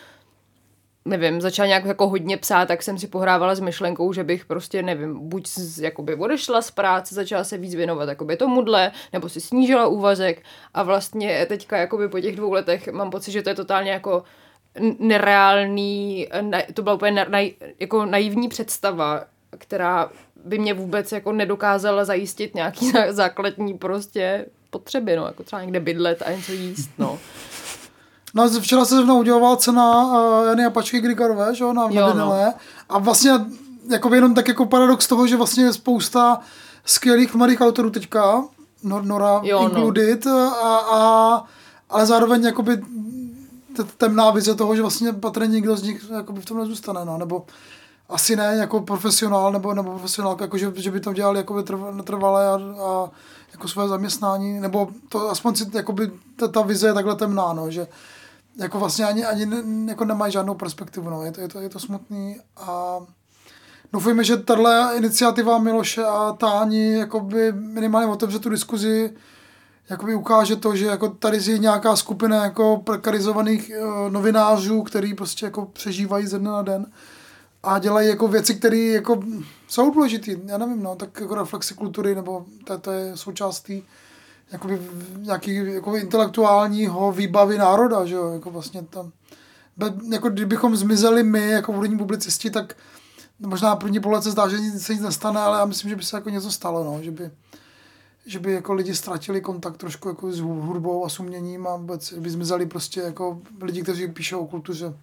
nevím, 1.09 1.41
začala 1.41 1.67
nějak 1.67 1.85
jako 1.85 2.09
hodně 2.09 2.37
psát, 2.37 2.69
tak 2.69 2.83
jsem 2.83 2.99
si 2.99 3.07
pohrávala 3.07 3.55
s 3.55 3.61
myšlenkou, 3.61 4.13
že 4.13 4.25
bych 4.25 4.45
prostě, 4.45 4.83
nevím, 4.83 5.29
buď 5.29 5.49
z, 5.49 5.79
jakoby 5.79 6.15
odešla 6.15 6.63
z 6.63 6.71
práce, 6.71 7.15
začala 7.15 7.45
se 7.45 7.59
víc 7.59 7.75
věnovat 7.75 8.09
jakoby 8.09 8.37
tomuhle, 8.37 8.93
nebo 9.13 9.29
si 9.29 9.41
snížila 9.41 9.87
úvazek 9.87 10.43
a 10.75 10.83
vlastně 10.83 11.47
teďka 11.47 11.77
jakoby 11.77 12.09
po 12.09 12.21
těch 12.21 12.37
dvou 12.37 12.53
letech 12.53 12.89
mám 12.89 13.11
pocit, 13.11 13.33
že 13.33 13.43
to 13.43 13.49
je 13.49 13.55
totálně 13.55 13.91
jako 13.91 14.23
nereálný, 14.99 16.29
ne, 16.41 16.67
to 16.75 16.83
byla 16.83 16.95
úplně 16.95 17.25
na, 17.29 17.39
jako 17.81 18.07
naivní 18.07 18.49
představa, 18.49 19.25
která 19.59 20.11
by 20.45 20.59
mě 20.59 20.75
vůbec 20.75 21.13
jako 21.13 21.33
nedokázala 21.33 22.05
zajistit 22.05 22.55
nějaký 22.55 22.93
zá- 22.93 23.13
základní 23.13 23.79
prostě 23.79 24.47
potřeby, 24.71 25.17
no, 25.17 25.27
jako 25.27 25.43
třeba 25.43 25.63
někde 25.63 25.81
bydlet 25.81 26.23
a 26.23 26.33
něco 26.33 26.53
jíst, 26.53 26.91
no. 26.99 27.19
No, 28.35 28.49
včera 28.61 28.85
se 28.85 28.95
zrovna 28.95 29.15
udělovala 29.15 29.57
cena 29.57 30.05
uh, 30.07 30.47
Jany 30.49 30.65
Apačky 30.65 31.01
Grigarové, 31.01 31.55
že 31.55 31.65
jo, 31.65 31.73
na, 31.73 31.89
Jo, 31.91 32.07
na 32.15 32.15
no. 32.15 32.55
A 32.89 32.99
vlastně 32.99 33.33
jako 33.91 34.15
jenom 34.15 34.35
tak 34.35 34.49
jako 34.49 34.67
paradox 34.67 35.07
toho, 35.07 35.27
že 35.27 35.37
vlastně 35.37 35.65
je 35.65 35.73
spousta 35.73 36.41
skvělých 36.85 37.35
mladých 37.35 37.61
autorů 37.61 37.91
teďka, 37.91 38.45
Nor- 38.85 39.05
Nora 39.05 39.41
Jo, 39.43 39.59
no. 39.59 39.65
included, 39.69 40.27
a, 40.27 40.49
a, 40.77 41.45
ale 41.91 42.07
zároveň 42.07 42.45
jakoby 42.45 42.83
temná 43.97 44.31
vize 44.31 44.55
toho, 44.55 44.77
že 44.77 44.83
vlastně 44.83 45.13
patrně 45.13 45.49
nikdo 45.55 45.77
z 45.77 45.83
nich 45.83 46.05
jakoby 46.17 46.41
v 46.41 46.45
tom 46.45 46.59
nezůstane, 46.59 47.05
no, 47.05 47.19
nebo 47.19 47.47
asi 48.09 48.37
ne 48.37 48.57
jako 48.59 48.81
profesionál 48.81 49.53
nebo, 49.53 49.75
nebo 49.75 49.91
profesionálka, 49.91 50.45
jako 50.45 50.59
že, 50.59 50.73
že 50.77 50.91
by 50.91 51.01
to 51.01 51.13
dělali 51.13 51.39
jakoby 51.39 51.61
trv- 51.61 52.03
trvalé 52.03 52.47
a, 52.49 52.55
a 52.85 53.11
jako 53.53 53.69
své 53.69 53.89
zaměstnání, 53.89 54.61
nebo 54.61 54.89
to 55.09 55.31
aspoň 55.31 55.55
si, 55.55 55.65
jakoby 55.73 56.11
ta, 56.37 56.49
ta 56.49 56.63
vize 56.63 56.87
je 56.87 56.95
takhle 56.95 57.15
temná, 57.15 57.53
no, 57.53 57.71
že 57.71 57.87
jako 58.59 58.79
vlastně 58.79 59.05
ani, 59.05 59.25
ani 59.25 59.47
ne, 59.47 59.63
jako 59.89 60.05
nemají 60.05 60.33
žádnou 60.33 60.55
perspektivu, 60.55 61.11
no. 61.11 61.23
je, 61.23 61.33
to, 61.33 61.41
je, 61.41 61.49
to, 61.49 61.61
je 61.61 61.69
to 61.69 61.79
smutný 61.79 62.37
a 62.57 62.99
doufujeme, 63.93 64.25
že 64.25 64.37
tahle 64.37 64.97
iniciativa 64.97 65.59
Miloše 65.59 66.05
a 66.05 66.33
Táni 66.33 66.99
jakoby 66.99 67.53
minimálně 67.53 68.13
otevře 68.13 68.39
tu 68.39 68.49
diskuzi, 68.49 69.11
jakoby 69.91 70.15
ukáže 70.15 70.57
to, 70.57 70.77
že 70.77 70.87
jako 70.87 71.09
tady 71.09 71.39
je 71.51 71.59
nějaká 71.59 71.97
skupina 71.97 72.45
jako 72.45 72.83
prekarizovaných 72.85 73.71
uh, 73.81 74.11
novinářů, 74.11 74.83
který 74.83 75.15
prostě 75.15 75.47
jako 75.47 75.67
přežívají 75.67 76.27
ze 76.27 76.39
dne 76.39 76.51
na 76.51 76.63
den 76.63 76.87
a 77.63 77.79
dělají 77.79 78.09
jako 78.09 78.29
věci, 78.29 78.55
které 78.55 78.79
jako 78.79 79.23
jsou 79.69 79.91
důležité, 79.91 80.33
já 80.45 80.59
nevím, 80.59 80.83
no, 80.83 80.97
tak 80.97 81.21
jako 81.21 81.35
reflexy 81.35 81.75
kultury, 81.75 82.15
nebo 82.15 82.45
to, 82.65 82.79
to 82.79 82.91
je 82.91 83.17
součástí 83.17 83.85
jakoby 84.53 84.81
nějaký 85.17 85.55
jako 85.55 85.97
intelektuálního 85.97 87.13
výbavy 87.13 87.59
národa, 87.59 88.05
že 88.05 88.15
jo, 88.15 88.33
jako 88.33 88.51
vlastně 88.51 88.83
tam, 88.83 89.13
be, 89.77 89.93
jako 90.13 90.29
kdybychom 90.29 90.77
zmizeli 90.77 91.23
my, 91.23 91.51
jako 91.51 91.73
hudební 91.73 91.99
publicisti, 91.99 92.51
tak 92.51 92.77
možná 93.39 93.77
první 93.77 94.01
pohled 94.01 94.23
se 94.23 94.31
zdá, 94.31 94.49
že 94.49 94.59
nic, 94.59 94.83
se 94.83 94.93
nic 94.93 95.03
nestane, 95.03 95.41
ale 95.41 95.59
já 95.59 95.65
myslím, 95.65 95.91
že 95.91 95.97
by 95.97 96.03
se 96.03 96.17
jako 96.17 96.31
něco 96.31 96.53
stalo, 96.53 96.85
no, 96.85 97.03
že 97.03 97.11
by, 97.11 97.31
že 98.27 98.39
by 98.39 98.53
jako 98.53 98.73
lidi 98.75 98.95
ztratili 98.95 99.41
kontakt 99.41 99.77
trošku 99.77 100.09
jako 100.09 100.33
s 100.33 100.41
hudbou 100.41 101.05
a 101.05 101.09
s 101.09 101.21
uměním 101.21 101.67
a 101.67 101.77
vůbec 101.77 102.13
by 102.13 102.31
zmizeli 102.31 102.67
prostě 102.67 103.01
jako 103.01 103.39
lidi, 103.63 103.83
kteří 103.83 104.09
píšou 104.09 104.41
o 104.41 104.47
kultuře. 104.47 104.95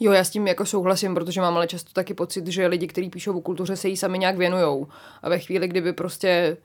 Jo, 0.00 0.12
já 0.12 0.24
s 0.24 0.30
tím 0.30 0.46
jako 0.46 0.66
souhlasím, 0.66 1.14
protože 1.14 1.40
mám 1.40 1.56
ale 1.56 1.66
často 1.66 1.90
taky 1.92 2.14
pocit, 2.14 2.46
že 2.46 2.66
lidi, 2.66 2.86
kteří 2.86 3.10
píšou 3.10 3.38
o 3.38 3.40
kultuře, 3.40 3.76
se 3.76 3.88
jí 3.88 3.96
sami 3.96 4.18
nějak 4.18 4.36
věnujou. 4.36 4.86
A 5.22 5.28
ve 5.28 5.38
chvíli, 5.38 5.68
kdyby 5.68 5.92
prostě 5.92 6.56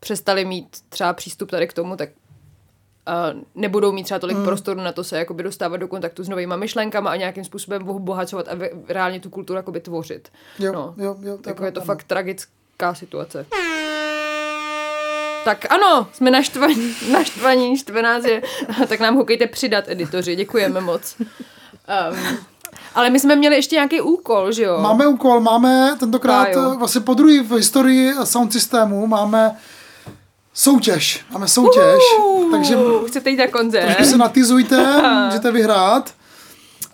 přestali 0.00 0.44
mít 0.44 0.76
třeba 0.88 1.12
přístup 1.12 1.50
tady 1.50 1.66
k 1.66 1.72
tomu, 1.72 1.96
tak 1.96 2.08
uh, 3.08 3.42
nebudou 3.54 3.92
mít 3.92 4.04
třeba 4.04 4.20
tolik 4.20 4.36
mm. 4.36 4.44
prostoru 4.44 4.80
na 4.80 4.92
to 4.92 5.04
se 5.04 5.18
jakoby 5.18 5.42
dostávat 5.42 5.76
do 5.76 5.88
kontaktu 5.88 6.24
s 6.24 6.28
novými 6.28 6.54
myšlenkami 6.56 7.08
a 7.08 7.16
nějakým 7.16 7.44
způsobem 7.44 7.88
obohacovat 7.88 8.48
a 8.48 8.54
ve, 8.54 8.70
reálně 8.88 9.20
tu 9.20 9.30
kulturu 9.30 9.56
jakoby 9.56 9.80
tvořit. 9.80 10.28
Jo, 10.58 10.72
no. 10.72 10.94
jo, 10.96 11.16
jo, 11.20 11.38
to 11.38 11.48
je 11.48 11.50
jako 11.50 11.64
je 11.64 11.72
to 11.72 11.80
pravda, 11.80 11.80
no. 11.80 11.84
fakt 11.84 12.04
tragická 12.04 12.94
situace. 12.94 13.46
Tak 15.44 15.72
ano, 15.72 16.08
jsme 16.12 16.30
naštvaní, 16.30 16.94
naštvaní, 17.12 17.78
štvenáct 17.78 18.24
je, 18.24 18.42
tak 18.88 19.00
nám 19.00 19.16
hokejte 19.16 19.46
přidat, 19.46 19.88
editoři, 19.88 20.36
děkujeme 20.36 20.80
moc. 20.80 21.16
Um, 21.20 22.38
ale 22.94 23.10
my 23.10 23.20
jsme 23.20 23.36
měli 23.36 23.56
ještě 23.56 23.74
nějaký 23.74 24.00
úkol, 24.00 24.52
že 24.52 24.62
jo? 24.62 24.78
Máme 24.80 25.06
úkol, 25.06 25.40
máme 25.40 25.96
tentokrát 25.98 26.48
eh, 26.48 26.76
vlastně 26.76 27.00
po 27.00 27.14
druhé 27.14 27.42
v 27.42 27.52
historii 27.52 28.14
sound 28.24 28.52
systému 28.52 29.06
máme 29.06 29.56
soutěž. 30.56 31.24
Máme 31.30 31.48
soutěž, 31.48 31.98
Uhu, 32.18 32.50
takže 32.50 32.76
Chcete 33.06 33.30
jít 33.30 33.36
na 33.36 33.46
koncert? 33.46 33.84
trošku 33.84 34.04
se 34.04 34.16
natizujte, 34.16 35.02
můžete 35.26 35.52
vyhrát. 35.52 36.14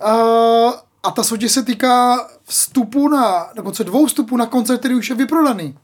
Uh, 0.05 0.73
a 1.03 1.11
ta 1.11 1.23
soutěž 1.23 1.53
se 1.53 1.63
týká 1.63 2.29
vstupu 2.45 3.09
na, 3.09 3.47
dokonce 3.57 3.85
dvou 3.85 4.07
vstupů 4.07 4.37
na 4.37 4.47
koncert, 4.47 4.79
který 4.79 4.95
už 4.95 5.11
je 5.11 5.17
vyprodaný. 5.17 5.77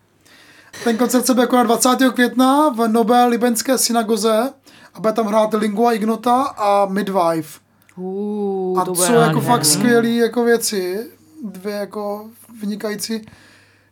Ten 0.85 0.97
koncert 0.97 1.27
se 1.27 1.35
bude 1.35 1.47
konat 1.47 1.63
20. 1.63 1.89
května 2.15 2.69
v 2.69 2.89
Nové 2.89 3.25
Libenské 3.27 3.79
synagoze 3.79 4.53
a 4.95 5.01
bude 5.01 5.13
tam 5.13 5.27
hrát 5.27 5.55
Lingua 5.55 5.93
Ignota 5.93 6.43
a 6.43 6.87
Midwife. 6.87 7.61
Uh, 7.97 8.81
A 8.81 8.85
to 8.85 8.95
jsou 8.95 9.13
jako 9.13 9.41
fakt 9.41 9.65
skvělé 9.65 10.09
jako 10.09 10.45
věci. 10.45 11.11
Dvě 11.45 11.75
jako 11.75 12.27
vynikající 12.61 13.27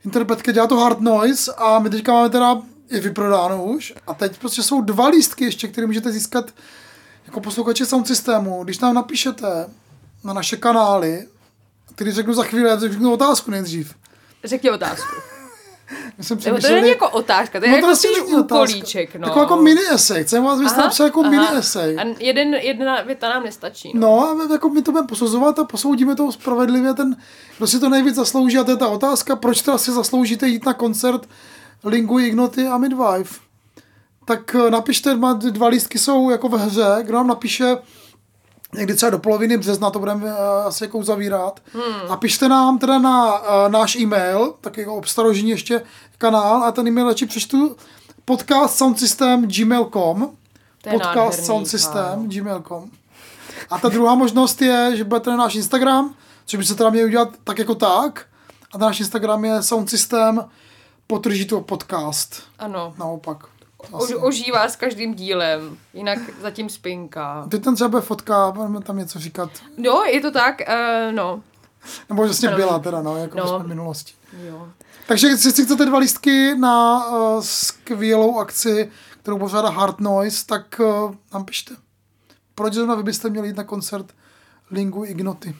interpretky. 0.05 0.53
Dělá 0.53 0.66
to 0.66 0.77
Hard 0.77 1.01
Noise 1.01 1.53
a 1.57 1.79
my 1.79 1.90
teďka 1.90 2.12
máme 2.12 2.31
teda 2.31 2.62
je 2.90 3.01
vyprodáno 3.01 3.64
už. 3.64 3.94
A 4.07 4.14
teď 4.14 4.38
prostě 4.38 4.62
jsou 4.62 4.81
dva 4.81 5.09
lístky 5.09 5.44
ještě, 5.44 5.68
které 5.68 5.87
můžete 5.87 6.12
získat 6.12 6.51
jako 7.27 7.40
posluchači 7.40 7.87
sound 7.87 8.07
systému. 8.07 8.64
Když 8.64 8.79
nám 8.79 8.94
napíšete 8.94 9.46
na 10.25 10.33
naše 10.33 10.57
kanály, 10.57 11.27
který 11.94 12.12
řeknu 12.12 12.35
za 12.35 12.42
chvíli, 12.44 12.68
já 12.68 12.79
řeknu 12.79 13.12
otázku 13.12 13.51
nejdřív. 13.51 13.94
Řekni 14.44 14.70
otázku. 14.70 15.16
My 16.18 16.25
jsme 16.25 16.37
Nebo 16.44 16.59
to 16.59 16.68
není 16.68 16.88
jako 16.88 17.11
otázka, 17.11 17.61
to 17.61 17.66
je 17.66 17.70
No 17.70 17.77
jako 17.77 17.96
spíš 17.96 18.20
úkolíček. 18.20 19.16
No. 19.16 19.27
Takový 19.27 19.42
jako 19.42 19.57
mini 19.57 19.81
esej. 19.92 20.25
Chceme 20.25 20.46
vás 20.46 20.59
vy 20.59 20.64
napsat 20.64 21.05
jako 21.05 21.22
mini 21.22 21.46
esej. 21.59 21.99
A 21.99 22.05
jeden, 22.18 22.55
jedna 22.55 23.03
věta 23.03 23.29
nám 23.29 23.44
nestačí. 23.44 23.92
No. 23.94 24.01
No 24.01 24.29
a 24.29 24.35
my- 24.35 24.53
jako 24.53 24.68
my 24.68 24.83
to 24.83 24.92
budeme 24.92 25.09
posuzovat 25.09 25.59
a 25.59 25.64
posoudíme 25.64 26.16
to 26.16 26.33
spravedlivě 26.33 26.94
ten, 26.94 27.16
kdo 27.59 27.66
si 27.66 27.81
to 27.81 27.88
nejvíc 27.88 28.14
zaslouží 28.14 28.59
a 28.59 28.64
to 28.64 28.70
je 28.70 28.77
ta 28.77 28.88
otázka, 28.88 29.37
proč 29.37 29.62
teda 29.62 29.79
si 29.79 29.92
zasloužíte 29.92 30.49
jít 30.49 30.66
na 30.66 30.72
koncert 30.75 31.29
Lingu 31.85 32.19
Ignoty 32.19 32.67
a 32.67 32.79
Midwife. 32.79 33.41
Tak 34.25 34.55
eh, 34.55 34.71
napište, 34.71 35.19
dva 35.51 35.69
lístky 35.69 35.99
jsou 35.99 36.31
jako 36.31 36.49
ve 36.49 36.59
hře, 36.59 36.99
kdo 37.03 37.15
nám 37.15 37.27
napíše 37.27 37.77
někdy 38.75 38.95
třeba 38.95 39.11
do 39.11 39.19
poloviny 39.19 39.57
března, 39.57 39.91
to 39.91 39.99
budeme 39.99 40.25
uh, 40.25 40.39
asi 40.67 40.85
jako 40.85 40.99
uzavírat. 40.99 41.61
Hmm. 41.73 42.11
A 42.11 42.17
pište 42.17 42.49
nám 42.49 42.79
teda 42.79 42.99
na 42.99 43.39
uh, 43.39 43.45
náš 43.69 43.97
e-mail, 43.97 44.55
tak 44.61 44.79
jako 44.79 44.95
obstarožení 44.95 45.51
ještě 45.51 45.83
kanál. 46.19 46.65
A 46.65 46.73
ten 46.73 46.89
e-mail 46.89 47.09
radši 47.09 47.27
přečtu. 47.27 47.77
Podcast 48.25 48.77
soundsystem 48.77 49.49
gmail.com 49.49 50.31
podcast 50.91 51.15
nádherný, 51.17 51.47
sound 51.47 51.69
system 51.69 52.29
gmail.com 52.29 52.91
a 53.71 53.79
ta 53.79 53.89
druhá 53.89 54.15
možnost 54.15 54.62
je, 54.62 54.97
že 54.97 55.05
budete 55.05 55.31
na 55.31 55.37
náš 55.37 55.55
Instagram, 55.55 56.15
což 56.47 56.59
by 56.59 56.65
se 56.65 56.75
teda 56.75 56.91
měli 56.91 57.07
udělat 57.07 57.29
tak 57.45 57.59
jako 57.59 57.75
tak. 57.75 58.27
A 58.73 58.79
náš 58.79 59.01
Instagram 59.01 59.45
je 59.45 59.62
sound 59.62 59.91
system 61.07 61.16
potržito 61.16 61.61
podcast. 61.61 62.42
Ano. 62.59 62.95
Naopak. 62.99 63.45
O, 63.90 63.99
ožívá 64.19 64.69
s 64.69 64.77
každým 64.77 65.14
dílem, 65.14 65.79
jinak 65.95 66.19
zatím 66.40 66.69
spinká. 66.69 67.47
Teď 67.51 67.64
ten 67.64 67.75
třeba 67.75 67.88
bude 67.88 68.03
fotka, 68.03 68.51
budeme 68.51 68.81
tam 68.81 68.99
něco 68.99 69.19
říkat. 69.19 69.51
No, 69.79 70.03
je 70.05 70.21
to 70.21 70.31
tak, 70.31 70.61
uh, 70.69 71.14
no. 71.14 71.42
Nebo 72.09 72.23
vlastně 72.23 72.49
byla 72.49 72.79
teda, 72.79 73.03
no, 73.03 73.16
jako 73.16 73.38
No. 73.38 73.49
jsme 73.49 73.59
v 73.64 73.69
minulosti. 73.69 74.12
Jo. 74.47 74.69
Takže 75.07 75.27
jestli 75.27 75.64
chcete 75.64 75.85
dva 75.87 75.99
lístky 75.99 76.55
na 76.55 77.07
uh, 77.09 77.40
skvělou 77.42 78.38
akci, 78.38 78.90
kterou 79.23 79.38
pořádá 79.38 79.71
Hard 79.71 80.01
Noise, 80.01 80.47
tak 80.47 80.81
uh, 80.81 81.14
nám 81.33 81.45
pište. 81.45 81.75
Proč 82.55 82.75
zrovna 82.75 82.95
vy 82.95 83.03
byste 83.03 83.31
měli 83.31 83.49
jít 83.49 83.57
na 83.57 83.64
koncert 83.64 84.12
Lingu 84.71 85.05
Ignoty? 85.05 85.57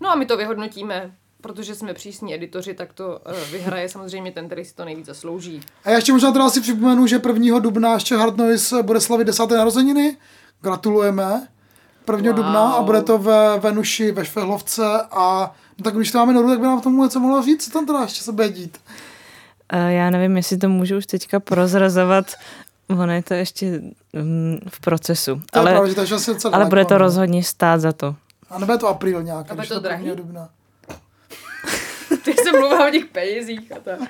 No 0.00 0.10
a 0.10 0.14
my 0.14 0.26
to 0.26 0.36
vyhodnotíme, 0.36 1.14
protože 1.40 1.74
jsme 1.74 1.94
přísní 1.94 2.34
editoři, 2.34 2.74
tak 2.74 2.92
to 2.92 3.08
uh, 3.08 3.50
vyhraje 3.52 3.88
samozřejmě 3.88 4.32
ten, 4.32 4.46
který 4.46 4.64
si 4.64 4.74
to 4.74 4.84
nejvíc 4.84 5.06
zaslouží. 5.06 5.60
A 5.84 5.90
já 5.90 5.96
ještě 5.96 6.12
možná 6.12 6.32
teda 6.32 6.50
si 6.50 6.60
připomenu, 6.60 7.06
že 7.06 7.20
1. 7.26 7.58
dubna 7.58 7.94
ještě 7.94 8.16
Hard 8.16 8.36
Noise 8.36 8.82
bude 8.82 9.00
slavit 9.00 9.24
10. 9.24 9.50
narozeniny. 9.50 10.16
Gratulujeme. 10.60 11.48
1. 12.12 12.30
Wow. 12.30 12.36
dubna 12.36 12.72
a 12.72 12.82
bude 12.82 13.02
to 13.02 13.18
ve 13.18 13.58
Venuši 13.58 14.12
ve 14.12 14.24
Švehlovce 14.24 14.82
a 15.10 15.54
no 15.78 15.84
tak 15.84 15.94
když 15.94 16.10
to 16.10 16.18
máme 16.18 16.32
Noru, 16.32 16.48
tak 16.48 16.58
by 16.58 16.66
nám 16.66 16.80
tomu 16.80 17.02
něco 17.02 17.20
mohla 17.20 17.42
říct, 17.42 17.64
co 17.64 17.70
tam 17.70 17.86
teda 17.86 18.02
ještě 18.02 18.24
se 18.24 18.32
bude 18.32 18.48
dít. 18.48 18.78
Eh, 19.72 19.92
Já 19.92 20.10
nevím, 20.10 20.36
jestli 20.36 20.56
to 20.56 20.68
můžu 20.68 20.96
už 20.96 21.06
teďka 21.06 21.40
prozrazovat 21.40 22.26
ono 22.98 23.12
je 23.12 23.22
to 23.22 23.34
ještě 23.34 23.82
mm, 24.12 24.58
v 24.68 24.80
procesu. 24.80 25.42
To 25.50 25.58
je 25.58 25.60
ale, 25.60 25.70
pravda, 25.70 26.04
že 26.04 26.16
to 26.42 26.54
ale 26.54 26.64
bude 26.64 26.84
to 26.84 26.94
no. 26.94 26.98
rozhodně 26.98 27.44
stát 27.44 27.80
za 27.80 27.92
to. 27.92 28.16
A 28.50 28.58
nebude 28.58 28.78
to 28.78 28.88
apríl 28.88 29.22
nějak. 29.22 29.50
A 29.50 29.54
bude 29.54 29.66
to 29.66 29.80
drahý? 29.80 30.04
1. 30.06 30.22
dubna. 30.22 30.48
Ty 32.24 32.34
se 32.34 32.52
mluvila 32.52 32.88
o 32.88 32.90
těch 32.90 33.04
penězích 33.04 33.72
a 33.76 33.80
tak. 33.80 34.00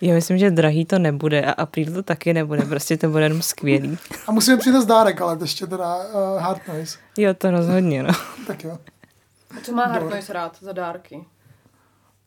Já 0.00 0.14
myslím, 0.14 0.38
že 0.38 0.50
drahý 0.50 0.84
to 0.84 0.98
nebude 0.98 1.44
a 1.44 1.52
apríl 1.52 1.92
to 1.92 2.02
taky 2.02 2.32
nebude, 2.32 2.62
prostě 2.62 2.96
to 2.96 3.08
bude 3.08 3.22
jenom 3.24 3.42
skvělý. 3.42 3.98
A 4.26 4.32
musíme 4.32 4.56
přinést 4.56 4.84
dárek, 4.84 5.20
ale 5.20 5.38
ještě 5.40 5.66
teda 5.66 5.96
uh, 5.96 6.40
Hard 6.40 6.68
Noise. 6.68 6.98
Jo, 7.16 7.34
to 7.34 7.50
rozhodně, 7.50 8.02
no. 8.02 8.12
Tak 8.46 8.64
jo. 8.64 8.78
A 9.58 9.60
co 9.62 9.72
má 9.72 9.84
Hardnoise 9.86 10.32
rád 10.32 10.56
za 10.60 10.72
dárky? 10.72 11.14
Je 11.14 11.22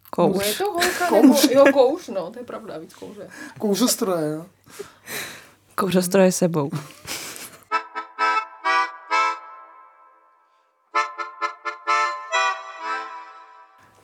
Kouš. 0.09 0.57
to 0.57 0.71
holka 0.71 1.09
nebo... 1.11 1.35
Jo, 1.51 1.63
kouš, 1.73 2.07
no, 2.07 2.31
to 2.31 2.39
je 2.39 2.45
pravda, 2.45 2.77
víc 2.77 2.93
kouře. 2.93 3.27
Kouřostroje, 3.59 4.31
jo. 4.31 4.45
Kouřostroje 5.75 6.31
sebou. 6.31 6.71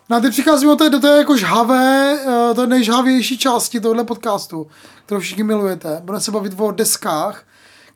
No 0.10 0.18
a 0.18 0.20
teď 0.20 0.32
přicházíme 0.32 0.72
do 0.72 0.76
té, 0.76 0.90
do 0.90 1.00
té 1.00 1.18
jako 1.18 1.38
žhavé, 1.38 2.20
eh, 2.22 2.54
to 2.54 2.66
nejžhavější 2.66 3.38
části 3.38 3.80
tohohle 3.80 4.04
podcastu, 4.04 4.68
kterou 5.06 5.20
všichni 5.20 5.44
milujete. 5.44 6.02
Budeme 6.04 6.22
se 6.22 6.32
bavit 6.32 6.54
o 6.58 6.72
deskách, 6.72 7.44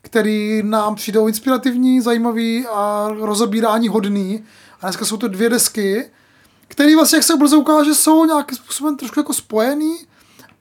který 0.02 0.62
nám 0.62 0.94
přijdou 0.94 1.28
inspirativní, 1.28 2.00
zajímavý 2.00 2.66
a 2.66 3.08
rozebírání 3.20 3.88
hodný. 3.88 4.44
A 4.80 4.86
dneska 4.86 5.04
jsou 5.04 5.16
to 5.16 5.28
dvě 5.28 5.48
desky, 5.48 6.10
které 6.68 6.96
vlastně, 6.96 7.16
jak 7.16 7.22
se 7.22 7.36
brzo 7.36 7.58
ukáže, 7.58 7.94
jsou 7.94 8.24
nějakým 8.24 8.56
způsobem 8.58 8.96
trošku 8.96 9.20
jako 9.20 9.32
spojený, 9.32 9.96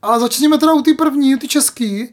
ale 0.01 0.19
začněme 0.19 0.57
teda 0.57 0.73
u 0.73 0.81
té 0.81 0.93
první, 0.93 1.37
té 1.37 1.47
český. 1.47 2.09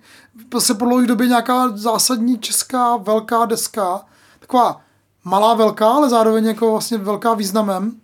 Se 0.58 0.74
po 0.74 0.84
dlouhé 0.84 1.06
době 1.06 1.26
nějaká 1.26 1.68
zásadní 1.76 2.38
česká 2.38 2.96
velká 2.96 3.44
deska, 3.44 4.00
taková 4.38 4.80
malá 5.24 5.54
velká, 5.54 5.88
ale 5.88 6.08
zároveň 6.08 6.44
jako 6.46 6.70
vlastně 6.70 6.98
velká 6.98 7.34
významem. 7.34 7.99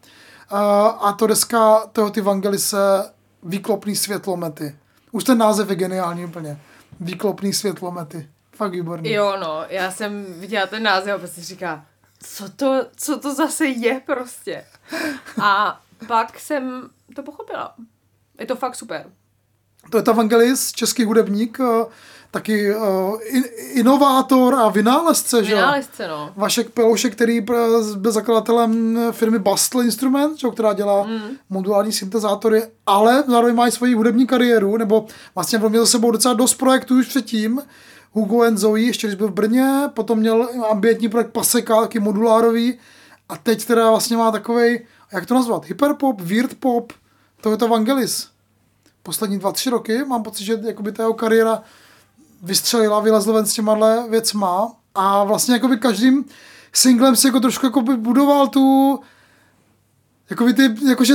A 0.51 1.13
to 1.19 1.27
deska 1.27 1.87
Teoty 1.93 2.21
Vangelise 2.21 3.13
Výklopný 3.43 3.97
světlomety. 3.97 4.77
Už 5.13 5.25
ten 5.25 5.39
název 5.39 5.71
je 5.71 5.77
geniální 5.77 6.25
úplně. 6.25 6.61
Výklopný 7.01 7.53
světlomety. 7.53 8.31
Fakt 8.53 8.73
výborný. 8.73 9.13
Jo, 9.13 9.37
no, 9.41 9.65
já 9.69 9.91
jsem 9.91 10.27
viděla 10.29 10.67
ten 10.67 10.83
název 10.83 11.15
a 11.15 11.19
prostě 11.19 11.41
říká, 11.41 11.87
co 12.23 12.49
to, 12.49 12.87
co 12.97 13.19
to 13.19 13.35
zase 13.35 13.67
je 13.67 14.01
prostě. 14.07 14.65
A 15.43 15.81
pak 16.07 16.41
jsem 16.41 16.91
to 17.17 17.23
pochopila. 17.23 17.75
Je 18.41 18.47
to 18.47 18.57
fakt 18.57 18.75
super. 18.75 19.07
To 19.91 19.97
je 19.97 20.03
ta 20.03 20.13
Vangelis, 20.13 20.73
český 20.73 21.05
hudebník, 21.05 21.59
uh, 21.59 21.85
taky 22.37 22.75
uh, 22.75 23.19
in, 23.25 23.45
inovátor 23.73 24.55
a 24.55 24.69
vynálezce, 24.69 25.45
že 25.45 25.53
jo? 25.53 25.59
Vynálezce, 25.59 26.09
no. 26.09 26.33
Vašek 26.37 26.71
Peloušek, 26.71 27.13
který 27.13 27.41
byl 27.97 28.13
zakladatelem 28.13 28.99
firmy 29.13 29.39
Bastle 29.39 29.85
Instrument, 29.85 30.39
čo, 30.39 30.51
která 30.51 30.73
dělá 30.73 31.03
mm. 31.03 31.21
modulární 31.51 31.93
syntezátory, 31.93 32.63
ale 32.87 33.25
zároveň 33.27 33.55
má 33.55 33.67
i 33.67 33.73
svoji 33.73 33.95
hudební 33.95 34.27
kariéru, 34.27 34.77
nebo 34.77 35.07
vlastně 35.35 35.59
měl 35.59 35.85
za 35.85 35.91
sebou 35.91 36.11
docela 36.11 36.35
dost 36.35 36.55
projektů 36.55 36.99
už 36.99 37.09
předtím. 37.09 37.63
Hugo 38.13 38.43
and 38.43 38.59
Zoe, 38.59 38.81
ještě 38.81 39.07
když 39.07 39.17
byl 39.17 39.29
v 39.29 39.35
Brně, 39.35 39.83
potom 39.95 40.19
měl 40.19 40.49
ambientní 40.71 41.09
projekt 41.09 41.31
Paseka, 41.31 41.81
taky 41.81 42.01
modulárový, 42.01 42.79
a 43.29 43.37
teď 43.37 43.65
teda 43.65 43.91
vlastně 43.91 44.17
má 44.17 44.31
takovej, 44.31 44.87
jak 45.13 45.27
to 45.27 45.35
nazvat, 45.35 45.65
hyperpop, 45.65 46.21
weird 46.21 46.55
pop, 46.55 46.93
to 47.41 47.51
je 47.51 47.57
to 47.57 47.69
Vangelis. 47.69 48.29
Poslední 49.03 49.39
dva, 49.39 49.53
tři 49.53 49.71
roky 49.71 50.05
mám 50.05 50.23
pocit, 50.23 50.45
že 50.45 50.59
jakoby 50.63 50.93
ta 50.93 51.03
jeho 51.03 51.15
kariéra 51.15 51.63
vystřelila, 52.43 53.01
vylezl 53.01 53.33
ven 53.33 53.47
s 53.47 53.53
těma 53.53 54.07
věcma 54.09 54.73
a 54.95 55.25
vlastně 55.25 55.55
jakoby 55.55 55.77
každým 55.77 56.25
singlem 56.73 57.17
si 57.17 57.27
jako 57.27 57.41
trošku 57.41 57.67
jakoby 57.67 57.97
budoval 57.97 58.49
tu 58.49 59.01
jakoby 60.31 60.55
ty, 60.55 60.75
jakože 60.89 61.15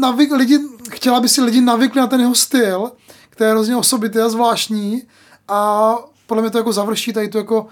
navyk, 0.00 0.32
lidi, 0.32 0.58
chtěla 0.90 1.20
by 1.20 1.28
si 1.28 1.42
lidi 1.42 1.60
navykli 1.60 2.00
na 2.00 2.06
ten 2.06 2.20
jeho 2.20 2.34
styl, 2.34 2.92
který 3.30 3.48
je 3.48 3.52
hrozně 3.52 3.76
osobitý 3.76 4.18
a 4.18 4.28
zvláštní 4.28 5.02
a 5.48 5.94
podle 6.26 6.42
mě 6.42 6.50
to 6.50 6.58
jako 6.58 6.72
završí 6.72 7.12
tady 7.12 7.28
tu 7.28 7.38
jako 7.38 7.66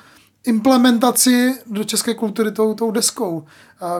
implementaci 0.44 1.58
do 1.66 1.84
české 1.84 2.14
kultury 2.14 2.52
tou, 2.52 2.74
tou 2.74 2.90
deskou, 2.90 3.46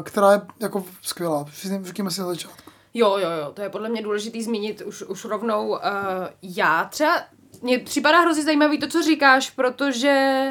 která 0.02 0.32
je 0.32 0.40
jako 0.60 0.84
skvělá. 1.02 1.46
Řekněme 1.82 2.10
si 2.10 2.20
na 2.20 2.26
začátku. 2.26 2.70
Jo, 2.94 3.16
jo, 3.18 3.30
jo, 3.30 3.52
to 3.54 3.62
je 3.62 3.68
podle 3.68 3.88
mě 3.88 4.02
důležitý 4.02 4.42
zmínit 4.42 4.82
už, 4.86 5.02
už 5.02 5.24
rovnou. 5.24 5.68
Uh, 5.68 5.76
já 6.42 6.84
třeba, 6.84 7.12
mně 7.62 7.78
připadá 7.78 8.20
hrozně 8.20 8.42
zajímavý 8.42 8.78
to, 8.78 8.86
co 8.86 9.02
říkáš, 9.02 9.50
protože 9.50 10.46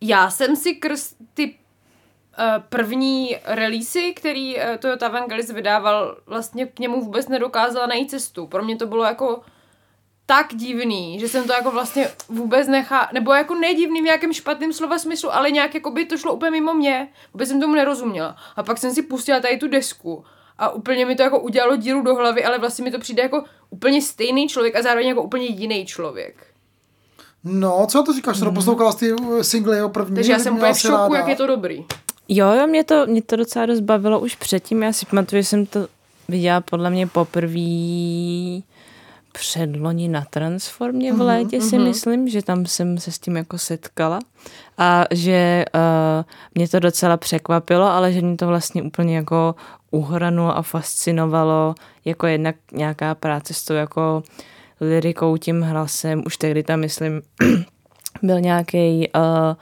já 0.00 0.30
jsem 0.30 0.56
si 0.56 0.74
krz 0.74 1.14
ty 1.34 1.44
uh, 1.48 2.44
první 2.68 3.36
releasy, 3.44 4.12
který 4.16 4.56
uh, 4.56 4.62
Toyota 4.78 5.08
Vangelis 5.08 5.50
vydával, 5.50 6.16
vlastně 6.26 6.66
k 6.66 6.78
němu 6.78 7.00
vůbec 7.00 7.28
nedokázala 7.28 7.86
najít 7.86 8.10
cestu. 8.10 8.46
Pro 8.46 8.64
mě 8.64 8.76
to 8.76 8.86
bylo 8.86 9.04
jako 9.04 9.42
tak 10.26 10.54
divný, 10.54 11.20
že 11.20 11.28
jsem 11.28 11.46
to 11.46 11.52
jako 11.52 11.70
vlastně 11.70 12.08
vůbec 12.28 12.68
nechá, 12.68 13.08
nebo 13.12 13.32
jako 13.32 13.54
nedivný 13.54 14.00
v 14.00 14.04
nějakém 14.04 14.32
špatném 14.32 14.72
slova 14.72 14.98
smyslu, 14.98 15.34
ale 15.34 15.50
nějak 15.50 15.74
jako 15.74 15.90
by 15.90 16.04
to 16.04 16.18
šlo 16.18 16.34
úplně 16.34 16.50
mimo 16.50 16.74
mě, 16.74 17.08
vůbec 17.32 17.48
jsem 17.48 17.60
tomu 17.60 17.74
nerozuměla. 17.74 18.36
A 18.56 18.62
pak 18.62 18.78
jsem 18.78 18.94
si 18.94 19.02
pustila 19.02 19.40
tady 19.40 19.56
tu 19.56 19.68
desku 19.68 20.24
a 20.58 20.70
úplně 20.70 21.06
mi 21.06 21.16
to 21.16 21.22
jako 21.22 21.40
udělalo 21.40 21.76
díru 21.76 22.02
do 22.02 22.14
hlavy, 22.14 22.44
ale 22.44 22.58
vlastně 22.58 22.84
mi 22.84 22.90
to 22.90 22.98
přijde 22.98 23.22
jako 23.22 23.44
úplně 23.70 24.02
stejný 24.02 24.48
člověk 24.48 24.76
a 24.76 24.82
zároveň 24.82 25.08
jako 25.08 25.22
úplně 25.22 25.46
jiný 25.46 25.86
člověk. 25.86 26.46
No, 27.44 27.86
co 27.90 28.02
to 28.02 28.12
říkáš, 28.12 28.40
mm. 28.40 28.54
poslouchala 28.54 28.92
jsi 28.92 28.98
ty 28.98 29.12
uh, 29.12 29.40
singly 29.40 29.76
jeho 29.76 29.88
první? 29.88 30.14
Takže 30.14 30.32
já 30.32 30.38
jsem 30.38 30.56
úplně 30.56 30.72
v 30.72 30.78
šoku, 30.78 30.94
ráda. 30.94 31.16
jak 31.18 31.28
je 31.28 31.36
to 31.36 31.46
dobrý. 31.46 31.84
Jo, 32.28 32.52
jo, 32.52 32.66
mě 32.66 32.84
to, 32.84 33.06
mě 33.06 33.22
to 33.22 33.36
docela 33.36 33.66
dost 33.66 33.80
bavilo 33.80 34.20
už 34.20 34.34
předtím. 34.34 34.82
Já 34.82 34.92
si 34.92 35.06
pamatuju, 35.06 35.42
že 35.42 35.48
jsem 35.48 35.66
to 35.66 35.88
viděla 36.28 36.60
podle 36.60 36.90
mě 36.90 37.06
poprvé 37.06 37.60
předloni 39.32 40.08
na 40.08 40.24
Transformě 40.30 41.12
v 41.12 41.20
létě 41.20 41.60
si 41.60 41.78
myslím, 41.78 42.28
že 42.28 42.42
tam 42.42 42.66
jsem 42.66 42.98
se 42.98 43.12
s 43.12 43.18
tím 43.18 43.36
jako 43.36 43.58
setkala 43.58 44.18
a 44.78 45.04
že 45.10 45.64
uh, 45.74 46.24
mě 46.54 46.68
to 46.68 46.80
docela 46.80 47.16
překvapilo, 47.16 47.86
ale 47.86 48.12
že 48.12 48.20
mě 48.20 48.36
to 48.36 48.46
vlastně 48.46 48.82
úplně 48.82 49.16
jako 49.16 49.54
uhranulo 49.96 50.56
a 50.56 50.62
fascinovalo 50.62 51.74
jako 52.04 52.26
jednak 52.26 52.56
nějaká 52.72 53.14
práce 53.14 53.54
s 53.54 53.64
tou 53.64 53.74
jako 53.74 54.22
lirikou, 54.80 55.36
tím 55.36 55.62
hlasem. 55.62 56.22
Už 56.26 56.36
tehdy 56.36 56.62
tam, 56.62 56.80
myslím, 56.80 57.22
byl 58.22 58.40
nějaký 58.40 59.08
uh, 59.16 59.54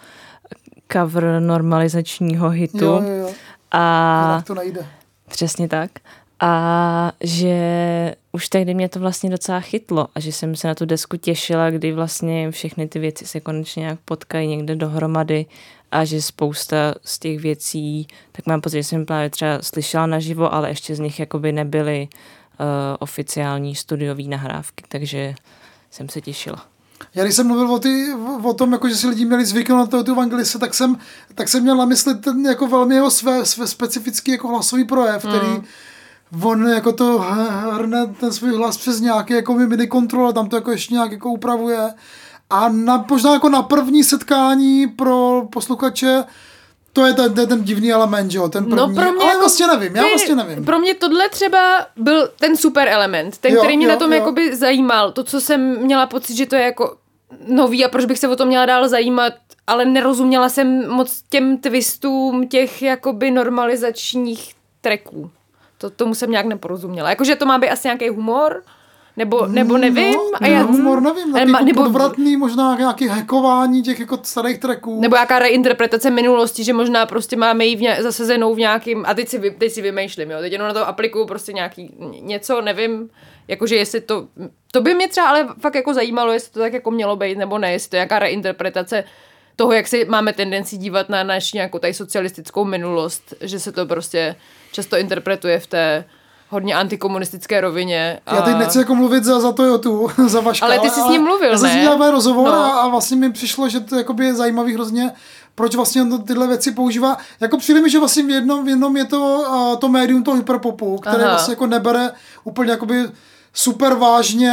cover 0.93 1.41
normalizačního 1.41 2.51
hitu. 2.51 2.85
Jo, 2.85 3.03
jo, 3.03 3.15
jo. 3.17 3.31
A 3.73 4.43
to 4.47 4.55
nejde. 4.55 4.87
Přesně 5.29 5.69
tak. 5.69 5.91
A 6.41 7.13
že 7.21 8.15
už 8.33 8.49
tehdy 8.49 8.75
mě 8.75 8.89
to 8.89 9.01
vlastně 9.01 9.31
docela 9.31 9.61
chytlo 9.61 10.09
a 10.15 10.21
že 10.21 10.33
jsem 10.33 10.57
se 10.57 10.69
na 10.69 10.75
tu 10.75 10.85
desku 10.85 11.17
těšila, 11.17 11.71
kdy 11.71 11.93
vlastně 11.93 12.51
všechny 12.51 12.89
ty 12.89 12.99
věci 12.99 13.27
se 13.27 13.41
konečně 13.41 13.81
nějak 13.81 13.99
potkají 14.05 14.49
někde 14.49 14.77
dohromady 14.77 15.47
a 15.95 16.05
že 16.05 16.23
spousta 16.23 16.95
z 17.05 17.19
těch 17.19 17.41
věcí, 17.41 18.07
tak 18.33 18.47
mám 18.47 18.61
pocit, 18.61 18.77
že 18.77 18.85
jsem 18.85 19.07
právě 19.07 19.31
třeba 19.31 19.59
slyšela 19.63 20.07
naživo, 20.07 20.55
ale 20.55 20.69
ještě 20.69 20.95
z 20.95 21.01
nich 21.01 21.21
jakoby 21.21 21.53
nebyly 21.53 22.09
uh, 22.11 22.67
oficiální 22.99 23.75
studiové 23.75 24.23
nahrávky, 24.23 24.85
takže 24.89 25.35
jsem 25.91 26.09
se 26.09 26.21
těšila. 26.21 26.67
Já 27.15 27.25
když 27.25 27.37
jsem 27.37 27.47
mluvil 27.47 27.73
o, 27.73 27.79
ty, 27.79 28.07
o 28.43 28.55
tom, 28.55 28.73
jako, 28.73 28.89
že 28.89 28.97
si 28.97 29.09
lidi 29.09 29.25
měli 29.25 29.45
zvyknout 29.45 29.79
na 29.79 29.87
to, 29.87 30.05
tu 30.05 30.15
Vangelise, 30.15 30.59
tak 30.59 30.75
jsem, 30.75 30.99
tak 31.35 31.49
jsem 31.49 31.63
měl 31.63 31.77
na 31.77 31.85
mysli 31.85 32.15
ten 32.15 32.47
jako 32.47 32.67
velmi 32.67 32.95
jeho 32.95 33.11
své, 33.11 33.47
své 33.47 33.67
specifický 33.67 34.31
jako 34.31 34.49
hlasový 34.49 34.85
projev, 34.85 35.19
který 35.19 35.63
on 36.43 36.69
jako 36.69 36.93
to 36.93 37.19
hrne 37.73 38.07
ten 38.07 38.33
svůj 38.33 38.57
hlas 38.57 38.77
přes 38.77 39.01
nějaký 39.01 39.33
jako 39.33 39.55
midi 39.55 39.87
kontrol, 39.87 40.33
tam 40.33 40.49
to 40.49 40.57
jako 40.57 40.71
ještě 40.71 40.95
nějak 40.95 41.13
jako 41.13 41.31
upravuje. 41.31 41.95
A 42.51 42.69
na, 42.69 43.05
možná 43.11 43.33
jako 43.33 43.49
na 43.49 43.63
první 43.63 44.05
setkání 44.05 44.87
pro 44.87 45.43
posluchače 45.53 46.25
to 46.93 47.07
je 47.07 47.13
ten, 47.15 47.35
ten, 47.35 47.49
ten 47.49 47.65
divný 47.65 47.93
element, 47.93 48.31
že 48.31 48.39
jo, 48.39 48.49
ten 48.49 48.65
první. 48.65 48.77
No 48.77 48.87
pro 48.87 49.13
mě 49.13 49.21
Ale 49.23 49.27
jako 49.27 49.39
vlastně 49.39 49.67
nevím, 49.67 49.97
já 49.97 50.03
ty- 50.03 50.09
vlastně 50.09 50.35
nevím. 50.35 50.65
Pro 50.65 50.79
mě 50.79 50.95
tohle 50.95 51.29
třeba 51.29 51.87
byl 51.97 52.29
ten 52.41 52.57
super 52.57 52.89
element, 52.89 53.39
ten, 53.39 53.53
Jo, 53.53 53.61
který 53.63 53.77
mě 53.77 53.87
jo, 53.87 53.93
na 53.93 53.99
tom 53.99 54.13
jo. 54.13 54.19
jakoby 54.19 54.57
zajímal. 54.57 55.13
To, 55.13 55.25
co 55.25 55.41
jsem 55.41 55.79
měla 55.79 56.07
pocit, 56.07 56.37
že 56.37 56.47
to 56.47 56.57
je 56.57 56.63
jako 56.63 56.97
nový 57.49 57.85
a 57.85 57.89
proč 57.89 58.05
bych 58.05 58.19
se 58.19 58.29
o 58.29 58.37
to 58.37 58.47
měla 58.47 58.67
dál 58.67 58.89
zajímat, 58.89 59.33
ale 59.67 59.85
nerozuměla 59.85 60.49
jsem 60.49 60.89
moc 60.89 61.23
těm 61.31 61.59
twistům 61.59 62.49
těch 62.49 62.83
jakoby 62.83 63.31
normalizačních 63.31 64.55
tracků. 64.81 65.31
To, 65.79 65.91
tomu 65.91 66.15
jsem 66.15 66.31
nějak 66.31 66.47
neporozuměla. 66.47 67.11
Jakože 67.11 67.37
to 67.37 67.47
má 67.47 67.59
být 67.59 67.71
asi 67.71 67.89
nějaký 67.89 68.09
humor, 68.09 68.63
Nebo, 69.17 69.47
nebo 69.47 69.79
nevím. 69.79 70.13
No, 70.13 70.21
a 70.41 70.47
já, 70.47 70.63
humor 70.63 71.01
nevím, 71.03 71.37
ale 71.37 71.45
ma- 71.45 71.53
jako 71.53 71.65
nebo- 71.65 71.83
podvratný, 71.83 72.37
možná 72.37 72.77
nějaký 72.79 73.07
hackování 73.09 73.83
těch 73.83 74.01
jako 74.01 74.19
starých 74.23 74.59
tracků. 74.59 75.01
Nebo 75.01 75.17
jaká 75.17 75.39
reinterpretace 75.39 76.11
minulosti, 76.11 76.65
že 76.65 76.73
možná 76.73 77.07
prostě 77.07 77.37
máme 77.37 77.65
ji 77.65 77.77
v 77.77 77.81
ně, 77.81 77.97
zasazenou 78.01 78.55
v 78.55 78.59
nějakým, 78.59 79.05
a 79.07 79.15
teď 79.15 79.29
si, 79.29 79.51
teď 79.59 79.73
si 79.73 79.83
vymýšlím, 79.83 80.31
jo, 80.31 80.39
teď 80.41 80.53
jenom 80.53 80.69
na 80.69 80.75
to 80.75 80.89
aplikuju 80.89 81.27
prostě 81.27 81.53
nějaký 81.53 81.95
něco, 82.21 82.61
nevím, 82.61 83.11
jakože 83.49 83.77
jestli 83.77 84.01
to, 84.01 84.27
to 84.73 84.81
by 84.81 84.95
mě 84.95 85.09
třeba 85.09 85.29
ale 85.29 85.49
fakt 85.61 85.75
jako 85.75 85.95
zajímalo, 85.95 86.33
jestli 86.33 86.53
to 86.53 86.61
tak 86.61 86.73
jako 86.73 86.91
mělo 86.91 87.17
být, 87.17 87.39
nebo 87.39 87.59
ne, 87.59 87.73
jestli 87.73 87.91
to 87.91 87.97
je 87.97 87.99
nějaká 87.99 88.19
reinterpretace 88.19 89.05
toho, 89.57 89.73
jak 89.73 89.89
si 89.89 90.05
máme 90.05 90.33
tendenci 90.33 90.77
dívat 90.77 91.09
na 91.09 91.23
naši 91.23 91.57
nějakou 91.57 91.79
tady 91.79 91.95
socialistickou 91.95 92.65
minulost, 92.65 93.35
že 93.41 93.61
se 93.61 93.73
to 93.73 93.87
prostě 93.87 94.37
často 94.73 94.97
interpretuje 94.97 95.61
v 95.61 95.67
té 95.67 96.05
hodně 96.55 96.75
antikomunistické 96.75 97.61
rovině. 97.61 98.21
A... 98.27 98.35
Já 98.35 98.43
teď 98.43 98.57
nechci 98.57 98.79
jako 98.79 98.95
mluvit 98.95 99.25
za, 99.25 99.41
za 99.41 99.53
Toyotu, 99.53 100.09
za 100.27 100.41
Vaška. 100.41 100.67
Ale 100.67 100.79
ty 100.79 100.91
jsi 100.91 101.01
s 101.01 101.09
ním 101.09 101.23
mluvil, 101.23 101.51
Já 101.51 101.59
jsem 101.59 101.71
s 101.71 101.75
ne? 101.75 101.81
ním 101.81 102.03
rozhovor 102.11 102.47
No. 102.47 102.55
a, 102.55 102.69
a 102.69 102.89
vlastně 102.89 103.17
mi 103.17 103.33
přišlo, 103.33 103.69
že 103.69 103.81
to 103.81 103.97
jakoby 103.97 104.27
je 104.27 104.35
zajímavý 104.35 104.75
hrozně, 104.75 105.11
proč 105.55 105.75
vlastně 105.75 106.03
on 106.03 106.23
tyhle 106.23 106.47
věci 106.47 106.73
používá. 106.73 107.17
Jako 107.41 107.59
přijde 107.59 107.81
mi, 107.81 107.91
že 107.91 107.99
vlastně 107.99 108.23
v 108.23 108.31
jednom, 108.31 108.65
v 108.65 108.69
jednom 108.69 108.97
je 108.97 109.05
to, 109.05 109.45
uh, 109.51 109.77
to 109.79 109.89
médium 109.89 110.23
toho 110.23 110.37
hyperpopu, 110.37 110.99
které 110.99 111.25
Aha. 111.25 111.33
vlastně 111.33 111.53
jako 111.53 111.67
nebere 111.67 112.11
úplně 112.45 112.71
jakoby 112.71 113.09
super 113.53 113.95
vážně, 113.95 114.53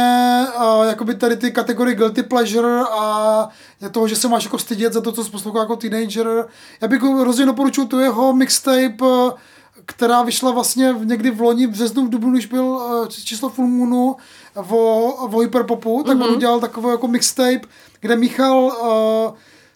uh, 0.56 0.86
jakoby 0.86 1.14
tady 1.14 1.36
ty 1.36 1.50
kategorie 1.50 1.94
guilty 1.94 2.22
pleasure 2.22 2.80
a 2.92 3.48
je 3.80 3.88
toho, 3.88 4.08
že 4.08 4.16
se 4.16 4.28
máš 4.28 4.44
jako 4.44 4.58
stydět 4.58 4.92
za 4.92 5.00
to, 5.00 5.12
co 5.12 5.24
jsi 5.24 5.30
poslouchal 5.30 5.62
jako 5.62 5.76
teenager. 5.76 6.46
Já 6.80 6.88
bych 6.88 7.02
hrozně 7.02 7.46
doporučil 7.46 7.86
tu 7.86 8.00
jeho 8.00 8.32
mixtape, 8.32 8.94
uh, 9.00 9.30
která 9.86 10.22
vyšla 10.22 10.50
vlastně 10.50 10.94
někdy 11.04 11.30
v 11.30 11.40
loni, 11.40 11.66
v 11.66 11.70
březnu, 11.70 12.06
v 12.06 12.10
dubnu, 12.10 12.32
když 12.32 12.46
byl 12.46 12.64
uh, 12.64 13.08
číslo 13.08 13.48
Full 13.48 13.68
Moonu 13.68 14.16
o, 14.70 15.12
o 15.12 15.38
hyperpopu, 15.38 16.02
tak 16.06 16.16
mm-hmm. 16.16 16.24
on 16.24 16.36
udělal 16.36 16.60
takový 16.60 16.88
jako 16.88 17.08
mixtape, 17.08 17.60
kde 18.00 18.16
míchal 18.16 18.56
uh, 18.58 19.34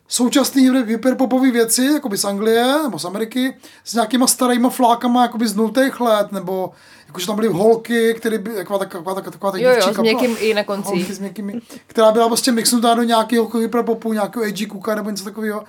současný 0.09 0.71
hyper- 0.71 0.87
hyperpopové 0.87 1.51
věci, 1.51 1.85
jakoby 1.85 2.19
z 2.19 2.25
Anglie 2.25 2.83
nebo 2.83 2.99
z 2.99 3.05
Ameriky, 3.05 3.57
s 3.85 3.95
nějakýma 3.95 4.27
starýma 4.27 4.71
flákama 4.71 5.23
jakoby 5.23 5.49
z 5.49 5.57
nultých 5.57 6.01
let, 6.01 6.33
nebo 6.33 6.73
jakože 7.07 7.27
tam 7.27 7.37
byly 7.37 7.49
holky, 7.49 8.15
které 8.15 8.39
by, 8.39 8.51
taková, 8.51 8.79
taková, 8.79 9.15
taková, 9.15 9.31
taková 9.31 9.53
ta 9.53 9.59
Jo, 9.59 9.71
jo, 9.71 9.95
s 9.95 9.99
měkkým 9.99 10.37
i 10.39 10.55
na 10.55 10.65
konci. 10.65 10.89
Holky 10.89 11.15
s 11.15 11.19
měkkými, 11.19 11.61
která 11.87 12.13
byla 12.13 12.27
prostě 12.27 12.53
mixnutá 12.53 12.95
do 12.95 13.03
nějakého 13.03 13.59
hyperpopu, 13.59 14.13
nějakého 14.13 14.45
AG 14.45 14.69
Cooka 14.73 14.95
nebo 14.95 15.11
něco 15.11 15.25
takového. 15.25 15.65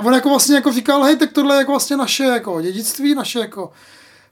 A 0.00 0.02
on 0.02 0.14
jako 0.14 0.28
vlastně 0.28 0.54
jako 0.54 0.72
říkal, 0.72 1.02
hej, 1.02 1.16
tak 1.16 1.32
tohle 1.32 1.54
je 1.54 1.58
jako 1.58 1.72
vlastně 1.72 1.96
naše 1.96 2.24
jako 2.24 2.60
dědictví, 2.60 3.14
naše 3.14 3.38
jako 3.38 3.70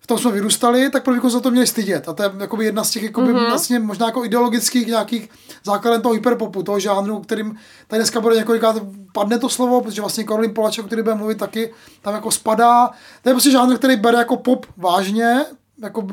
v 0.00 0.06
tom 0.06 0.18
jsme 0.18 0.32
vyrůstali, 0.32 0.90
tak 0.90 1.04
se 1.22 1.30
za 1.30 1.40
to 1.40 1.50
měli 1.50 1.66
stydět. 1.66 2.08
A 2.08 2.12
to 2.12 2.22
je 2.22 2.30
jakoby 2.40 2.64
jedna 2.64 2.84
z 2.84 2.90
těch 2.90 3.02
jakoby, 3.02 3.34
mm-hmm. 3.34 3.48
vlastně 3.48 3.78
možná 3.78 4.06
jako 4.06 4.24
ideologických 4.24 4.86
nějakých 4.86 5.30
základů 5.64 6.02
toho 6.02 6.12
hyperpopu, 6.12 6.62
toho 6.62 6.80
žánru, 6.80 7.20
kterým 7.20 7.56
tady 7.86 8.00
dneska 8.00 8.20
bude 8.20 8.36
několikrát 8.36 8.76
padne 9.12 9.38
to 9.38 9.48
slovo, 9.48 9.80
protože 9.80 10.00
vlastně 10.00 10.24
Karolín 10.24 10.54
Polaček, 10.54 10.86
který 10.86 11.02
bude 11.02 11.14
mluvit 11.14 11.38
taky, 11.38 11.74
tam 12.02 12.14
jako 12.14 12.30
spadá. 12.30 12.90
To 13.22 13.28
je 13.28 13.34
prostě 13.34 13.50
žánr, 13.50 13.76
který 13.76 13.96
bere 13.96 14.18
jako 14.18 14.36
pop 14.36 14.66
vážně, 14.76 15.44
jako, 15.82 16.06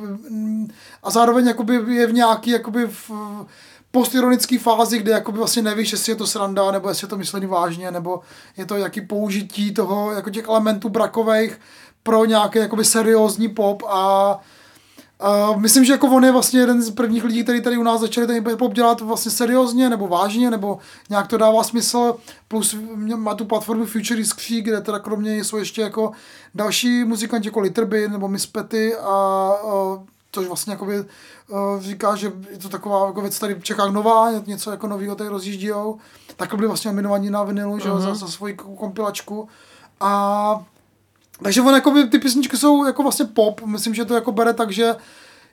a 1.04 1.12
zároveň 1.12 1.48
jakoby 1.48 1.96
je 1.96 2.08
v 2.08 2.14
nějaký 2.14 2.50
jakoby 2.50 2.88
v, 2.88 3.12
postironické 3.96 4.60
fázi, 4.60 5.00
kde 5.00 5.12
jakoby 5.12 5.38
vlastně 5.38 5.62
nevíš, 5.62 5.92
jestli 5.92 6.12
je 6.12 6.16
to 6.16 6.28
sranda, 6.28 6.72
nebo 6.72 6.90
jestli 6.90 7.06
je 7.06 7.10
to 7.10 7.18
myšlený 7.18 7.46
vážně, 7.46 7.92
nebo 7.92 8.20
je 8.58 8.66
to 8.66 8.76
jaký 8.76 9.02
použití 9.02 9.74
toho, 9.74 10.12
jako 10.12 10.30
těch 10.30 10.48
elementů 10.48 10.90
brakových 10.90 11.60
pro 12.04 12.26
nějaký 12.26 12.60
jakoby 12.60 12.86
seriózní 12.86 13.50
pop 13.50 13.84
a 13.88 14.40
Uh, 15.50 15.62
myslím, 15.62 15.86
že 15.86 15.94
jako 15.94 16.08
on 16.08 16.26
je 16.26 16.32
vlastně 16.32 16.60
jeden 16.60 16.82
z 16.82 16.92
prvních 16.92 17.24
lidí, 17.24 17.44
který 17.44 17.62
tady 17.62 17.78
u 17.78 17.84
nás 17.84 18.02
začali 18.02 18.28
ten 18.28 18.58
pop 18.58 18.74
dělat 18.74 19.02
vlastně 19.02 19.32
seriózně 19.32 19.90
nebo 19.90 20.08
vážně, 20.08 20.52
nebo 20.52 20.80
nějak 21.10 21.28
to 21.28 21.38
dává 21.38 21.64
smysl, 21.64 22.16
plus 22.48 22.76
má 23.16 23.36
tu 23.36 23.46
platformu 23.46 23.86
Future 23.86 24.22
is 24.22 24.34
Kří, 24.34 24.62
kde 24.62 24.82
teda 24.82 25.00
kromě 25.00 25.32
něj 25.32 25.44
jsou 25.44 25.58
ještě 25.58 25.82
jako 25.82 26.12
další 26.56 27.04
muzikanti 27.04 27.48
jako 27.48 27.60
Litterby 27.60 28.08
nebo 28.08 28.28
Miss 28.28 28.46
Petty 28.46 28.96
a 28.96 29.50
uh, 29.64 30.04
což 30.36 30.48
vlastně 30.48 30.74
jakoby, 30.74 31.06
říká, 31.80 32.16
že 32.16 32.32
je 32.50 32.58
to 32.58 32.70
taková 32.70 33.08
jako 33.08 33.22
věc 33.22 33.40
tady 33.40 33.56
v 33.56 33.64
Čechách 33.64 33.92
nová, 33.92 34.32
něco 34.46 34.72
jako 34.72 34.88
novýho 34.88 35.16
tady 35.16 35.30
rozjíždějou. 35.30 35.98
Tak 36.36 36.56
byli 36.56 36.68
vlastně 36.68 36.92
nominovaní 36.92 37.30
na 37.30 37.44
vinilu, 37.44 37.80
že, 37.80 37.90
uh-huh. 37.90 38.02
za, 38.02 38.16
za 38.16 38.28
svoji 38.28 38.54
kompilačku. 38.54 39.48
A 40.00 40.66
takže 41.44 41.62
on, 41.62 41.74
jakoby, 41.74 42.10
ty 42.10 42.20
písničky 42.20 42.58
jsou 42.58 42.86
jako 42.86 43.04
vlastně 43.04 43.26
pop, 43.26 43.62
myslím, 43.62 43.94
že 43.94 44.06
to 44.06 44.14
jako 44.14 44.32
bere 44.32 44.54
tak, 44.54 44.72
že 44.72 44.96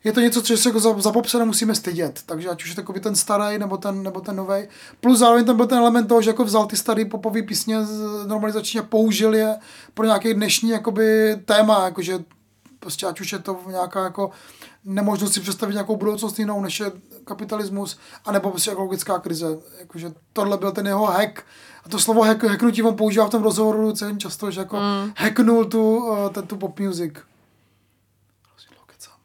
je 0.05 0.13
to 0.13 0.21
něco, 0.21 0.43
co 0.43 0.57
se 0.57 0.69
jako 0.69 0.81
za, 0.81 1.01
za 1.01 1.13
pop 1.13 1.27
se 1.27 1.39
nemusíme 1.39 1.75
stydět. 1.75 2.21
Takže 2.27 2.49
ať 2.49 2.63
už 2.63 2.77
je 2.77 2.83
to 2.83 2.93
ten 2.93 3.17
starý 3.17 3.59
nebo 3.59 3.77
ten, 3.77 4.03
nebo 4.03 4.21
ten 4.21 4.37
nový. 4.37 4.69
Plus 5.01 5.19
zároveň 5.19 5.45
tam 5.45 5.57
byl 5.57 5.67
ten 5.67 5.79
element 5.79 6.09
toho, 6.09 6.23
že 6.23 6.31
jako 6.31 6.45
vzal 6.45 6.67
ty 6.67 6.77
staré 6.77 7.05
popové 7.05 7.43
písně 7.43 7.79
normalizačně 8.27 8.81
a 8.81 8.85
použil 8.85 9.35
je 9.35 9.57
pro 9.95 10.07
nějaký 10.07 10.35
dnešní 10.35 10.71
jakoby, 10.71 11.37
téma, 11.45 11.85
jakože 11.85 12.25
prostě 12.81 13.07
ať 13.07 13.21
už 13.21 13.33
je 13.33 13.39
to 13.39 13.61
nějaká 13.69 14.05
jako 14.05 14.31
nemožnost 14.85 15.35
si 15.35 15.41
představit 15.41 15.73
nějakou 15.73 15.97
budoucnost 15.97 16.39
jinou, 16.39 16.61
než 16.61 16.81
je 16.81 16.93
kapitalismus, 17.25 17.99
anebo 18.25 18.51
prostě 18.51 18.71
ekologická 18.71 19.19
krize. 19.19 19.59
Jakože 19.81 20.13
tohle 20.33 20.59
byl 20.59 20.73
ten 20.73 20.87
jeho 20.87 21.07
hack. 21.07 21.43
A 21.85 21.89
to 21.89 21.99
slovo 21.99 22.23
hack, 22.23 22.45
hacknutí 22.45 22.83
on 22.83 22.97
používá 22.97 23.27
v 23.27 23.31
tom 23.31 23.43
rozhovoru 23.43 23.93
celým 23.93 24.19
často, 24.19 24.51
že 24.51 24.61
jako 24.61 24.77
mm. 24.77 25.13
hacknul 25.17 25.65
tu, 25.65 25.97
uh, 25.97 26.29
ten, 26.29 26.47
tu 26.47 26.57
pop 26.57 26.81
music. 26.81 27.13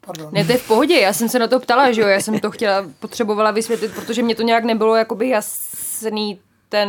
Pardon. 0.08 0.28
Ne, 0.32 0.44
to 0.44 0.52
je 0.52 0.58
v 0.58 0.66
pohodě, 0.66 1.00
já 1.00 1.12
jsem 1.12 1.28
se 1.28 1.38
na 1.38 1.46
to 1.46 1.60
ptala, 1.60 1.92
že 1.92 2.00
jo, 2.00 2.08
já 2.08 2.20
jsem 2.20 2.38
to 2.38 2.50
chtěla, 2.50 2.84
potřebovala 2.98 3.50
vysvětlit, 3.50 3.92
protože 3.94 4.22
mě 4.22 4.34
to 4.34 4.42
nějak 4.42 4.64
nebylo 4.64 4.96
jakoby 4.96 5.28
jasný 5.28 6.40
ten, 6.68 6.88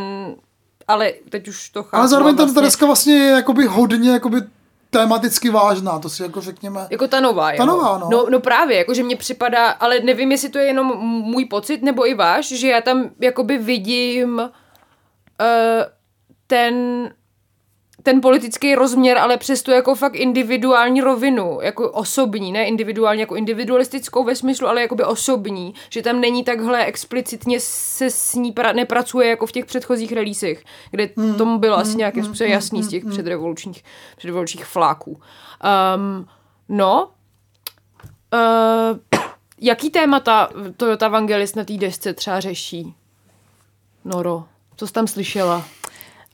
ale 0.87 1.13
teď 1.29 1.47
už 1.47 1.69
to 1.69 1.83
chápu. 1.83 1.95
Ale 1.95 2.07
zároveň 2.07 2.35
ta 2.35 2.43
vlastně, 2.43 2.61
deska 2.61 2.85
vlastně 2.85 3.13
je 3.13 3.31
jakoby 3.31 3.65
hodně 3.65 4.11
jakoby 4.11 4.41
tematicky 4.89 5.49
vážná, 5.49 5.99
to 5.99 6.09
si 6.09 6.23
jako 6.23 6.41
řekněme. 6.41 6.87
Jako 6.89 7.07
ta 7.07 7.19
nová, 7.19 7.51
jo. 7.51 7.57
Ta 7.57 7.65
nová, 7.65 7.97
no. 7.97 8.09
no. 8.11 8.25
No 8.29 8.39
právě, 8.39 8.77
jakože 8.77 9.03
mně 9.03 9.15
připadá, 9.15 9.69
ale 9.69 9.99
nevím, 9.99 10.31
jestli 10.31 10.49
to 10.49 10.57
je 10.57 10.65
jenom 10.65 10.87
můj 11.23 11.45
pocit, 11.45 11.81
nebo 11.81 12.07
i 12.07 12.13
váš, 12.13 12.47
že 12.47 12.67
já 12.67 12.81
tam 12.81 13.09
jakoby 13.19 13.57
vidím 13.57 14.39
uh, 14.39 14.47
ten 16.47 16.73
ten 18.03 18.21
politický 18.21 18.75
rozměr, 18.75 19.17
ale 19.17 19.37
přesto 19.37 19.71
jako 19.71 19.95
fakt 19.95 20.15
individuální 20.15 21.01
rovinu, 21.01 21.59
jako 21.61 21.91
osobní, 21.91 22.51
ne 22.51 22.65
individuální, 22.65 23.21
jako 23.21 23.35
individualistickou 23.35 24.23
ve 24.23 24.35
smyslu, 24.35 24.67
ale 24.67 24.81
jakoby 24.81 25.03
osobní, 25.03 25.73
že 25.89 26.01
tam 26.01 26.21
není 26.21 26.43
takhle 26.43 26.85
explicitně 26.85 27.59
se 27.59 28.09
s 28.09 28.33
ní 28.35 28.53
pra- 28.53 28.75
nepracuje 28.75 29.29
jako 29.29 29.45
v 29.45 29.51
těch 29.51 29.65
předchozích 29.65 30.11
releasech, 30.11 30.63
kde 30.91 31.09
Hmm. 31.17 31.35
tomu 31.35 31.57
bylo 31.59 31.77
asi 31.77 31.97
nějakým 31.97 32.23
způsobem 32.25 32.51
jasný 32.51 32.83
z 32.83 32.87
těch 32.87 33.05
předrevolučních, 33.05 33.83
předrevolučních 34.17 34.65
fláků. 34.65 35.11
Um, 35.95 36.27
no, 36.69 37.09
uh, 38.33 38.97
jaký 39.61 39.89
témata 39.89 40.49
Toyota 40.77 41.07
Vangelis 41.07 41.55
na 41.55 41.63
té 41.63 41.73
desce 41.73 42.13
třeba 42.13 42.39
řeší? 42.39 42.93
Noro, 44.05 44.43
co 44.75 44.87
jsi 44.87 44.93
tam 44.93 45.07
slyšela? 45.07 45.65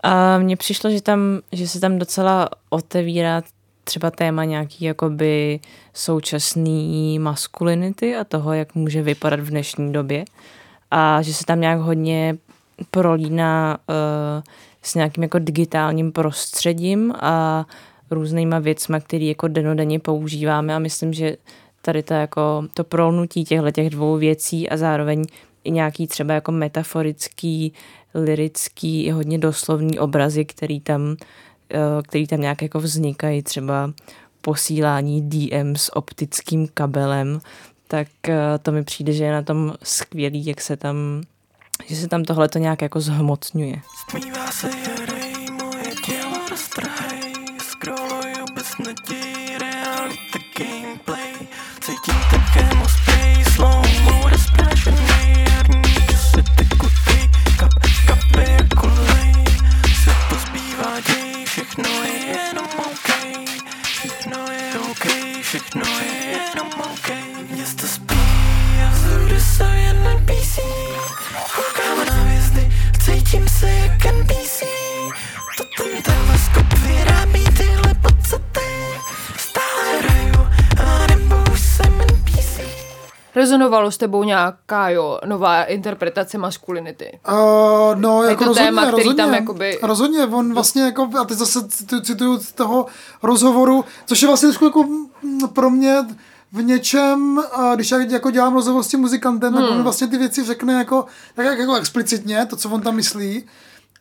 A 0.05 0.37
mně 0.37 0.57
přišlo, 0.57 0.89
že, 0.89 1.01
tam, 1.01 1.19
že 1.51 1.67
se 1.67 1.79
tam 1.79 1.99
docela 1.99 2.49
otevírá 2.69 3.43
třeba 3.83 4.11
téma 4.11 4.43
nějaký 4.43 4.85
jakoby 4.85 5.59
současný 5.93 7.19
maskulinity 7.19 8.15
a 8.15 8.23
toho, 8.23 8.53
jak 8.53 8.75
může 8.75 9.01
vypadat 9.01 9.39
v 9.39 9.49
dnešní 9.49 9.93
době. 9.93 10.25
A 10.91 11.21
že 11.21 11.33
se 11.33 11.45
tam 11.45 11.61
nějak 11.61 11.79
hodně 11.79 12.37
prolíná 12.91 13.77
uh, 13.89 14.43
s 14.81 14.95
nějakým 14.95 15.23
jako 15.23 15.39
digitálním 15.39 16.11
prostředím 16.11 17.13
a 17.19 17.65
různýma 18.11 18.59
věcma, 18.59 18.99
které 18.99 19.25
jako 19.25 19.47
denodenně 19.47 19.99
používáme 19.99 20.75
a 20.75 20.79
myslím, 20.79 21.13
že 21.13 21.37
tady 21.81 22.03
ta 22.03 22.15
jako 22.15 22.63
to 22.73 22.83
prolnutí 22.83 23.43
těchto 23.43 23.71
těch 23.71 23.89
dvou 23.89 24.17
věcí 24.17 24.69
a 24.69 24.77
zároveň 24.77 25.23
i 25.63 25.71
nějaký 25.71 26.07
třeba 26.07 26.33
jako 26.33 26.51
metaforický, 26.51 27.73
lirický, 28.15 29.05
i 29.05 29.11
hodně 29.11 29.37
doslovní 29.37 29.99
obrazy, 29.99 30.45
který 30.45 30.81
tam, 30.81 31.15
eh, 31.73 31.77
který 32.03 32.27
tam 32.27 32.41
nějak 32.41 32.61
jako 32.61 32.79
vznikají, 32.79 33.43
třeba 33.43 33.93
posílání 34.41 35.21
DM 35.21 35.75
s 35.75 35.95
optickým 35.95 36.67
kabelem, 36.73 37.41
tak 37.87 38.07
eh, 38.29 38.37
to 38.61 38.71
mi 38.71 38.83
přijde, 38.83 39.13
že 39.13 39.23
je 39.23 39.31
na 39.31 39.41
tom 39.41 39.73
skvělý, 39.83 40.45
jak 40.45 40.61
se 40.61 40.77
tam, 40.77 40.95
že 41.85 41.95
se 41.95 42.07
tam 42.07 42.23
tohle 42.23 42.49
to 42.49 42.59
nějak 42.59 42.81
jako 42.81 42.99
zhmotňuje. 42.99 43.81
Stmívá 44.09 44.51
se 44.51 44.67
jedej, 44.67 45.04
Všechno 65.55 65.81
je 65.81 65.95
OK, 65.95 66.27
všechno 66.27 66.31
je 66.31 66.39
jenom 66.55 66.67
OK 66.79 67.34
Rezonovalo 83.35 83.91
s 83.91 83.97
tebou 83.97 84.23
nějaká 84.23 84.89
jo, 84.89 85.19
nová 85.25 85.63
interpretace 85.63 86.37
maskulinity? 86.37 87.19
Uh, 87.29 87.35
no, 87.95 88.23
jako 88.23 88.43
to 88.43 88.47
rozhodně, 88.47 88.67
téma, 88.67 88.81
který 88.81 88.97
rozhodně, 88.97 89.23
tam 89.23 89.33
jakoby- 89.33 89.79
rozhodně, 89.81 90.25
on 90.25 90.53
vlastně 90.53 90.81
jako, 90.81 91.09
a 91.19 91.25
teď 91.25 91.37
zase 91.37 91.59
citu- 91.59 92.01
cituju 92.01 92.39
z 92.39 92.51
toho 92.51 92.85
rozhovoru, 93.23 93.85
což 94.05 94.21
je 94.21 94.27
vlastně 94.27 94.49
jako 94.63 94.83
mm, 94.83 95.47
pro 95.53 95.69
mě 95.69 95.97
v 96.51 96.63
něčem, 96.63 97.43
a 97.53 97.75
když 97.75 97.91
já 97.91 97.99
jako 98.01 98.31
dělám 98.31 98.53
rozhovor 98.53 98.83
s 98.83 98.87
tím 98.87 98.99
muzikantem, 98.99 99.53
hmm. 99.53 99.61
tak 99.61 99.71
on 99.71 99.77
mi 99.77 99.83
vlastně 99.83 100.07
ty 100.07 100.17
věci 100.17 100.43
řekne 100.43 100.73
jako, 100.73 101.05
tak 101.35 101.45
jak, 101.45 101.59
jako 101.59 101.75
explicitně, 101.75 102.45
to, 102.45 102.55
co 102.55 102.69
on 102.69 102.81
tam 102.81 102.95
myslí. 102.95 103.43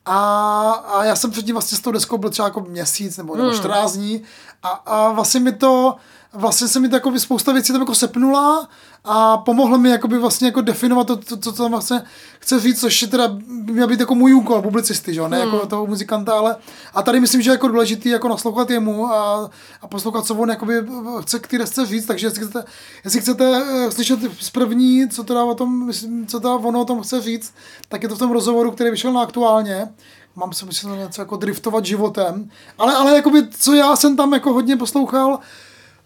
A, 0.07 0.70
a 0.70 1.05
já 1.05 1.16
jsem 1.16 1.30
předtím 1.30 1.55
vlastně 1.55 1.78
s 1.78 1.80
tou 1.80 1.93
deskou 1.93 2.18
byl 2.18 2.30
třeba 2.30 2.49
jako 2.49 2.61
měsíc 2.61 3.16
nebo, 3.16 3.37
nebo 3.37 3.53
14 3.53 3.93
dní 3.93 4.22
a, 4.62 4.68
a 4.68 5.12
vlastně 5.12 5.41
mi 5.41 5.53
to, 5.53 5.97
vlastně 6.32 6.68
se 6.68 6.80
mi 6.80 6.89
to 6.89 6.97
jako 6.97 7.18
spousta 7.18 7.53
věcí 7.53 7.72
tam 7.72 7.82
jako 7.82 7.95
sepnula 7.95 8.68
a 9.05 9.36
pomohlo 9.36 9.78
mi 9.78 9.90
jakoby 9.90 10.18
vlastně 10.18 10.48
jako 10.48 10.61
definovat 10.61 11.07
to, 11.07 11.16
to, 11.16 11.36
to, 11.36 11.52
co 11.52 11.62
tam 11.62 11.70
vlastně 11.70 12.02
chce 12.40 12.61
říct, 12.61 12.80
což 12.80 13.02
je 13.02 13.09
teda 13.09 13.28
by 13.28 13.72
měl 13.72 13.88
být 13.88 14.00
jako 14.00 14.14
můj 14.14 14.34
úkol 14.34 14.62
publicisty, 14.62 15.14
že? 15.14 15.28
ne 15.28 15.38
jako 15.38 15.66
toho 15.66 15.86
muzikanta, 15.86 16.32
ale 16.34 16.57
a 16.94 17.02
tady 17.02 17.20
myslím, 17.20 17.42
že 17.42 17.50
je 17.50 17.52
jako 17.52 17.68
důležitý 17.68 18.09
jako 18.09 18.28
naslouchat 18.28 18.70
jemu 18.70 19.07
a, 19.07 19.50
a 19.82 19.88
poslouchat, 19.88 20.26
co 20.26 20.34
on 20.34 20.50
jakoby 20.50 20.86
chce 21.20 21.38
k 21.38 21.46
té 21.46 21.59
desce 21.59 21.86
říct, 21.86 22.07
takže 22.07 22.26
jestli 22.26 22.42
chcete, 22.42 22.64
jestli 23.05 23.20
chcete 23.20 23.62
eh, 23.66 23.90
slyšet 23.90 24.20
z 24.40 24.50
první, 24.50 25.09
co 25.09 25.24
teda 25.24 25.44
o 25.44 25.55
tom, 25.55 25.86
myslím, 25.86 26.26
co 26.26 26.40
teda 26.40 26.55
ono 26.55 26.80
o 26.80 26.84
tom 26.84 27.02
chce 27.02 27.22
říct, 27.22 27.55
tak 27.88 28.02
je 28.02 28.09
to 28.09 28.16
v 28.16 28.18
tom 28.18 28.32
rozhovoru, 28.32 28.70
který 28.70 28.90
vyšel 28.90 29.12
na 29.12 29.22
aktuálně, 29.22 29.88
mám 30.36 30.52
se 30.52 30.66
myslím 30.66 30.98
něco 30.98 31.22
jako 31.22 31.36
driftovat 31.36 31.84
životem, 31.84 32.50
ale, 32.78 32.94
ale 32.94 33.16
jakoby, 33.16 33.48
co 33.59 33.74
já 33.74 33.96
jsem 33.96 34.16
tam 34.16 34.32
jako 34.32 34.52
hodně 34.52 34.76
poslouchal, 34.76 35.38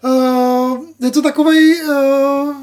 Uh, 0.03 0.77
je 0.99 1.11
to 1.11 1.21
takový 1.21 1.81
uh, 1.81 2.53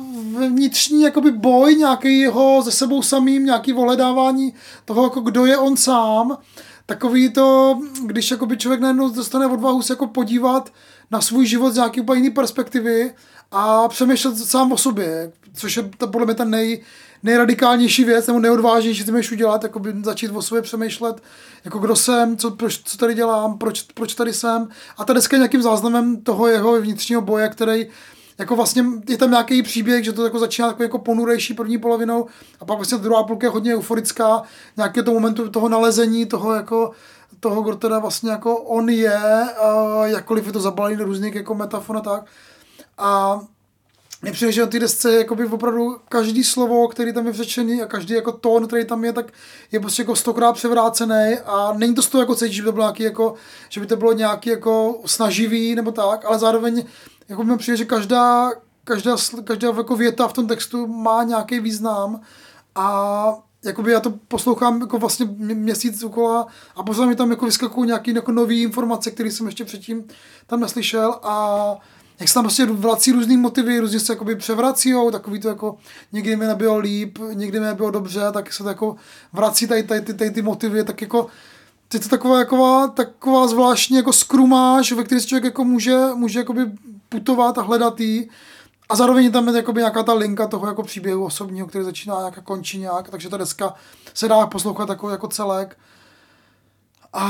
vnitřní 0.49 1.03
jakoby 1.03 1.31
boj, 1.31 1.75
nějaký 1.75 2.19
jeho 2.19 2.63
se 2.65 2.73
sebou 2.73 3.03
samým, 3.03 3.45
nějaký 3.45 3.73
voledávání 3.73 4.55
toho, 4.85 5.03
jako 5.03 5.21
kdo 5.21 5.47
je 5.47 5.57
on 5.57 5.77
sám. 5.77 6.39
Takový 6.87 7.33
to, 7.33 7.79
když 8.07 8.31
jakoby 8.31 8.57
člověk 8.57 8.81
najednou 8.81 9.11
dostane 9.11 9.47
odvahu 9.47 9.83
se 9.83 9.93
jako 9.93 10.07
podívat 10.07 10.73
na 11.11 11.21
svůj 11.21 11.47
život 11.47 11.71
z 11.71 11.77
nějaké 11.77 12.01
úplně 12.01 12.23
jiné 12.23 12.35
perspektivy 12.35 13.15
a 13.51 13.89
přemýšlet 13.89 14.39
sám 14.39 14.73
o 14.73 14.77
sobě, 14.77 15.33
což 15.55 15.77
je 15.77 15.91
to 15.99 16.07
podle 16.07 16.27
mě 16.27 16.35
ta 16.35 16.45
nej, 16.45 16.83
nejradikálnější 17.27 18.05
věc, 18.05 18.27
nebo 18.27 18.39
nejodvážnější, 18.41 19.05
co 19.05 19.13
můžeš 19.13 19.33
udělat, 19.33 19.63
jakoby 19.63 19.95
začít 20.05 20.31
o 20.31 20.43
sobě 20.43 20.63
přemýšlet, 20.63 21.23
jako 21.65 21.79
kdo 21.79 21.97
jsem, 21.97 22.37
co, 22.37 22.51
proč, 22.51 22.81
co 22.85 22.97
tady 22.97 23.15
dělám, 23.15 23.59
proč, 23.59 23.83
proč 23.95 24.15
tady 24.15 24.33
jsem. 24.33 24.69
A 24.99 25.05
ta 25.05 25.13
deska 25.13 25.37
je 25.37 25.39
nějakým 25.39 25.63
záznamem 25.63 26.17
toho 26.17 26.47
jeho 26.47 26.81
vnitřního 26.81 27.21
boje, 27.21 27.49
který 27.49 27.87
jako 28.39 28.57
vlastně 28.57 28.85
je 29.09 29.19
tam 29.19 29.31
nějaký 29.31 29.63
příběh, 29.63 30.05
že 30.05 30.13
to 30.13 30.25
jako 30.25 30.39
začíná 30.39 30.69
takový 30.69 30.85
jako 30.85 30.99
ponurejší 30.99 31.55
první 31.55 31.79
polovinou 31.79 32.27
a 32.61 32.65
pak 32.65 32.79
vlastně 32.79 32.99
druhá 32.99 33.23
půlka 33.23 33.47
je 33.47 33.51
hodně 33.51 33.75
euforická, 33.77 34.43
nějaké 34.77 35.03
to 35.03 35.13
momentu 35.13 35.49
toho 35.51 35.69
nalezení, 35.69 36.27
toho 36.27 36.55
jako 36.55 36.91
toho, 37.41 37.63
kdo 37.63 37.77
teda 37.77 37.99
vlastně 37.99 38.31
jako 38.31 38.57
on 38.57 38.89
je, 38.89 39.19
a 39.19 40.07
jakkoliv 40.07 40.47
je 40.47 40.53
to 40.53 40.61
zabalený 40.61 40.97
do 40.97 41.05
různých 41.05 41.35
jako 41.35 41.55
metafor 41.55 41.97
a 41.97 42.01
tak. 42.01 42.27
A 42.99 43.41
mně 44.23 44.33
přijde, 44.33 44.53
že 44.53 44.61
na 44.61 44.67
té 44.67 44.79
desce 44.79 45.11
je 45.13 45.19
jakoby 45.19 45.47
opravdu 45.47 45.97
každý 46.09 46.45
slovo, 46.45 46.89
který 46.89 47.13
tam 47.13 47.27
je 47.27 47.33
řečený 47.33 47.83
a 47.83 47.87
každý 47.87 48.15
jako 48.15 48.33
tón, 48.33 48.67
který 48.67 48.85
tam 48.85 49.05
je, 49.05 49.13
tak 49.13 49.33
je 49.73 49.81
prostě 49.81 50.03
jako 50.03 50.17
stokrát 50.17 50.53
převrácený 50.53 51.39
a 51.45 51.73
není 51.73 51.95
to 51.95 52.03
z 52.03 52.09
toho 52.09 52.23
jako 52.23 52.35
cítit, 52.35 52.53
že 52.53 52.63
by 52.63 52.67
to 52.67 52.73
bylo 52.73 52.83
nějaký 52.83 53.03
jako, 53.03 53.35
že 53.69 53.81
by 53.81 53.87
to 53.87 53.97
bylo 53.97 54.13
nějaký 54.13 54.51
jako 54.51 55.01
snaživý 55.07 55.75
nebo 55.75 55.93
tak, 55.93 56.25
ale 56.25 56.39
zároveň 56.39 56.85
jako 57.29 57.45
mi 57.45 57.57
přijde, 57.59 57.77
že 57.77 57.85
každá, 57.85 58.51
každá, 58.85 59.17
každá 59.45 59.69
jako 59.77 59.97
věta 59.97 60.29
v 60.29 60.33
tom 60.33 60.47
textu 60.47 60.87
má 60.87 61.23
nějaký 61.23 61.61
význam 61.61 62.21
a 62.75 63.39
jakoby 63.65 63.93
já 63.93 64.01
to 64.01 64.11
poslouchám 64.29 64.81
jako 64.81 64.99
vlastně 64.99 65.27
mě- 65.27 65.55
měsíc 65.55 66.03
okolo 66.03 66.47
a 66.77 66.83
pořád 66.83 67.07
mi 67.07 67.17
tam 67.17 67.31
jako 67.31 67.45
vyskakují 67.45 67.87
nějaké 67.87 68.11
jako 68.11 68.33
nové 68.33 68.55
informace, 68.55 69.11
které 69.11 69.31
jsem 69.31 69.47
ještě 69.47 69.65
předtím 69.65 70.05
tam 70.47 70.61
neslyšel 70.61 71.19
a 71.23 71.77
jak 72.21 72.29
se 72.29 72.35
tam 72.35 72.45
prostě 72.45 72.67
vrací 72.67 73.13
různý 73.13 73.37
motivy, 73.37 73.81
různě 73.81 74.01
se 74.01 74.13
jakoby 74.13 74.37
převracíjou, 74.37 75.11
takový 75.11 75.41
to 75.41 75.49
jako 75.49 75.77
někdy 76.13 76.37
mi 76.37 76.47
nebylo 76.47 76.79
líp, 76.79 77.19
někdy 77.33 77.61
mi 77.61 77.67
nebylo 77.67 77.91
dobře, 77.91 78.21
tak 78.33 78.53
se 78.53 78.63
to 78.63 78.69
jako 78.69 78.97
vrací 79.33 79.67
tady, 79.67 79.83
tady, 79.83 80.01
tady, 80.01 80.19
tady 80.19 80.31
ty 80.31 80.43
motivy, 80.43 80.85
tak 80.85 81.03
jako 81.03 81.27
je 81.95 82.01
to 82.01 82.09
taková, 82.09 82.39
taková, 82.39 82.89
taková 82.89 83.47
zvláštní 83.47 83.97
jako 83.97 84.13
skrumáž, 84.13 84.93
ve 84.93 85.05
které 85.05 85.21
se 85.21 85.27
člověk 85.27 85.45
jako 85.45 85.65
může, 85.65 85.99
může 86.15 86.39
jakoby 86.39 86.71
putovat 87.09 87.59
a 87.59 87.63
hledat 87.63 88.01
jí. 88.01 88.31
A 88.89 88.97
zároveň 88.97 89.25
je 89.25 89.31
tam 89.31 89.57
jakoby 89.57 89.81
nějaká 89.81 90.03
ta 90.03 90.15
linka 90.15 90.47
toho 90.47 90.67
jako 90.67 90.83
příběhu 90.83 91.25
osobního, 91.25 91.67
který 91.67 91.85
začíná 91.85 92.19
nějak 92.19 92.39
a 92.39 92.41
končí 92.41 92.79
nějak, 92.79 93.11
takže 93.11 93.29
ta 93.29 93.37
deska 93.37 93.75
se 94.15 94.29
dá 94.29 94.47
poslouchat 94.47 94.89
jako, 94.89 95.11
jako 95.11 95.29
celek. 95.29 95.79
A, 97.13 97.27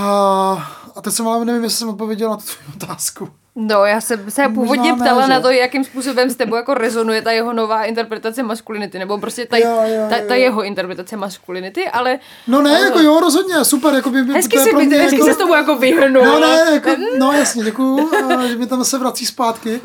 a 0.95 1.01
teď 1.03 1.15
jsem 1.15 1.29
ale 1.29 1.45
nevím, 1.45 1.65
jestli 1.65 1.79
jsem 1.79 1.89
odpověděl 1.89 2.31
na 2.31 2.37
tu 2.37 2.45
otázku. 2.75 3.29
No, 3.59 3.85
já 3.85 4.01
jsem 4.01 4.31
se 4.31 4.49
původně 4.49 4.93
ne, 4.93 4.99
ptala 4.99 5.23
že? 5.23 5.29
na 5.29 5.41
to, 5.41 5.51
jakým 5.51 5.85
způsobem 5.85 6.31
s 6.31 6.37
tebou 6.37 6.57
jako 6.57 6.75
rezonuje 6.75 7.23
ta 7.23 7.33
jeho 7.33 7.53
nová 7.53 7.85
interpretace 7.85 8.43
maskulinity, 8.43 8.99
nebo 8.99 9.19
prostě 9.19 9.47
ta, 9.47 9.57
Jo, 9.57 9.81
jo, 9.85 10.07
ta, 10.11 10.17
jo. 10.17 10.25
ta 10.29 10.35
jeho 10.35 10.63
interpretace 10.63 11.17
maskulinity, 11.17 11.89
ale 11.89 12.19
No 12.47 12.63
ne, 12.63 12.81
jako 12.81 13.01
jo, 13.01 13.21
rozhodně, 13.21 13.65
super, 13.65 13.95
jako 13.95 14.11
by, 14.11 14.25
by 14.25 14.33
hezky 14.33 14.59
si 14.59 14.73
mě 14.73 14.99
hezky 14.99 15.17
jako... 15.17 15.27
se 15.27 15.35
s 15.35 15.37
tobou 15.37 15.55
jako 15.55 15.77
vyhnul. 15.77 16.25
No 16.25 16.41
ne, 16.41 16.65
jako, 16.73 16.91
no 17.19 17.33
jasně, 17.33 17.65
děkuju, 17.65 18.11
eh, 18.43 18.49
že 18.49 18.57
mi 18.57 18.67
tam 18.67 18.85
se 18.85 18.99
vrací 18.99 19.27
zpátky. 19.27 19.81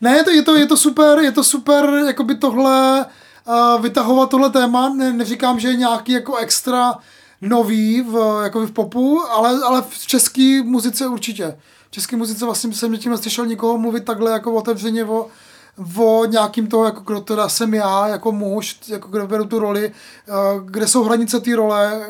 Ne, 0.00 0.16
je 0.16 0.24
to, 0.24 0.30
je 0.30 0.42
to, 0.42 0.56
je 0.56 0.66
to 0.66 0.76
super, 0.76 1.18
je 1.18 1.32
to 1.32 1.44
super, 1.44 1.90
jako 2.06 2.24
by 2.24 2.34
tohle, 2.34 3.06
uh, 3.48 3.82
vytahovat 3.82 4.30
tohle 4.30 4.50
téma, 4.50 4.88
ne, 4.88 5.12
neříkám, 5.12 5.60
že 5.60 5.68
je 5.68 5.76
nějaký 5.76 6.12
jako 6.12 6.36
extra 6.36 6.94
nový 7.40 8.02
v, 8.02 8.40
jako 8.42 8.60
v 8.60 8.72
popu, 8.72 9.22
ale, 9.30 9.60
ale 9.64 9.82
v 9.88 10.06
české 10.06 10.62
muzice 10.64 11.06
určitě. 11.06 11.56
České 11.90 12.16
muzice 12.16 12.44
vlastně 12.44 12.72
jsem 12.72 12.98
tím 12.98 13.12
neslyšel 13.12 13.46
nikoho 13.46 13.78
mluvit 13.78 14.04
takhle 14.04 14.32
jako 14.32 14.52
otevřeně 14.52 15.04
o, 15.04 15.26
o 15.96 16.24
nějakým 16.24 16.66
toho, 16.66 16.84
jako 16.84 17.00
kdo 17.00 17.20
teda 17.20 17.48
jsem 17.48 17.74
já, 17.74 18.08
jako 18.08 18.32
muž, 18.32 18.80
jako 18.88 19.08
kdo 19.08 19.26
beru 19.26 19.44
tu 19.44 19.58
roli, 19.58 19.92
eh, 20.28 20.32
kde 20.64 20.88
jsou 20.88 21.04
hranice 21.04 21.40
té 21.40 21.56
role, 21.56 22.08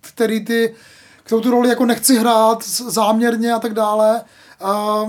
který 0.00 0.44
ty, 0.44 0.74
kterou 1.22 1.40
tu 1.40 1.50
roli 1.50 1.68
jako 1.68 1.86
nechci 1.86 2.18
hrát 2.18 2.64
záměrně 2.68 3.52
a 3.52 3.58
tak 3.58 3.74
dále. 3.74 4.22
A, 4.60 5.04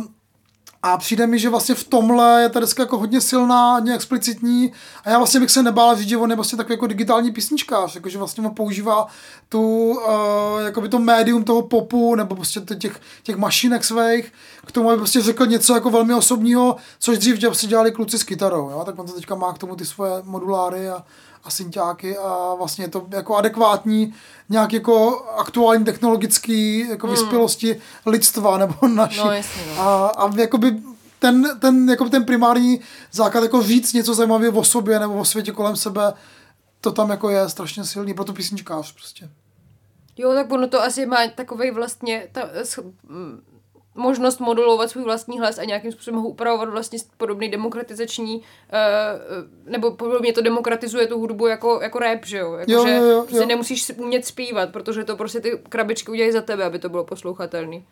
a 0.85 0.97
přijde 0.97 1.27
mi, 1.27 1.39
že 1.39 1.49
vlastně 1.49 1.75
v 1.75 1.83
tomhle 1.83 2.41
je 2.41 2.49
ta 2.49 2.59
deska 2.59 2.83
jako 2.83 2.97
hodně 2.97 3.21
silná, 3.21 3.73
hodně 3.73 3.95
explicitní 3.95 4.71
a 5.03 5.09
já 5.09 5.17
vlastně 5.17 5.39
bych 5.39 5.51
se 5.51 5.63
nebál 5.63 5.95
říct, 5.95 6.09
že 6.09 6.17
on 6.17 6.29
je 6.29 6.35
vlastně 6.35 6.57
takový 6.57 6.73
jako 6.73 6.87
digitální 6.87 7.31
písničkář, 7.31 7.95
jakože 7.95 8.17
vlastně 8.17 8.47
on 8.47 8.55
používá 8.55 9.07
tu, 9.49 9.91
uh, 9.91 10.61
jakoby 10.61 10.89
to 10.89 10.99
médium 10.99 11.43
toho 11.43 11.61
popu 11.61 12.15
nebo 12.15 12.35
prostě 12.35 12.59
těch, 12.59 13.01
těch 13.23 13.35
mašinek 13.35 13.83
svých 13.83 14.33
k 14.65 14.71
tomu, 14.71 14.89
aby 14.89 14.97
prostě 14.97 15.21
řekl 15.21 15.45
něco 15.45 15.73
jako 15.73 15.89
velmi 15.89 16.13
osobního, 16.13 16.75
což 16.99 17.17
dřív 17.17 17.39
si 17.53 17.67
dělali 17.67 17.91
kluci 17.91 18.19
s 18.19 18.23
kytarou, 18.23 18.69
jo? 18.69 18.83
tak 18.85 18.99
on 18.99 19.07
to 19.07 19.13
teďka 19.13 19.35
má 19.35 19.53
k 19.53 19.57
tomu 19.57 19.75
ty 19.75 19.85
svoje 19.85 20.11
moduláry 20.23 20.89
a, 20.89 21.03
a 21.43 21.49
synťáky 21.49 22.17
a 22.17 22.53
vlastně 22.57 22.85
je 22.85 22.89
to 22.89 23.07
jako 23.09 23.35
adekvátní 23.35 24.13
nějak 24.49 24.73
jako 24.73 25.25
aktuální 25.37 25.85
technologický 25.85 26.89
jako 26.89 27.07
vyspělosti 27.07 27.81
lidstva 28.05 28.57
nebo 28.57 28.87
naší. 28.87 29.17
No, 29.17 29.31
jasně, 29.31 29.61
no. 29.67 29.81
A, 29.81 30.07
a 30.07 30.37
jakoby 30.37 30.77
ten, 31.19 31.59
ten, 31.59 31.89
jako 31.89 32.09
ten 32.09 32.25
primární 32.25 32.79
základ 33.11 33.43
jako 33.43 33.63
říct 33.63 33.93
něco 33.93 34.13
zajímavého 34.13 34.59
o 34.59 34.63
sobě 34.63 34.99
nebo 34.99 35.13
o 35.13 35.25
světě 35.25 35.51
kolem 35.51 35.75
sebe, 35.75 36.13
to 36.81 36.91
tam 36.91 37.09
jako 37.09 37.29
je 37.29 37.49
strašně 37.49 37.85
silný, 37.85 38.13
proto 38.13 38.33
písničkář 38.33 38.93
prostě. 38.93 39.29
Jo, 40.17 40.33
tak 40.33 40.51
ono 40.51 40.67
to 40.67 40.81
asi 40.81 41.05
má 41.05 41.17
takovej 41.35 41.71
vlastně 41.71 42.27
ta, 42.31 42.49
možnost 43.95 44.39
modulovat 44.39 44.89
svůj 44.89 45.03
vlastní 45.03 45.39
hlas 45.39 45.59
a 45.59 45.63
nějakým 45.63 45.91
způsobem 45.91 46.21
ho 46.21 46.27
upravovat 46.27 46.69
vlastně 46.69 46.99
podobný 47.17 47.49
demokratizační, 47.49 48.35
uh, 48.35 48.41
nebo 49.71 49.91
podobně 49.91 50.33
to 50.33 50.41
demokratizuje 50.41 51.07
tu 51.07 51.19
hudbu 51.19 51.47
jako, 51.47 51.79
jako 51.81 51.99
rap, 51.99 52.25
že 52.25 52.37
jo? 52.37 52.53
Jako, 52.53 52.71
Jo, 52.71 52.87
že 52.87 52.95
jo, 52.95 53.03
jo, 53.03 53.21
prostě 53.21 53.43
jo. 53.43 53.45
nemusíš 53.47 53.91
umět 53.97 54.25
zpívat, 54.25 54.69
protože 54.71 55.03
to 55.03 55.15
prostě 55.15 55.39
ty 55.39 55.59
krabičky 55.69 56.11
udělají 56.11 56.31
za 56.31 56.41
tebe, 56.41 56.63
aby 56.63 56.79
to 56.79 56.89
bylo 56.89 57.03
poslouchatelný. 57.03 57.85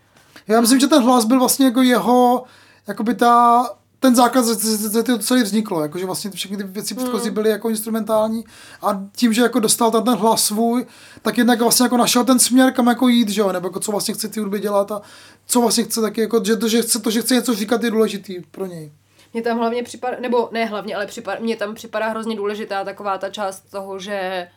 Já 0.48 0.62
myslím, 0.62 0.80
že 0.80 0.88
ten 0.88 1.04
hlas 1.04 1.26
byl 1.26 1.40
vlastně 1.40 1.66
jako 1.66 1.82
jeho, 1.82 2.44
jakoby 2.88 3.16
ta, 3.16 3.64
ten 4.02 4.16
základ, 4.16 4.46
ze 4.46 5.04
toho 5.04 5.18
celý 5.18 5.44
vzniklo, 5.44 5.82
jakože 5.82 6.06
vlastně 6.06 6.32
všechny 6.32 6.58
ty 6.58 6.64
věci 6.64 6.96
předchozí 6.96 7.30
byly 7.30 7.50
jako 7.50 7.70
instrumentální 7.70 8.46
a 8.82 9.02
tím, 9.16 9.34
že 9.34 9.42
jako 9.42 9.60
dostal 9.60 9.92
ten, 9.92 10.04
ten 10.04 10.16
hlas 10.16 10.46
svůj, 10.46 10.86
tak 11.22 11.38
jednak 11.38 11.62
vlastně 11.62 11.84
jako 11.84 11.98
našel 11.98 12.26
ten 12.26 12.40
směr, 12.40 12.74
kam 12.74 12.88
jako 12.88 13.08
jít, 13.08 13.30
že 13.30 13.42
jo, 13.42 13.52
nebo 13.52 13.68
jako 13.68 13.80
co 13.80 13.92
vlastně 13.92 14.14
chce 14.14 14.28
ty 14.28 14.40
hudby 14.40 14.60
dělat 14.60 14.92
a 14.92 15.02
co 15.46 15.62
vlastně 15.62 15.84
chce 15.84 16.02
taky, 16.02 16.22
jako, 16.22 16.44
že 16.44 16.58
to, 16.58 16.68
že 16.68 16.82
chce, 16.82 17.00
to, 17.00 17.12
že 17.12 17.22
chce 17.22 17.36
něco 17.36 17.56
říkat, 17.56 17.84
je 17.84 17.92
důležitý 17.92 18.42
pro 18.52 18.66
něj. 18.66 18.92
Mně 19.34 19.44
tam 19.44 19.58
hlavně 19.58 19.84
připadá, 19.84 20.18
nebo 20.20 20.50
ne 20.52 20.66
hlavně, 20.66 20.96
ale 20.96 21.08
připadá, 21.08 21.40
mně 21.40 21.56
tam 21.56 21.76
připadá 21.76 22.08
hrozně 22.08 22.36
důležitá 22.36 22.84
taková 22.84 23.18
ta 23.18 23.30
část 23.30 23.60
toho, 23.60 24.00
že 24.00 24.48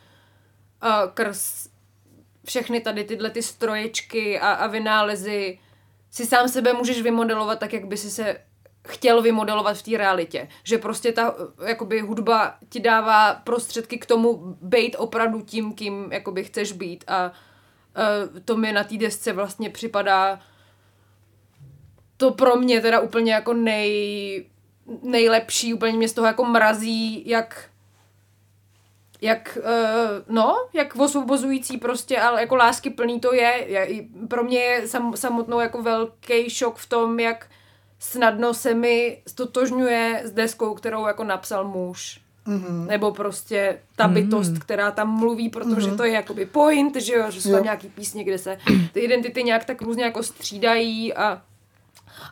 uh, 0.85 0.91
krz 1.15 1.69
všechny 2.47 2.81
tady 2.81 3.05
tyhle 3.05 3.31
ty 3.31 3.43
stroječky 3.43 4.41
a, 4.41 4.53
a 4.53 4.67
vynálezy 4.67 5.59
si 6.11 6.27
sám 6.27 6.49
sebe 6.49 6.73
můžeš 6.73 7.03
vymodelovat 7.03 7.59
tak, 7.59 7.73
jak 7.73 7.87
by 7.87 7.97
si 7.97 8.11
se 8.11 8.37
chtěl 8.89 9.23
vymodelovat 9.23 9.77
v 9.77 9.83
té 9.83 9.99
realitě. 9.99 10.49
Že 10.65 10.79
prostě 10.79 11.13
ta 11.13 11.35
jakoby 11.67 12.01
hudba 12.01 12.55
ti 12.69 12.81
dává 12.81 13.35
prostředky 13.35 13.99
k 13.99 14.07
tomu 14.07 14.57
být 14.61 14.97
opravdu 14.99 15.41
tím, 15.41 15.73
kým 15.73 16.13
jakoby 16.13 16.45
chceš 16.45 16.73
být 16.73 17.05
a 17.07 17.33
uh, 17.33 18.41
to 18.45 18.57
mi 18.57 18.73
na 18.73 18.85
té 18.85 18.97
desce 18.97 19.33
vlastně 19.33 19.71
připadá 19.71 20.41
to 22.17 22.31
pro 22.31 22.57
mě 22.57 22.81
teda 22.81 23.01
úplně 23.01 23.33
jako 23.33 23.55
nej, 23.55 24.47
nejlepší, 25.03 25.75
úplně 25.75 25.93
mě 25.93 26.09
z 26.09 26.13
toho 26.13 26.27
jako 26.27 26.45
mrazí, 26.45 27.29
jak 27.29 27.71
jak, 29.21 29.59
uh, 29.61 30.35
no, 30.35 30.69
jak 30.73 30.97
osvobozující 30.97 31.79
prostě, 31.79 32.21
ale 32.21 32.41
jako 32.41 32.57
lásky 32.57 32.91
plný 32.91 33.21
to 33.21 33.35
je. 33.35 33.65
je 33.67 34.05
pro 34.29 34.45
mě 34.45 34.59
je 34.59 34.89
sam, 34.89 35.17
samotnou 35.17 35.61
jako 35.61 35.83
velký 35.83 36.51
šok 36.51 36.77
v 36.77 36.89
tom, 36.89 37.21
jak 37.21 37.47
snadno 38.11 38.55
se 38.55 38.75
mi 38.75 39.23
stotožňuje 39.27 40.23
s 40.25 40.31
deskou, 40.31 40.75
kterou 40.75 41.07
jako 41.07 41.25
napsal 41.25 41.65
muž. 41.69 42.21
Mm-hmm. 42.47 42.87
Nebo 42.87 43.13
prostě 43.13 43.81
ta 43.97 44.09
bytost, 44.09 44.59
která 44.59 44.91
tam 44.91 45.19
mluví, 45.19 45.49
protože 45.49 45.91
mm-hmm. 45.91 45.97
to 45.97 46.05
je 46.05 46.13
jakoby 46.13 46.47
point, 46.47 46.97
že 46.97 47.15
jo, 47.15 47.31
že 47.31 47.41
jsou 47.41 47.51
tam 47.51 47.59
Jo. 47.59 47.65
nějaký 47.65 47.89
písně, 47.89 48.25
kde 48.25 48.39
se 48.39 48.59
ty 48.93 49.01
identity 49.01 49.43
nějak 49.43 49.65
tak 49.65 49.83
různě 49.83 50.05
jako 50.05 50.23
střídají 50.23 51.15
a, 51.15 51.43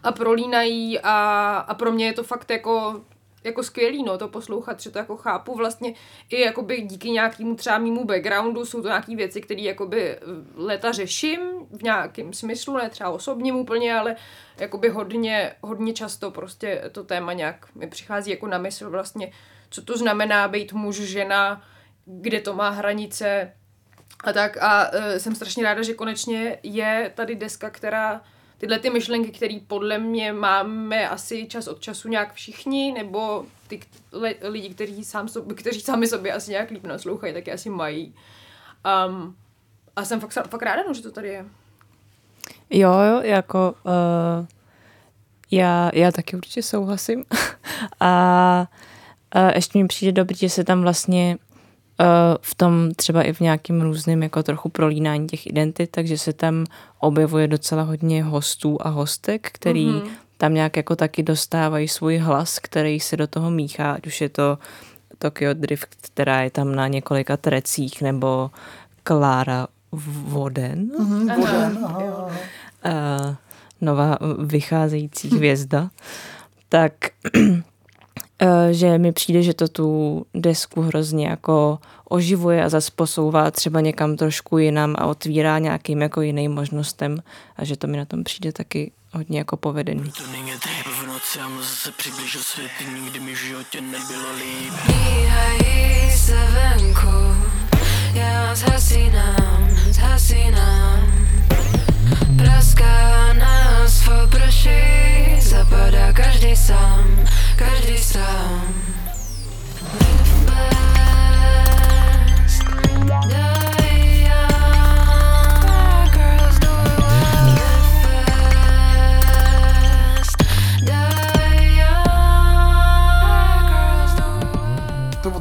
a 0.02 0.12
prolínají 0.12 1.00
a, 1.00 1.56
a 1.68 1.74
pro 1.74 1.92
mě 1.92 2.06
je 2.06 2.12
to 2.12 2.22
fakt 2.22 2.50
jako 2.50 3.00
jako 3.44 3.62
skvělý, 3.62 4.02
no, 4.02 4.18
to 4.18 4.28
poslouchat, 4.28 4.80
že 4.80 4.90
to 4.90 4.98
jako 4.98 5.16
chápu 5.16 5.54
vlastně 5.54 5.94
i 6.30 6.40
jakoby 6.40 6.80
díky 6.80 7.10
nějakému 7.10 7.54
třeba 7.54 7.78
mýmu 7.78 8.04
backgroundu 8.04 8.64
jsou 8.64 8.82
to 8.82 8.88
nějaké 8.88 9.16
věci, 9.16 9.40
které 9.40 9.60
jakoby 9.60 10.10
eh, 10.10 10.20
leta 10.54 10.92
řeším 10.92 11.40
v 11.70 11.82
nějakém 11.82 12.32
smyslu, 12.32 12.76
ne 12.76 12.90
třeba 12.90 13.10
osobním 13.10 13.56
úplně, 13.56 13.94
ale 13.94 14.16
jakoby 14.58 14.88
hodně, 14.88 15.54
hodně 15.62 15.92
často 15.92 16.30
prostě 16.30 16.82
to 16.92 17.04
téma 17.04 17.32
nějak 17.32 17.74
mi 17.74 17.86
přichází 17.86 18.30
jako 18.30 18.46
na 18.46 18.58
mysl 18.58 18.90
vlastně, 18.90 19.32
co 19.70 19.82
to 19.82 19.96
znamená 19.96 20.48
být 20.48 20.72
muž, 20.72 20.96
žena, 20.96 21.62
kde 22.04 22.40
to 22.40 22.54
má 22.54 22.70
hranice 22.70 23.52
a 24.24 24.32
tak. 24.32 24.56
A 24.56 24.92
uh, 24.92 24.98
jsem 25.16 25.34
strašně 25.34 25.64
ráda, 25.64 25.82
že 25.82 25.94
konečně 25.94 26.58
je 26.62 27.12
tady 27.14 27.34
deska, 27.34 27.70
která 27.70 28.22
tyhle 28.62 28.78
ty 28.78 28.90
myšlenky, 28.90 29.30
které 29.30 29.58
podle 29.66 29.98
mě 29.98 30.32
máme 30.32 31.08
asi 31.08 31.46
čas 31.46 31.68
od 31.68 31.80
času 31.80 32.08
nějak 32.08 32.34
všichni, 32.34 32.92
nebo 32.92 33.44
ty 33.68 33.80
lidi, 34.42 34.68
kteří, 34.74 35.04
sám 35.04 35.28
sobě, 35.28 35.54
kteří 35.54 35.80
sami 35.80 36.06
sobě 36.06 36.32
asi 36.32 36.50
nějak 36.50 36.70
líp 36.70 36.86
naslouchají, 36.86 37.34
taky 37.34 37.52
asi 37.52 37.70
mají. 37.70 38.14
Um, 39.08 39.36
a 39.96 40.04
jsem 40.04 40.20
fakt, 40.20 40.48
fakt 40.48 40.62
ráda, 40.62 40.82
no, 40.88 40.94
že 40.94 41.02
to 41.02 41.10
tady 41.10 41.28
je. 41.28 41.44
Jo, 42.70 42.92
jo, 42.92 43.20
jako 43.22 43.74
uh, 43.84 44.46
já, 45.50 45.90
já 45.94 46.12
taky 46.12 46.36
určitě 46.36 46.62
souhlasím. 46.62 47.24
a 48.00 48.66
uh, 49.36 49.50
ještě 49.54 49.78
mi 49.78 49.88
přijde 49.88 50.12
dobrý, 50.12 50.36
že 50.36 50.48
se 50.48 50.64
tam 50.64 50.82
vlastně 50.82 51.38
v 52.40 52.54
tom 52.54 52.94
třeba 52.94 53.22
i 53.22 53.32
v 53.32 53.40
nějakým 53.40 53.82
různým 53.82 54.22
jako 54.22 54.42
trochu 54.42 54.68
prolínání 54.68 55.26
těch 55.26 55.46
identit, 55.46 55.90
takže 55.90 56.18
se 56.18 56.32
tam 56.32 56.64
objevuje 57.00 57.48
docela 57.48 57.82
hodně 57.82 58.24
hostů 58.24 58.78
a 58.80 58.88
hostek, 58.88 59.50
který 59.52 59.86
mm-hmm. 59.86 60.08
tam 60.36 60.54
nějak 60.54 60.76
jako 60.76 60.96
taky 60.96 61.22
dostávají 61.22 61.88
svůj 61.88 62.16
hlas, 62.16 62.58
který 62.58 63.00
se 63.00 63.16
do 63.16 63.26
toho 63.26 63.50
míchá, 63.50 63.92
ať 63.92 64.06
už 64.06 64.20
je 64.20 64.28
to 64.28 64.58
Tokyo 65.18 65.54
Drift, 65.54 65.88
která 66.00 66.42
je 66.42 66.50
tam 66.50 66.74
na 66.74 66.88
několika 66.88 67.36
trecích, 67.36 68.02
nebo 68.02 68.50
Klára 69.04 69.66
Voden, 69.92 70.90
Mhm, 70.98 71.28
Voden, 71.28 71.78
aha, 71.84 72.02
aha. 72.14 72.30
uh, 73.28 73.34
nová 73.80 74.18
vycházející 74.38 75.28
hvězda, 75.28 75.90
tak 76.68 76.92
eh, 77.36 77.62
že 78.70 78.98
mi 78.98 79.12
přijde, 79.12 79.42
že 79.42 79.54
to 79.54 79.68
tu 79.68 80.26
desku 80.34 80.80
hrozně 80.80 81.28
jako 81.28 81.78
oživuje 82.08 82.64
a 82.64 82.68
zase 82.68 82.90
posouvá 82.96 83.50
třeba 83.50 83.80
někam 83.80 84.16
trošku 84.16 84.58
jinam 84.58 84.94
a 84.98 85.06
otvírá 85.06 85.58
nějakým 85.58 86.02
jako 86.02 86.20
jiným 86.20 86.52
možnostem 86.52 87.22
a 87.56 87.64
že 87.64 87.76
to 87.76 87.86
mi 87.86 87.96
na 87.96 88.04
tom 88.04 88.24
přijde 88.24 88.52
taky 88.52 88.92
hodně 89.12 89.38
jako 89.38 89.56
povedený. 89.56 90.12
To 90.16 90.26
není 90.32 90.50
dřív 90.50 90.86
v 90.86 91.06
noci 91.06 91.38
a 91.38 91.48
mu 91.48 91.58
zase 91.58 91.92
přibližil 91.92 92.40
svět 92.40 92.70
Nikdy 92.94 93.20
mi 93.20 93.34
v 93.34 93.38
životě 93.38 93.80
nebylo 93.80 94.32
líp 94.36 94.72
Míhají 94.86 96.10
se 96.16 96.36
venku, 96.52 97.46
já 98.14 98.54
zhasínám, 98.54 99.68
zhasínám. 99.90 101.31
Praská 102.36 103.32
nás 103.32 104.02
v 104.06 104.30
prší, 104.30 105.40
zapadá 105.40 106.12
každý 106.12 106.56
sám, 106.56 107.24
každý 107.56 107.98
sám. 107.98 108.74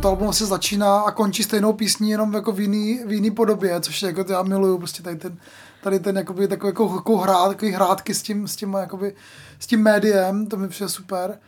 To 0.01 0.07
album 0.07 0.33
se 0.33 0.45
začíná 0.45 1.01
a 1.01 1.11
končí 1.11 1.43
stejnou 1.43 1.73
písní, 1.73 2.09
jenom 2.09 2.33
jako 2.33 2.51
v 2.51 2.59
jiný, 2.59 2.99
v 3.05 3.11
jiný 3.11 3.31
podobě, 3.31 3.81
což 3.81 4.01
je 4.01 4.07
jako 4.07 4.31
já 4.31 4.43
miluju 4.43 4.77
prostě 4.77 5.03
tady 5.03 5.15
ten, 5.15 5.37
tady 5.83 5.99
ten 5.99 6.17
jakoby, 6.17 6.47
takový 6.47 6.69
jako, 6.69 6.93
jako 6.95 7.17
hrát, 7.17 7.47
takový 7.47 7.71
hrátky 7.71 8.13
s 8.13 8.21
tím, 8.21 8.47
s 8.47 8.55
tím, 8.55 8.73
jakoby, 8.73 9.15
s 9.59 9.67
tím 9.67 9.83
médiem, 9.83 10.47
to 10.47 10.57
mi 10.57 10.67
přijde 10.67 10.89
super. 10.89 11.39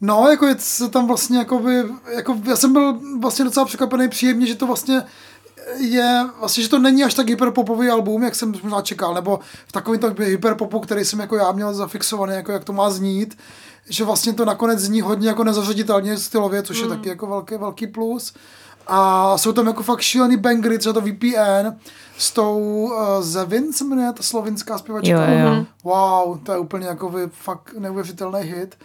No, 0.00 0.28
jako 0.28 0.46
je 0.46 0.56
se 0.58 0.88
tam 0.88 1.06
vlastně, 1.06 1.38
jakoby, 1.38 1.82
jako, 2.16 2.40
já 2.44 2.56
jsem 2.56 2.72
byl 2.72 3.00
vlastně 3.20 3.44
docela 3.44 3.66
překvapený 3.66 4.08
příjemně, 4.08 4.46
že 4.46 4.54
to 4.54 4.66
vlastně 4.66 5.02
je, 5.78 6.26
vlastně, 6.38 6.62
že 6.62 6.68
to 6.68 6.78
není 6.78 7.04
až 7.04 7.14
tak 7.14 7.28
hyperpopový 7.28 7.88
album, 7.88 8.22
jak 8.22 8.34
jsem 8.34 8.54
možná 8.62 8.82
čekal, 8.82 9.14
nebo 9.14 9.40
v 9.66 9.72
takovém 9.72 10.00
tom 10.00 10.14
hyperpopu, 10.18 10.80
který 10.80 11.04
jsem 11.04 11.20
jako 11.20 11.36
já 11.36 11.52
měl 11.52 11.74
zafixovaný, 11.74 12.34
jako 12.34 12.52
jak 12.52 12.64
to 12.64 12.72
má 12.72 12.90
znít, 12.90 13.38
že 13.88 14.04
vlastně 14.04 14.32
to 14.32 14.44
nakonec 14.44 14.78
zní 14.78 15.00
hodně 15.00 15.28
jako 15.28 15.44
nezařaditelně 15.44 16.18
stylově, 16.18 16.62
což 16.62 16.78
je 16.78 16.88
taky 16.88 17.08
jako 17.08 17.26
velký, 17.26 17.54
velký 17.56 17.86
plus. 17.86 18.34
A 18.86 19.38
jsou 19.38 19.52
tam 19.52 19.66
jako 19.66 19.82
fakt 19.82 20.00
šílený 20.00 20.36
bangry, 20.36 20.78
třeba 20.78 20.92
to 20.92 21.00
VPN 21.00 21.68
s 22.18 22.32
tou 22.32 22.60
uh, 22.60 23.22
Zevin 23.22 23.72
se 23.72 23.84
jmenuje, 23.84 24.12
ta 24.12 24.22
slovinská 24.22 24.78
zpěvačka. 24.78 25.30
Jo, 25.30 25.38
jo. 25.38 25.66
Wow, 25.84 26.38
to 26.38 26.52
je 26.52 26.58
úplně 26.58 26.86
jako 26.86 27.08
vy, 27.08 27.22
fakt 27.32 27.74
neuvěřitelný 27.78 28.40
hit. 28.40 28.78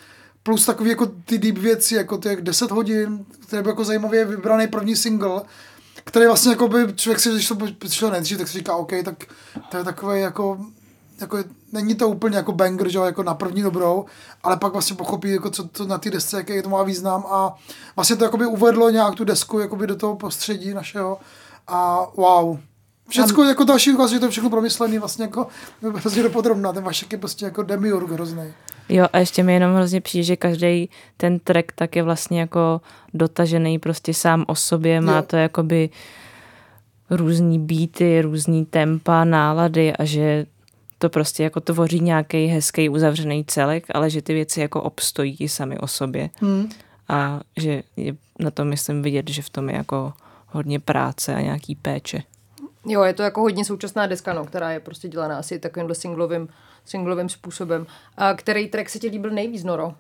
Plus 0.44 0.66
takový 0.66 0.90
jako 0.90 1.06
ty 1.26 1.38
deep 1.38 1.58
věci, 1.58 1.96
jako 1.96 2.18
těch 2.18 2.42
10 2.42 2.72
hodin, 2.72 3.26
který 3.48 3.64
byl 3.64 3.72
jako 3.72 3.86
zajímavě 3.86 4.26
vybraný 4.26 4.68
první 4.68 4.96
single, 4.96 5.42
který 6.04 6.26
vlastně 6.26 6.52
jako 6.52 6.68
by 6.68 6.94
člověk 6.96 7.20
si, 7.20 7.30
když 7.30 7.48
to 7.78 7.90
šel 7.90 8.12
nejdřív, 8.12 8.38
tak 8.38 8.48
si 8.48 8.58
říká, 8.58 8.76
OK, 8.76 8.92
tak 9.06 9.16
to 9.72 9.78
je 9.78 9.84
takový 9.84 10.22
jako, 10.22 10.60
jako 11.22 11.38
není 11.72 11.96
to 11.96 12.10
úplně 12.10 12.38
jako 12.38 12.52
banger, 12.52 12.90
že 12.90 12.98
jo, 12.98 13.04
jako 13.04 13.24
na 13.24 13.34
první 13.34 13.62
dobrou, 13.62 14.06
ale 14.44 14.58
pak 14.58 14.74
vlastně 14.74 14.96
pochopí, 14.96 15.32
jako 15.32 15.50
co 15.50 15.68
to 15.68 15.86
na 15.86 15.98
té 15.98 16.10
desce, 16.10 16.38
jaký 16.38 16.62
to 16.62 16.70
má 16.70 16.84
význam 16.84 17.26
a 17.30 17.56
vlastně 17.96 18.16
to 18.16 18.24
jakoby 18.24 18.46
uvedlo 18.46 18.90
nějak 18.90 19.16
tu 19.16 19.24
desku 19.24 19.60
jakoby 19.60 19.88
do 19.88 19.96
toho 19.96 20.16
prostředí 20.16 20.74
našeho 20.74 21.18
a 21.68 22.06
wow. 22.16 22.58
Všecko 23.10 23.44
jako 23.44 23.64
další 23.64 23.94
ukaz, 23.94 24.12
že 24.12 24.20
to 24.20 24.26
je 24.26 24.32
všechno 24.32 24.50
promyslený 24.50 25.00
vlastně 25.00 25.24
jako 25.24 25.48
hrozně 25.96 26.24
dopodrobná, 26.24 26.74
ten 26.74 26.84
Vašek 26.84 27.12
je 27.12 27.18
prostě 27.18 27.46
jako 27.46 27.64
demiurg 27.64 28.12
hrozný. 28.12 28.44
Jo, 28.90 29.08
a 29.14 29.18
ještě 29.18 29.44
mi 29.44 29.54
jenom 29.54 29.76
hrozně 29.76 30.02
přijde, 30.02 30.24
že 30.24 30.36
každý 30.36 30.90
ten 31.18 31.40
track 31.40 31.72
tak 31.76 31.96
je 31.96 32.04
vlastně 32.04 32.40
jako 32.40 32.82
dotažený 33.14 33.80
prostě 33.80 34.14
sám 34.14 34.46
o 34.48 34.56
sobě, 34.56 35.02
má 35.02 35.16
Jo. 35.16 35.22
to 35.22 35.36
jakoby 35.36 35.90
různý 37.10 37.60
beaty, 37.60 38.22
různý 38.22 38.66
tempa, 38.66 39.24
nálady 39.24 39.94
a 39.94 40.06
že 40.06 40.46
to 40.98 41.10
prostě 41.10 41.44
jako 41.44 41.60
tvoří 41.60 42.00
nějaký 42.00 42.46
hezký 42.46 42.90
uzavřený 42.90 43.46
celek, 43.46 43.86
ale 43.94 44.10
že 44.10 44.22
ty 44.22 44.34
věci 44.34 44.62
jako 44.62 44.82
obstojí 44.82 45.38
sami 45.48 45.78
o 45.78 45.88
sobě. 45.88 46.30
Hmm. 46.42 46.70
A 47.10 47.40
že 47.58 47.84
je 47.98 48.16
na 48.40 48.52
tom 48.52 48.68
myslím 48.68 49.02
vidět, 49.02 49.30
že 49.30 49.42
v 49.42 49.50
tom 49.50 49.70
je 49.70 49.76
jako 49.76 50.14
hodně 50.48 50.80
práce 50.80 51.36
a 51.36 51.42
nějaký 51.42 51.76
péče. 51.76 52.24
Jo, 52.90 53.04
je 53.04 53.14
to 53.14 53.24
jako 53.24 53.42
hodně 53.42 53.66
současná 53.66 54.08
deska, 54.08 54.34
no, 54.34 54.46
která 54.46 54.72
je 54.72 54.80
prostě 54.80 55.08
dělaná 55.08 55.38
asi 55.38 55.60
takovýmhle 55.60 55.96
singlovým, 55.96 56.48
singlovým 56.86 57.30
způsobem. 57.30 57.86
A 58.18 58.34
který 58.34 58.68
track 58.70 58.90
se 58.90 59.00
ti 59.00 59.08
líbil 59.08 59.32
nejvíc, 59.32 59.64
Noro? 59.64 59.86
Uh, 59.86 59.92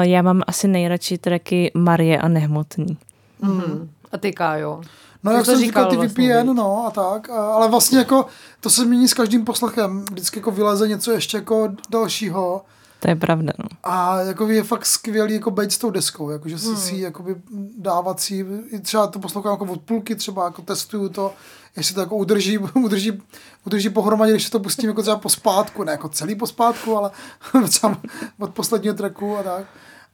já 0.00 0.22
mám 0.22 0.42
asi 0.46 0.68
nejradši 0.68 1.18
tracky 1.18 1.70
Marie 1.74 2.18
a 2.18 2.28
Nehmotný. 2.28 2.98
Mm. 3.42 3.90
A 4.12 4.18
ty, 4.18 4.32
Kájo? 4.32 4.80
No, 5.22 5.32
jak 5.32 5.44
jsem 5.46 5.58
říkal, 5.60 5.90
ty 5.90 5.96
vlastně, 5.96 6.34
VPN, 6.42 6.54
no 6.54 6.84
a 6.86 6.90
tak, 6.90 7.30
a- 7.30 7.54
ale 7.54 7.68
vlastně 7.68 7.98
jako 7.98 8.26
to 8.60 8.70
se 8.70 8.84
mění 8.84 9.08
s 9.08 9.14
každým 9.14 9.44
poslechem, 9.44 10.04
vždycky 10.10 10.38
jako 10.38 10.50
vyleze 10.50 10.88
něco 10.88 11.12
ještě 11.12 11.36
jako 11.36 11.68
dalšího 11.90 12.62
To 13.00 13.08
je 13.10 13.16
pravda, 13.16 13.52
no. 13.58 13.64
A 13.84 14.20
jako 14.20 14.48
je 14.48 14.62
fakt 14.62 14.86
skvělý 14.86 15.34
jako 15.34 15.50
být 15.50 15.72
s 15.72 15.78
tou 15.78 15.90
deskou, 15.90 16.30
jako, 16.30 16.48
že 16.48 16.58
si, 16.58 16.66
Hmm. 16.66 16.76
si 16.76 16.96
jakoby 16.96 17.34
dávat 17.78 18.20
si, 18.20 18.46
třeba 18.82 19.06
to 19.06 19.18
poslouchám 19.18 19.52
jako 19.52 19.64
od 19.64 19.80
půlky, 19.80 20.14
třeba 20.16 20.44
jako 20.44 20.62
testuju 20.62 21.08
to, 21.08 21.32
jestli 21.76 21.94
to 21.94 22.00
jako 22.00 22.16
udrží, 22.16 22.58
udrží, 22.74 23.22
udrží 23.66 23.90
pohromadě, 23.90 24.32
když 24.32 24.50
to 24.50 24.60
pustím 24.60 24.88
jako 24.88 25.02
třeba 25.02 25.16
po 25.16 25.28
spátku, 25.28 25.84
ne 25.84 25.92
jako 25.92 26.08
celý 26.08 26.34
po 26.34 26.46
spátku, 26.46 26.96
ale 26.96 27.10
třeba 27.68 27.98
od 28.38 28.54
posledního 28.54 28.94
tracku 28.94 29.36
a 29.36 29.42
tak. 29.42 29.66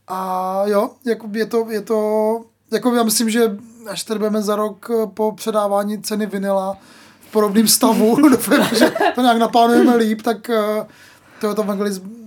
A 0.09 0.63
jo, 0.67 0.91
jako 1.05 1.29
je 1.33 1.47
to, 1.47 1.67
je 1.71 1.81
to, 1.81 2.41
jako 2.73 2.95
já 2.95 3.03
myslím, 3.03 3.31
že 3.31 3.57
až 3.89 4.05
tady 4.05 4.19
budeme 4.19 4.43
za 4.43 4.57
rok 4.57 4.91
po 5.15 5.33
předávání 5.33 6.03
ceny 6.03 6.27
vinila 6.27 6.79
v 7.21 7.33
podobném 7.33 7.69
stavu, 7.69 8.17
doufám, 8.31 8.75
že 8.75 8.93
to 9.15 9.21
nějak 9.21 9.39
naplánujeme 9.39 9.97
líp, 9.97 10.23
tak 10.23 10.51
eh, 10.51 10.87
to 11.41 11.49
je 11.49 11.55
to 11.55 11.63
evangelism 11.63 12.26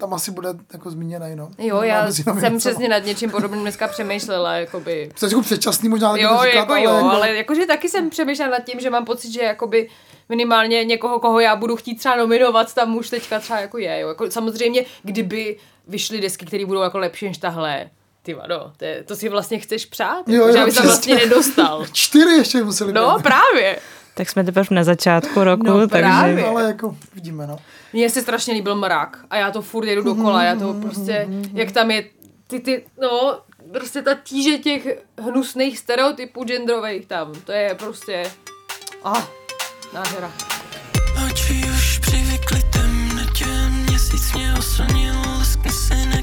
tam 0.00 0.14
asi 0.14 0.30
bude 0.30 0.48
jako 0.72 0.90
zmíněný, 0.90 1.36
no. 1.36 1.48
Jo, 1.58 1.82
já 1.82 2.12
jsem 2.12 2.34
něco. 2.42 2.58
přesně 2.58 2.88
nad 2.88 2.98
něčím 3.04 3.30
podobným 3.30 3.60
dneska 3.62 3.88
přemýšlela, 3.88 4.54
jakoby. 4.54 5.10
Jsi 5.16 5.24
jako 5.24 5.42
předčasný 5.42 5.88
možná 5.88 6.10
taky 6.12 6.22
Jo, 6.22 6.38
říkat, 6.44 6.54
jako 6.58 6.74
jo, 6.76 6.82
jako- 6.94 7.10
ale 7.10 7.36
jakože 7.36 7.66
taky 7.66 7.88
jsem 7.88 8.10
přemýšlela 8.10 8.50
nad 8.50 8.64
tím, 8.64 8.80
že 8.80 8.90
mám 8.90 9.04
pocit, 9.04 9.32
že 9.32 9.42
jakoby 9.42 9.88
minimálně 10.28 10.84
někoho, 10.84 11.20
koho 11.20 11.40
já 11.40 11.56
budu 11.56 11.76
chtít 11.76 11.94
třeba 11.94 12.16
nominovat, 12.16 12.74
tam 12.74 12.96
už 12.96 13.10
teďka 13.10 13.38
třeba 13.40 13.60
jako 13.60 13.78
je. 13.78 14.00
Jo. 14.00 14.08
Jako, 14.08 14.30
samozřejmě, 14.30 14.84
kdyby 15.02 15.56
vyšly 15.88 16.20
desky, 16.20 16.46
které 16.46 16.66
budou 16.66 16.80
jako 16.80 16.98
lepší 16.98 17.26
než 17.26 17.38
tahle, 17.38 17.90
ty 18.22 18.34
vado, 18.34 18.72
to, 18.76 18.84
je, 18.84 19.02
to 19.04 19.16
si 19.16 19.28
vlastně 19.28 19.58
chceš 19.58 19.86
přát, 19.86 20.28
Jo, 20.28 20.34
jo, 20.34 20.46
jo, 20.46 20.52
že 20.52 20.58
aby 20.62 20.72
tam 20.72 20.84
přesně. 20.86 21.14
vlastně 21.14 21.14
nedostal. 21.14 21.86
Čtyři 21.92 22.30
ještě 22.34 22.64
museli 22.64 22.92
No, 22.92 23.14
být. 23.16 23.22
právě. 23.22 23.78
Tak 24.20 24.30
jsme 24.30 24.44
teprve 24.44 24.66
na 24.70 24.84
začátku 24.84 25.44
roku, 25.44 25.66
No, 25.66 25.78
takže... 25.88 25.88
právě. 26.02 26.46
Ale 26.46 26.62
jako 26.64 26.96
vidíme, 27.14 27.46
no. 27.46 27.56
Mně 27.92 28.10
se 28.10 28.20
strašně 28.22 28.54
líbil 28.54 28.74
mrak 28.76 29.18
a 29.30 29.36
já 29.36 29.50
to 29.50 29.62
furt 29.62 29.86
jedu 29.86 30.02
dokola, 30.02 30.42
já 30.42 30.56
to 30.56 30.74
prostě, 30.74 31.28
jak 31.52 31.72
tam 31.72 31.90
je 31.90 32.04
ty, 32.46 32.60
ty, 32.60 32.84
no, 33.00 33.38
prostě 33.72 34.02
ta 34.02 34.14
tíže 34.22 34.58
těch 34.58 34.98
hnusných 35.22 35.78
stereotypů 35.78 36.44
genderových 36.44 37.06
tam, 37.06 37.32
to 37.44 37.52
je 37.52 37.74
prostě, 37.74 38.22
ah, 39.04 39.22
nádhera. 39.94 40.32
Oči 41.26 41.62
už 41.74 41.98
přivykly 41.98 42.62
temnotě, 42.72 43.46
měsíc 43.88 44.32
mě 44.34 44.54
oslnil, 44.58 45.14
leskne 45.38 45.72
se 45.72 45.94
na 46.06 46.22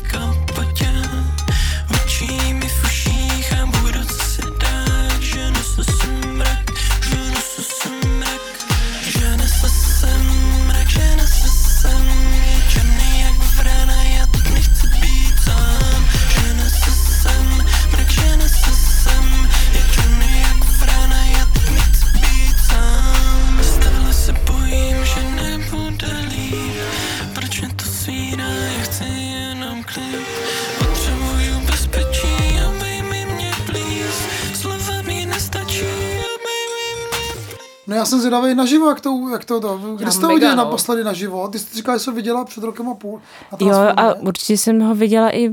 já 37.98 38.06
jsem 38.06 38.20
zvědavý 38.20 38.56
naživo, 38.56 38.90
jak 38.90 39.02
to, 39.02 39.30
jak 39.32 39.46
to, 39.46 39.60
to 39.60 39.78
kdy 39.96 40.06
Já 40.06 40.12
jsi 40.12 40.20
to 40.22 40.28
mega, 40.28 40.36
viděl 40.36 40.50
no. 40.50 40.56
naposledy 40.56 41.04
naživo? 41.04 41.48
Ty 41.48 41.60
jsi 41.60 41.76
říkal, 41.76 41.96
že 41.96 42.00
jsi 42.04 42.10
ho 42.10 42.16
viděla 42.16 42.46
před 42.46 42.64
rokem 42.64 42.90
a 42.90 42.94
půl. 42.94 43.22
Jo, 43.60 43.74
a 43.98 44.14
určitě 44.14 44.58
jsem 44.58 44.80
ho 44.80 44.96
viděla 44.96 45.36
i 45.36 45.50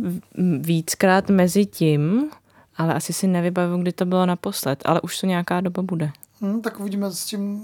víckrát 0.59 1.29
mezi 1.29 1.67
tím, 1.67 2.31
ale 2.77 2.95
asi 2.95 3.13
si 3.13 3.27
nevybavu, 3.27 3.77
kdy 3.77 3.93
to 3.93 4.05
bylo 4.05 4.27
naposled, 4.27 4.83
ale 4.85 5.01
už 5.01 5.21
to 5.21 5.27
nějaká 5.27 5.61
doba 5.61 5.83
bude. 5.83 6.11
Hm, 6.41 6.61
tak 6.61 6.81
uvidíme 6.81 7.11
s 7.11 7.25
tím, 7.25 7.63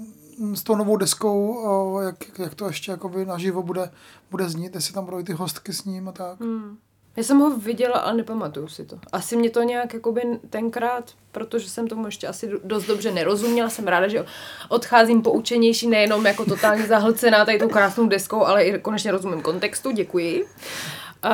s 0.53 0.63
tou 0.63 0.75
novou 0.75 0.97
deskou, 0.97 1.63
o, 1.65 2.01
jak, 2.01 2.39
jak 2.39 2.55
to 2.55 2.67
ještě 2.67 2.91
jakoby 2.91 3.25
naživo 3.25 3.63
bude, 3.63 3.91
bude 4.31 4.49
znít, 4.49 4.75
jestli 4.75 4.93
tam 4.93 5.05
budou 5.05 5.19
i 5.19 5.23
ty 5.23 5.33
hostky 5.33 5.73
s 5.73 5.85
ním 5.85 6.07
a 6.07 6.11
tak. 6.11 6.39
Hmm. 6.41 6.77
Já 7.17 7.23
jsem 7.23 7.39
ho 7.39 7.57
viděla, 7.57 7.99
ale 7.99 8.13
nepamatuju 8.13 8.67
si 8.67 8.85
to. 8.85 8.99
Asi 9.11 9.37
mě 9.37 9.49
to 9.49 9.63
nějak 9.63 9.93
jakoby 9.93 10.21
tenkrát, 10.49 11.11
protože 11.31 11.69
jsem 11.69 11.87
tomu 11.87 12.05
ještě 12.05 12.27
asi 12.27 12.47
do- 12.47 12.59
dost 12.63 12.85
dobře 12.85 13.11
nerozuměla, 13.11 13.69
jsem 13.69 13.87
ráda, 13.87 14.07
že 14.07 14.25
odcházím 14.69 15.21
poučenější, 15.21 15.87
nejenom 15.87 16.25
jako 16.25 16.45
totálně 16.45 16.87
zahlcená 16.87 17.45
tady 17.45 17.59
tou 17.59 17.69
krásnou 17.69 18.07
deskou, 18.07 18.45
ale 18.45 18.63
i 18.63 18.79
konečně 18.79 19.11
rozumím 19.11 19.41
kontextu, 19.41 19.91
děkuji. 19.91 20.43
Uh, 20.43 21.29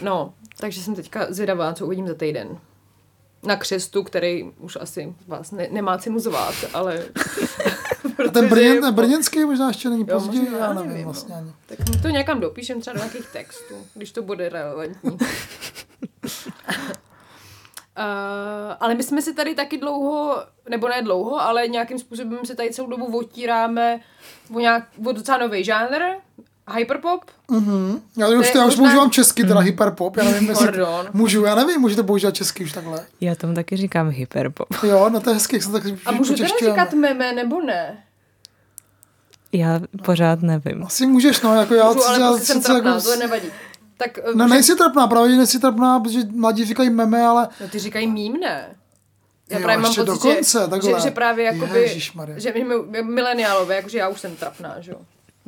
no, 0.00 0.34
takže 0.60 0.80
jsem 0.80 0.94
teďka 0.94 1.26
zvědavá, 1.28 1.74
co 1.74 1.86
uvidím 1.86 2.08
za 2.08 2.14
týden. 2.14 2.58
Na 3.42 3.56
křestu, 3.56 4.02
který 4.02 4.50
už 4.58 4.78
asi 4.80 5.14
vás 5.26 5.50
ne, 5.50 5.68
nemá 5.70 5.98
cenu 5.98 6.18
zvát, 6.18 6.54
ale... 6.74 7.04
A 8.28 8.30
ten 8.30 8.48
Brněn, 8.48 8.80
ten 8.80 8.94
brněnský 8.94 9.44
možná 9.44 9.68
ještě 9.68 9.88
není 9.88 10.06
Jo, 10.08 10.14
později, 10.14 10.50
možná, 10.50 10.58
já 10.58 10.72
nevím, 10.72 10.88
nevím, 10.90 11.04
vlastně 11.04 11.34
no. 11.34 11.40
ani. 11.40 11.52
Tak 11.66 11.78
my 11.78 12.02
to 12.02 12.08
někam 12.08 12.40
dopíšem 12.40 12.80
třeba 12.80 12.94
do 12.94 12.98
nějakých 12.98 13.28
textů, 13.28 13.74
když 13.94 14.12
to 14.12 14.22
bude 14.22 14.48
relevantní. 14.48 15.10
Uh, 15.10 15.18
ale 18.80 18.94
my 18.94 19.02
jsme 19.02 19.22
si 19.22 19.34
tady 19.34 19.54
taky 19.54 19.78
dlouho, 19.78 20.42
nebo 20.68 20.88
ne 20.88 21.02
dlouho, 21.02 21.40
ale 21.40 21.68
nějakým 21.68 21.98
způsobem 21.98 22.46
se 22.46 22.54
tady 22.54 22.70
celou 22.70 22.88
dobu 22.88 23.18
otíráme 23.18 24.00
o, 24.54 24.60
nějak, 24.60 24.84
o 25.06 25.12
docela 25.12 25.38
nový 25.38 25.64
žánr, 25.64 26.02
hyperpop. 26.74 27.20
Mhm. 27.50 28.00
Já, 28.16 28.28
už, 28.28 28.54
já 28.54 28.60
už 28.64 28.76
možná- 28.76 28.82
používám 28.84 29.10
česky, 29.10 29.44
teda 29.44 29.60
hyperpop, 29.60 30.16
já 30.16 30.24
nevím, 30.24 30.48
jestli 30.48 30.64
Pardon. 30.66 31.06
můžu, 31.12 31.44
já 31.44 31.54
nevím, 31.54 31.80
můžete 31.80 32.02
používat 32.02 32.34
česky 32.34 32.64
už 32.64 32.72
takhle. 32.72 33.06
Já 33.20 33.34
tomu 33.34 33.54
taky 33.54 33.76
říkám 33.76 34.08
hyperpop. 34.10 34.68
Jo, 34.82 35.08
no 35.12 35.20
to 35.20 35.30
je 35.30 35.34
hezky, 35.34 35.56
jak 35.56 35.62
se 35.62 35.72
tak 35.72 35.82
A 36.06 36.12
můžu 36.12 36.34
teda 36.34 36.48
říkat 36.60 36.92
meme, 36.92 37.32
nebo 37.32 37.62
ne? 37.62 38.04
Já 39.52 39.80
pořád 40.04 40.42
nevím. 40.42 40.84
Asi 40.84 41.06
můžeš, 41.06 41.40
no, 41.40 41.54
jako 41.54 41.74
já, 41.74 41.86
Můžu, 41.88 42.04
ale 42.08 42.20
já 42.20 42.28
prostě 42.28 42.46
jsem 42.52 42.62
trapná, 42.62 42.90
jako, 42.94 43.02
to 43.02 43.16
nevadí. 43.16 43.46
Tak, 43.96 44.18
eh, 44.18 44.22
No 44.34 44.44
že- 44.48 44.54
nejsi 44.54 44.74
trapná, 44.76 45.06
právě 45.06 45.30
že 45.30 45.36
nejsi 45.36 45.58
trapná, 45.58 46.00
protože 46.00 46.20
mladí 46.34 46.64
říkají 46.64 46.90
meme, 46.90 47.22
ale 47.26 47.48
No 47.60 47.68
ty 47.68 47.78
říkají 47.78 48.06
mím, 48.06 48.32
ne? 48.40 48.66
Já 49.50 49.58
Jo, 49.58 49.64
právě 49.64 49.82
mám 49.82 49.94
pocit, 49.94 50.06
dokonce, 50.06 50.68
že, 50.82 50.90
že, 50.94 51.00
že, 51.00 51.10
právě 51.10 51.44
jakoby, 51.44 52.00
že 52.36 52.52
my, 52.54 52.74
my 52.88 53.02
mileniálové, 53.02 53.76
jakože 53.76 53.98
já 53.98 54.08
už 54.08 54.20
jsem 54.20 54.36
trapná, 54.36 54.76
že 54.80 54.90
jo. 54.90 54.98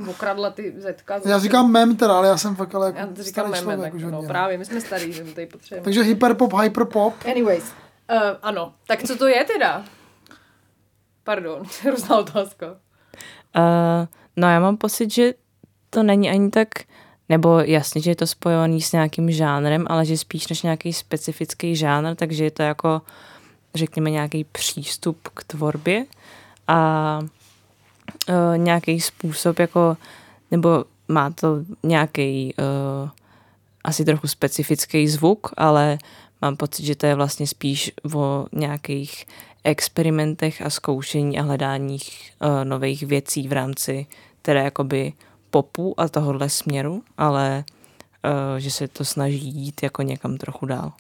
Okradla 0.08 0.50
ty 0.50 0.74
zetka. 0.76 1.20
já 1.24 1.38
říkám 1.38 1.70
mem 1.70 1.96
teda, 1.96 2.16
ale 2.16 2.28
já 2.28 2.36
jsem 2.36 2.56
fakt 2.56 2.74
ale 2.74 2.92
já 2.96 3.00
jako 3.00 3.14
to 3.14 3.22
říkám 3.22 3.48
starý 3.48 3.66
meme, 3.66 3.74
člověk 3.74 3.92
tak 3.92 4.02
no, 4.02 4.22
no. 4.22 4.28
právě, 4.28 4.58
my 4.58 4.64
jsme 4.64 4.80
starý, 4.80 5.12
že 5.12 5.24
to 5.24 5.32
tady 5.32 5.46
potřebujeme. 5.46 5.84
Takže 5.84 6.02
hyperpop, 6.02 6.52
hyperpop. 6.52 7.14
Anyways, 7.30 7.64
uh, 7.64 8.18
ano, 8.42 8.74
tak 8.86 9.02
co 9.02 9.16
to 9.16 9.26
je 9.26 9.44
teda? 9.44 9.84
Pardon, 11.24 11.62
hrozná 11.82 12.18
otázka. 12.18 12.66
Uh, 13.56 14.06
no 14.36 14.48
já 14.48 14.60
mám 14.60 14.76
pocit, 14.76 15.10
že 15.10 15.34
to 15.90 16.02
není 16.02 16.30
ani 16.30 16.50
tak, 16.50 16.68
nebo 17.28 17.58
jasně, 17.58 18.00
že 18.00 18.10
je 18.10 18.16
to 18.16 18.26
spojený 18.26 18.82
s 18.82 18.92
nějakým 18.92 19.30
žánrem, 19.30 19.86
ale 19.88 20.04
že 20.04 20.18
spíš 20.18 20.48
než 20.48 20.62
nějaký 20.62 20.92
specifický 20.92 21.76
žánr, 21.76 22.14
takže 22.14 22.44
je 22.44 22.50
to 22.50 22.62
jako, 22.62 23.02
řekněme, 23.74 24.10
nějaký 24.10 24.44
přístup 24.44 25.28
k 25.34 25.44
tvorbě 25.44 26.04
a 26.66 27.18
uh, 27.22 27.28
nějaký 28.56 29.00
způsob 29.00 29.58
jako, 29.58 29.96
nebo 30.50 30.84
má 31.08 31.30
to 31.30 31.64
nějaký 31.82 32.54
uh, 32.58 33.08
asi 33.84 34.04
trochu 34.04 34.28
specifický 34.28 35.08
zvuk, 35.08 35.50
ale 35.56 35.98
mám 36.42 36.56
pocit, 36.56 36.84
že 36.84 36.94
to 36.94 37.06
je 37.06 37.14
vlastně 37.14 37.46
spíš 37.46 37.92
o 38.14 38.46
nějakých 38.52 39.26
experimentech 39.64 40.62
a 40.62 40.70
zkoušení 40.70 41.38
a 41.38 41.42
hledáních 41.42 42.32
uh, 42.42 42.64
nových 42.64 43.02
věcí 43.02 43.48
v 43.48 43.52
rámci 43.52 44.06
teda 44.42 44.60
jakoby 44.60 45.12
popu 45.50 46.00
a 46.00 46.08
tohohle 46.08 46.48
směru, 46.48 47.02
ale 47.18 47.64
uh, 48.24 48.58
že 48.58 48.70
se 48.70 48.88
to 48.88 49.04
snaží 49.04 49.48
jít 49.48 49.82
jako 49.82 50.02
někam 50.02 50.36
trochu 50.36 50.66
dál. 50.66 50.92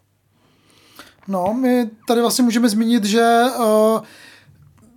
No, 1.28 1.54
my 1.54 1.90
tady 2.06 2.20
vlastně 2.20 2.44
můžeme 2.44 2.68
zmínit, 2.68 3.04
že 3.04 3.42
uh, 3.58 4.00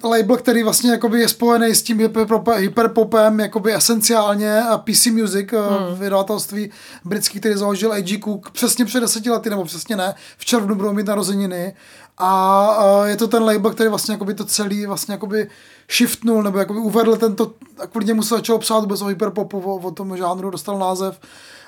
label, 0.04 0.38
který 0.38 0.64
vlastně 0.64 0.92
jakoby 0.92 1.20
je 1.20 1.30
spojený 1.30 1.76
s 1.76 1.84
tím 1.84 1.98
hyperpop- 1.98 2.58
hyperpopem, 2.58 3.40
jakoby 3.40 3.76
esenciálně 3.76 4.62
a 4.62 4.78
PC 4.78 5.06
Music, 5.06 5.50
hmm. 5.52 6.00
vydavatelství 6.00 6.70
britský, 7.06 7.40
který 7.40 7.56
založil 7.56 7.94
A.G. 7.94 8.20
Cook 8.20 8.52
přesně 8.52 8.86
před 8.86 9.00
deseti 9.00 9.30
lety, 9.30 9.50
nebo 9.50 9.66
přesně 9.66 9.96
ne, 9.96 10.16
v 10.38 10.46
červnu 10.46 10.76
budou 10.76 10.94
mít 10.94 11.06
narozeniny 11.06 11.74
a 12.18 12.86
uh, 12.86 13.06
je 13.06 13.18
to 13.18 13.28
ten 13.28 13.44
label, 13.44 13.72
který 13.72 13.90
vlastně 13.90 14.12
jakoby 14.12 14.34
to 14.34 14.46
celý 14.46 14.86
vlastně 14.86 15.12
jakoby 15.14 15.50
shiftnul, 15.92 16.44
nebo 16.44 16.58
jakoby 16.58 16.80
uvedl 16.80 17.16
tento, 17.16 17.54
a 17.80 17.88
kvůli 17.88 18.06
němu 18.06 18.24
se 18.24 18.36
začalo 18.36 18.60
psát 18.60 18.80
vůbec 18.80 19.02
o 19.02 19.06
hyperpopu, 19.06 19.60
o, 19.60 19.76
o 19.76 19.92
tom 19.92 20.18
žánru, 20.18 20.50
dostal 20.50 20.80
název. 20.80 21.20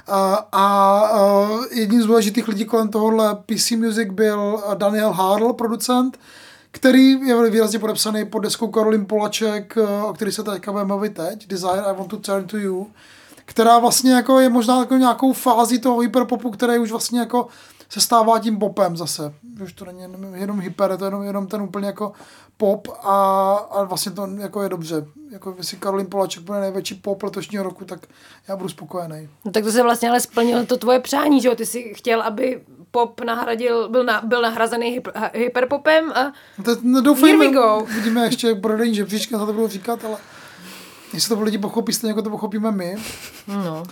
Uh, 0.09 0.15
a 0.51 1.01
uh, 1.19 1.65
jedním 1.71 2.01
z 2.01 2.05
důležitých 2.05 2.47
lidí 2.47 2.65
kolem 2.65 2.89
tohohle 2.89 3.36
PC 3.36 3.71
Music 3.71 4.09
byl 4.11 4.63
Daniel 4.77 5.11
Harl, 5.11 5.53
producent, 5.53 6.19
který 6.76 7.11
je 7.28 7.49
výrazně 7.49 7.80
podepsaný 7.80 8.26
pod 8.26 8.39
deskou 8.39 8.67
Karolin 8.67 9.05
Polaček, 9.05 9.78
uh, 9.78 10.09
o 10.09 10.13
který 10.13 10.32
se 10.32 10.43
teďka 10.43 10.71
budeme 10.71 10.88
mluvit 10.88 11.13
teď, 11.13 11.47
Desire 11.47 11.82
I 11.82 11.95
Want 11.95 12.09
to 12.09 12.17
Turn 12.17 12.47
to 12.47 12.57
You, 12.57 12.88
která 13.45 13.80
vlastně 13.80 14.13
jako 14.13 14.39
je 14.39 14.49
možná 14.49 14.80
jako 14.80 14.97
nějakou 14.97 15.34
fází 15.34 15.80
toho 15.80 15.99
hyperpopu, 15.99 16.51
který 16.51 16.80
už 16.80 16.91
vlastně 16.91 17.19
jako 17.19 17.47
se 17.89 18.01
stává 18.01 18.39
tím 18.39 18.59
popem 18.59 18.97
zase. 18.97 19.34
Už 19.63 19.73
to 19.73 19.86
není 19.86 20.01
jenom, 20.01 20.34
jenom 20.34 20.59
hyper, 20.59 20.91
je 20.91 20.97
to 20.97 21.05
jenom, 21.05 21.23
jenom 21.23 21.47
ten 21.47 21.61
úplně 21.61 21.88
jako 21.88 22.11
pop 22.57 22.88
a, 23.03 23.53
a 23.71 23.84
vlastně 23.84 24.11
to 24.11 24.28
jako 24.38 24.63
je 24.63 24.69
dobře. 24.69 25.05
Jako 25.32 25.55
jestli 25.57 25.78
Karolín 25.78 26.07
Polaček 26.07 26.43
bude 26.43 26.59
největší 26.59 26.95
pop 26.95 27.23
letošního 27.23 27.63
roku, 27.63 27.86
tak 27.86 27.99
já 28.47 28.55
budu 28.55 28.69
spokojený. 28.69 29.30
No 29.45 29.51
tak 29.51 29.63
to 29.63 29.71
se 29.71 29.84
vlastně 29.84 30.09
ale 30.09 30.19
splnilo 30.19 30.65
to 30.65 30.78
tvoje 30.78 30.99
přání, 30.99 31.41
že 31.41 31.47
jo? 31.47 31.55
Ty 31.55 31.65
jsi 31.65 31.93
chtěl, 31.93 32.21
aby 32.21 32.61
pop 32.95 33.21
nahradil, 33.21 33.89
byl, 33.89 34.03
na, 34.03 34.21
byl 34.21 34.41
nahrazený 34.41 34.89
hyper, 34.89 35.31
hyperpopem 35.33 36.11
a 36.11 36.33
To, 36.65 36.77
no, 36.81 37.01
doufejme, 37.01 37.45
Here 37.45 37.49
we 37.49 37.61
go. 37.61 37.79
uvidíme 37.83 38.25
ještě, 38.25 38.55
prodejní 38.55 38.95
žebříčky, 38.95 39.33
na 39.33 39.45
to 39.45 39.53
budou 39.53 39.67
říkat, 39.67 40.05
ale 40.05 40.17
jestli 41.13 41.35
to 41.35 41.41
lidi 41.41 41.57
pochopí, 41.57 41.93
stejně 41.93 42.11
jako 42.11 42.21
to 42.21 42.29
pochopíme 42.29 42.71
my, 42.71 42.95
no. 43.47 43.83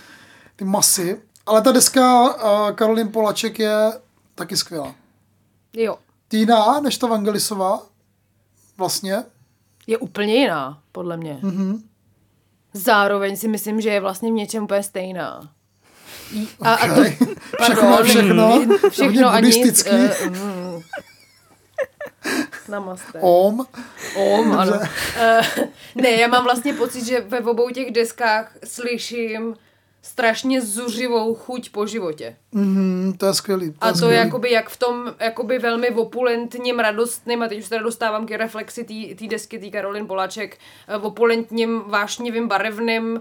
ty 0.56 0.64
masy. 0.64 1.20
Ale 1.46 1.62
ta 1.62 1.72
deska 1.72 2.22
uh, 2.22 2.70
Karolín 2.74 3.08
Polaček 3.12 3.58
je 3.58 3.92
taky 4.34 4.56
skvělá. 4.56 4.94
Jo. 5.72 5.96
Ty 6.28 6.36
jiná 6.36 6.80
než 6.80 6.98
ta 6.98 7.06
Vangelisová, 7.06 7.82
vlastně. 8.78 9.24
Je 9.86 9.98
úplně 9.98 10.34
jiná, 10.34 10.78
podle 10.92 11.16
mě. 11.16 11.38
Mm-hmm. 11.42 11.82
Zároveň 12.72 13.36
si 13.36 13.48
myslím, 13.48 13.80
že 13.80 13.90
je 13.90 14.00
vlastně 14.00 14.30
v 14.30 14.34
něčem 14.34 14.64
úplně 14.64 14.82
stejná. 14.82 15.53
A, 16.60 16.74
a 16.74 16.86
to, 16.94 17.00
Okay. 17.00 17.16
všechno, 17.62 18.04
všechno, 18.04 18.48
hodně 18.50 18.78
všechno 18.90 19.28
a 19.28 19.40
nic. 19.40 19.86
Uh, 19.86 20.26
mm. 20.28 20.80
Namaste. 22.68 23.18
Om. 23.20 23.66
Om, 24.16 24.52
ano. 24.52 24.72
Uh, 24.72 25.64
ne, 25.94 26.10
já 26.10 26.28
mám 26.28 26.44
vlastně 26.44 26.74
pocit, 26.74 27.04
že 27.04 27.20
ve 27.20 27.40
obou 27.40 27.70
těch 27.70 27.90
deskách 27.90 28.52
slyším 28.64 29.56
strašně 30.02 30.60
zuřivou 30.60 31.34
chuť 31.34 31.70
po 31.70 31.86
životě. 31.86 32.36
Mm, 32.52 33.14
to 33.18 33.26
je 33.26 33.34
skvělý. 33.34 33.70
To 33.72 33.76
A 33.80 33.88
to 33.88 33.94
skvělý. 33.96 34.14
je 34.14 34.20
jakoby 34.20 34.50
jak 34.52 34.68
v 34.68 34.76
tom 34.76 35.14
jakoby 35.20 35.58
velmi 35.58 35.90
opulentním, 35.90 36.78
radostným, 36.78 37.42
a 37.42 37.48
teď 37.48 37.58
už 37.58 37.64
se 37.64 37.70
teda 37.70 37.82
dostávám 37.82 38.26
k 38.26 38.30
reflexi 38.30 38.84
té- 39.18 39.26
desky, 39.26 39.58
té 39.58 39.70
Karolin 39.70 40.06
Poláček, 40.06 40.58
eh, 40.88 40.96
opulentním, 40.96 41.80
vášnivým, 41.86 42.48
barevným 42.48 43.12
uh, 43.12 43.20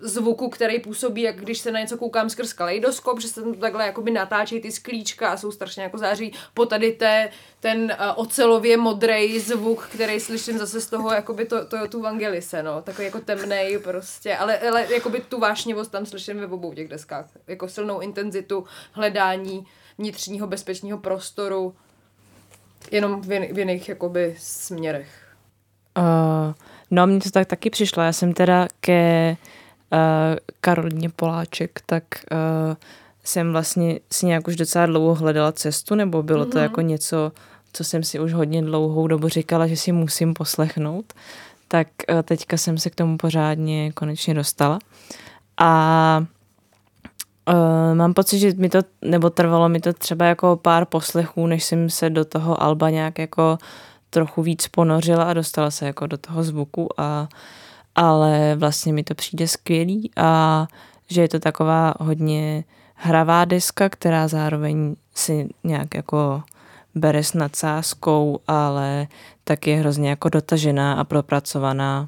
zvuku, 0.00 0.48
který 0.48 0.80
působí, 0.80 1.22
jak 1.22 1.36
když 1.36 1.58
se 1.58 1.70
na 1.72 1.80
něco 1.80 1.96
koukám 1.96 2.30
skrz 2.30 2.52
kaleidoskop, 2.52 3.20
že 3.20 3.28
se 3.28 3.42
tam 3.42 3.54
takhle 3.54 3.86
jakoby 3.86 4.10
natáčejí 4.10 4.60
ty 4.60 4.72
sklíčka 4.72 5.28
a 5.28 5.36
jsou 5.36 5.52
strašně 5.52 5.82
jako 5.82 5.98
září. 5.98 6.32
Po 6.54 6.66
tady 6.66 6.92
té, 6.92 7.28
ten 7.60 7.96
uh, 8.00 8.22
ocelově 8.22 8.76
modrý 8.76 9.40
zvuk, 9.40 9.88
který 9.92 10.20
slyším 10.20 10.58
zase 10.58 10.80
z 10.80 10.86
toho, 10.86 11.12
jakoby 11.12 11.44
to, 11.44 11.66
to, 11.66 11.88
tu 11.88 12.02
Vangelise, 12.02 12.62
no, 12.62 12.82
takový 12.82 13.04
jako 13.04 13.20
temnej 13.20 13.78
prostě, 13.78 14.36
ale, 14.36 14.58
ale 14.58 14.94
jakoby 14.94 15.20
tu 15.20 15.38
vášnivost 15.38 15.92
tam 15.92 16.06
slyším 16.06 16.40
ve 16.40 16.46
obou 16.46 16.74
těch 16.74 16.88
deskách, 16.88 17.26
jako 17.46 17.68
silnou 17.68 18.00
intenzitu 18.00 18.64
hledání 18.92 19.66
vnitřního 19.98 20.46
bezpečného 20.46 20.98
prostoru, 20.98 21.74
jenom 22.90 23.20
v, 23.20 23.26
v 23.52 23.58
jiných 23.58 23.88
jakoby 23.88 24.36
směrech. 24.38 25.08
Uh, 25.98 26.54
no, 26.92 27.06
mně 27.06 27.20
to 27.20 27.30
tak 27.30 27.48
taky 27.48 27.70
přišlo. 27.70 28.02
Já 28.02 28.12
jsem 28.12 28.32
teda 28.32 28.68
ke 28.80 29.36
uh, 29.92 29.98
Karolině 30.60 31.08
Poláček, 31.08 31.80
tak 31.86 32.04
uh, 32.32 32.74
jsem 33.24 33.52
vlastně 33.52 34.00
si 34.12 34.26
nějak 34.26 34.48
už 34.48 34.56
docela 34.56 34.86
dlouho 34.86 35.14
hledala 35.14 35.52
cestu, 35.52 35.94
nebo 35.94 36.22
bylo 36.22 36.46
to 36.46 36.58
jako 36.58 36.80
něco, 36.80 37.32
co 37.72 37.84
jsem 37.84 38.02
si 38.02 38.20
už 38.20 38.32
hodně 38.32 38.62
dlouhou 38.62 39.06
dobu 39.06 39.28
říkala, 39.28 39.66
že 39.66 39.76
si 39.76 39.92
musím 39.92 40.34
poslechnout. 40.34 41.12
Tak 41.68 41.88
uh, 42.12 42.22
teďka 42.22 42.56
jsem 42.56 42.78
se 42.78 42.90
k 42.90 42.94
tomu 42.94 43.16
pořádně 43.16 43.92
konečně 43.92 44.34
dostala. 44.34 44.78
A 45.60 46.24
Uh, 47.48 47.94
mám 47.96 48.14
pocit, 48.14 48.38
že 48.38 48.52
mi 48.56 48.68
to, 48.68 48.78
nebo 49.02 49.30
trvalo 49.30 49.68
mi 49.68 49.80
to 49.80 49.92
třeba 49.92 50.24
jako 50.24 50.56
pár 50.56 50.84
poslechů, 50.84 51.46
než 51.46 51.64
jsem 51.64 51.90
se 51.90 52.10
do 52.10 52.24
toho 52.24 52.62
Alba 52.62 52.90
nějak 52.90 53.18
jako 53.18 53.58
trochu 54.12 54.42
víc 54.42 54.68
ponořila 54.68 55.24
a 55.24 55.32
dostala 55.32 55.70
se 55.70 55.86
jako 55.86 56.06
do 56.06 56.18
toho 56.18 56.42
zvuku, 56.42 57.00
a, 57.00 57.28
ale 57.94 58.56
vlastně 58.56 58.92
mi 58.92 59.04
to 59.04 59.14
přijde 59.14 59.48
skvělý 59.48 60.10
a 60.16 60.66
že 61.10 61.20
je 61.20 61.28
to 61.28 61.38
taková 61.38 61.94
hodně 62.00 62.64
hravá 62.94 63.44
deska, 63.44 63.88
která 63.88 64.28
zároveň 64.28 64.96
si 65.14 65.48
nějak 65.64 65.94
jako 65.94 66.42
bere 66.94 67.24
s 67.24 67.34
nadsázkou, 67.34 68.38
ale 68.48 69.06
tak 69.44 69.66
je 69.66 69.76
hrozně 69.76 70.10
jako 70.10 70.28
dotažená 70.28 70.94
a 70.94 71.04
propracovaná. 71.04 72.06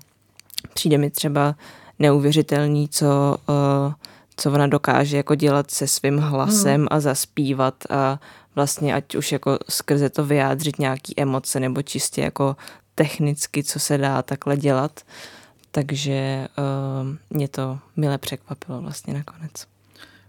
Přijde 0.74 0.98
mi 0.98 1.10
třeba 1.10 1.54
neuvěřitelný, 1.98 2.88
co, 2.88 3.36
uh, 3.48 3.92
co 4.36 4.52
ona 4.52 4.66
dokáže 4.66 5.16
jako 5.16 5.34
dělat 5.34 5.70
se 5.70 5.86
svým 5.86 6.18
hlasem 6.18 6.80
hmm. 6.80 6.88
a 6.90 7.00
zaspívat 7.00 7.74
a 7.90 8.20
vlastně 8.54 8.94
ať 8.94 9.14
už 9.14 9.32
jako 9.32 9.58
skrze 9.68 10.10
to 10.10 10.24
vyjádřit 10.24 10.78
nějaký 10.78 11.20
emoce 11.20 11.60
nebo 11.60 11.82
čistě 11.82 12.20
jako 12.20 12.56
technicky, 12.94 13.64
co 13.64 13.80
se 13.80 13.98
dá 13.98 14.22
takhle 14.22 14.56
dělat. 14.56 15.00
Takže 15.70 16.48
uh, 16.58 17.16
mě 17.30 17.48
to 17.48 17.78
mile 17.96 18.18
překvapilo 18.18 18.80
vlastně 18.80 19.14
nakonec. 19.14 19.52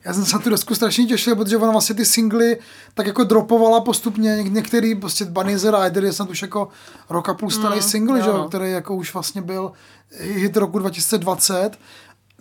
Já 0.06 0.14
jsem 0.14 0.26
se 0.26 0.36
na 0.36 0.41
tu 0.41 0.49
desku 0.49 0.76
strašně 0.76 1.06
těšil, 1.06 1.36
protože 1.36 1.58
ona 1.58 1.72
vlastně 1.72 1.95
ty 1.95 2.06
singly 2.06 2.58
tak 2.93 3.08
jako 3.08 3.24
dropovala 3.24 3.82
postupně. 3.82 4.36
Něk- 4.36 4.51
některý, 4.51 4.95
prostě 4.95 5.26
Bunny 5.26 5.56
the 5.56 5.72
Rider 5.84 6.03
je 6.03 6.14
snad 6.14 6.30
už 6.30 6.41
jako 6.41 6.68
rok 7.10 7.30
a 7.30 7.34
půl 7.34 7.49
starý 7.49 7.76
mm, 7.76 7.82
single, 7.82 8.20
jo, 8.20 8.26
že, 8.26 8.47
který 8.47 8.72
jako 8.72 8.95
už 8.95 9.14
vlastně 9.14 9.41
byl 9.41 9.72
hit 10.20 10.58
roku 10.58 10.80
2020, 10.80 11.72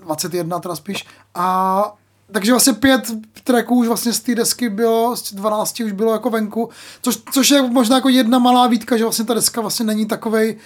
21 0.05 0.61
teda 0.61 0.77
spíš. 0.77 1.07
A 1.35 1.95
takže 2.33 2.53
vlastně 2.53 2.73
pět 2.73 3.11
tracků 3.45 3.75
už 3.75 3.87
vlastně 3.87 4.13
z 4.13 4.21
té 4.21 4.35
desky 4.35 4.69
bylo, 4.69 5.17
z 5.17 5.33
12 5.33 5.81
už 5.81 5.93
bylo 5.93 6.13
jako 6.13 6.31
venku, 6.31 6.71
což, 7.03 7.19
což 7.33 7.51
je 7.51 7.63
možná 7.63 7.97
jako 7.97 8.09
jedna 8.09 8.39
malá 8.39 8.67
výtka, 8.67 8.97
že 8.97 9.05
vlastně 9.05 9.25
ta 9.25 9.35
deska 9.35 9.61
vlastně 9.61 9.87
není 9.87 10.07
takovej 10.07 10.57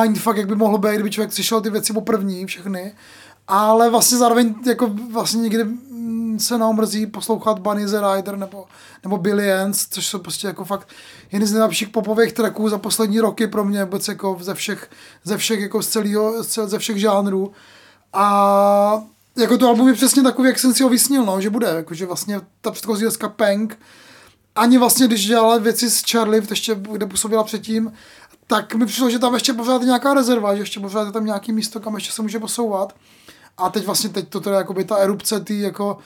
mindfuck, 0.00 0.36
jak 0.36 0.48
by 0.48 0.54
mohlo 0.54 0.78
být, 0.78 0.94
kdyby 0.94 1.10
člověk 1.10 1.32
slyšel 1.32 1.60
ty 1.60 1.70
věci 1.70 1.92
po 1.92 2.00
první 2.00 2.46
všechny. 2.46 2.94
Ale 3.48 3.90
vlastně 3.90 4.18
zároveň 4.18 4.54
jako 4.66 4.86
vlastně 5.12 5.42
někdy 5.42 5.64
mm, 5.64 6.38
se 6.38 6.58
nám 6.58 6.76
mrzí 6.76 7.06
poslouchat 7.06 7.58
Bunny 7.58 7.86
the 7.86 8.00
Rider 8.14 8.36
nebo, 8.36 8.64
nebo 9.02 9.18
Billions, 9.18 9.86
což 9.90 10.06
jsou 10.06 10.18
prostě 10.18 10.46
jako 10.46 10.64
fakt 10.64 10.88
jedny 11.32 11.46
z 11.46 11.52
nejlepších 11.52 11.88
popových 11.88 12.32
tracků 12.32 12.68
za 12.68 12.78
poslední 12.78 13.20
roky 13.20 13.46
pro 13.46 13.64
mě 13.64 13.84
vůbec 13.84 14.08
jako 14.08 14.38
ze 14.40 14.54
všech, 14.54 14.90
ze 15.24 15.36
všech 15.36 15.60
jako 15.60 15.82
z 15.82 15.88
celého, 15.88 16.42
ze 16.42 16.78
všech 16.78 16.96
žánrů. 16.96 17.52
A 18.14 19.02
jako 19.36 19.58
to 19.58 19.68
album 19.68 19.88
je 19.88 19.94
přesně 19.94 20.22
takový, 20.22 20.48
jak 20.48 20.58
jsem 20.58 20.74
si 20.74 20.82
ho 20.82 20.88
vysnil, 20.88 21.24
no, 21.24 21.40
že 21.40 21.50
bude, 21.50 21.66
jako, 21.66 21.94
že 21.94 22.06
vlastně 22.06 22.40
ta 22.60 22.70
předchozí 22.70 23.04
deska 23.04 23.28
Peng, 23.28 23.78
ani 24.54 24.78
vlastně, 24.78 25.06
když 25.06 25.26
dělala 25.26 25.58
věci 25.58 25.90
s 25.90 26.02
Charlie, 26.02 26.42
ještě, 26.50 26.74
kde 26.74 27.06
působila 27.06 27.44
předtím, 27.44 27.92
tak 28.46 28.74
mi 28.74 28.86
přišlo, 28.86 29.10
že 29.10 29.18
tam 29.18 29.34
ještě 29.34 29.52
pořád 29.52 29.80
je 29.80 29.86
nějaká 29.86 30.14
rezerva, 30.14 30.54
že 30.54 30.62
ještě 30.62 30.80
pořád 30.80 31.06
je 31.06 31.12
tam 31.12 31.24
nějaký 31.24 31.52
místo, 31.52 31.80
kam 31.80 31.94
ještě 31.94 32.12
se 32.12 32.22
může 32.22 32.38
posouvat. 32.38 32.94
A 33.58 33.70
teď 33.70 33.86
vlastně 33.86 34.10
teď 34.10 34.28
to 34.28 34.40
teda 34.40 34.56
jakoby 34.56 34.84
ta 34.84 34.96
erupce 34.96 35.40
ty 35.40 35.60
jako 35.60 35.98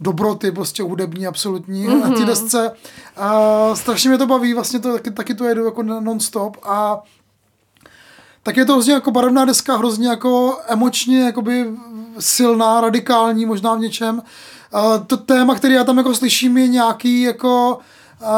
dobroty 0.00 0.52
prostě 0.52 0.82
hudební 0.82 1.26
absolutní 1.26 1.88
mm-hmm. 1.88 2.00
na 2.00 2.16
té 2.16 2.24
desce. 2.24 2.72
A 3.16 3.76
strašně 3.76 4.10
mě 4.10 4.18
to 4.18 4.26
baví, 4.26 4.54
vlastně 4.54 4.78
to 4.80 4.92
taky, 4.92 5.10
taky 5.10 5.34
to 5.34 5.44
jedu 5.44 5.64
jako 5.64 5.82
non-stop 5.82 6.56
a 6.62 7.02
tak 8.42 8.56
je 8.56 8.64
to 8.64 8.72
hrozně 8.72 8.92
jako 8.92 9.10
barevná 9.10 9.44
deska, 9.44 9.76
hrozně 9.76 10.08
jako 10.08 10.58
emočně 10.68 11.20
jakoby 11.20 11.70
silná, 12.18 12.80
radikální 12.80 13.46
možná 13.46 13.74
v 13.74 13.80
něčem. 13.80 14.22
A 14.72 14.98
to 14.98 15.16
téma, 15.16 15.54
který 15.54 15.74
já 15.74 15.84
tam 15.84 15.98
jako 15.98 16.14
slyším, 16.14 16.56
je 16.58 16.68
nějaký 16.68 17.22
jako 17.22 17.78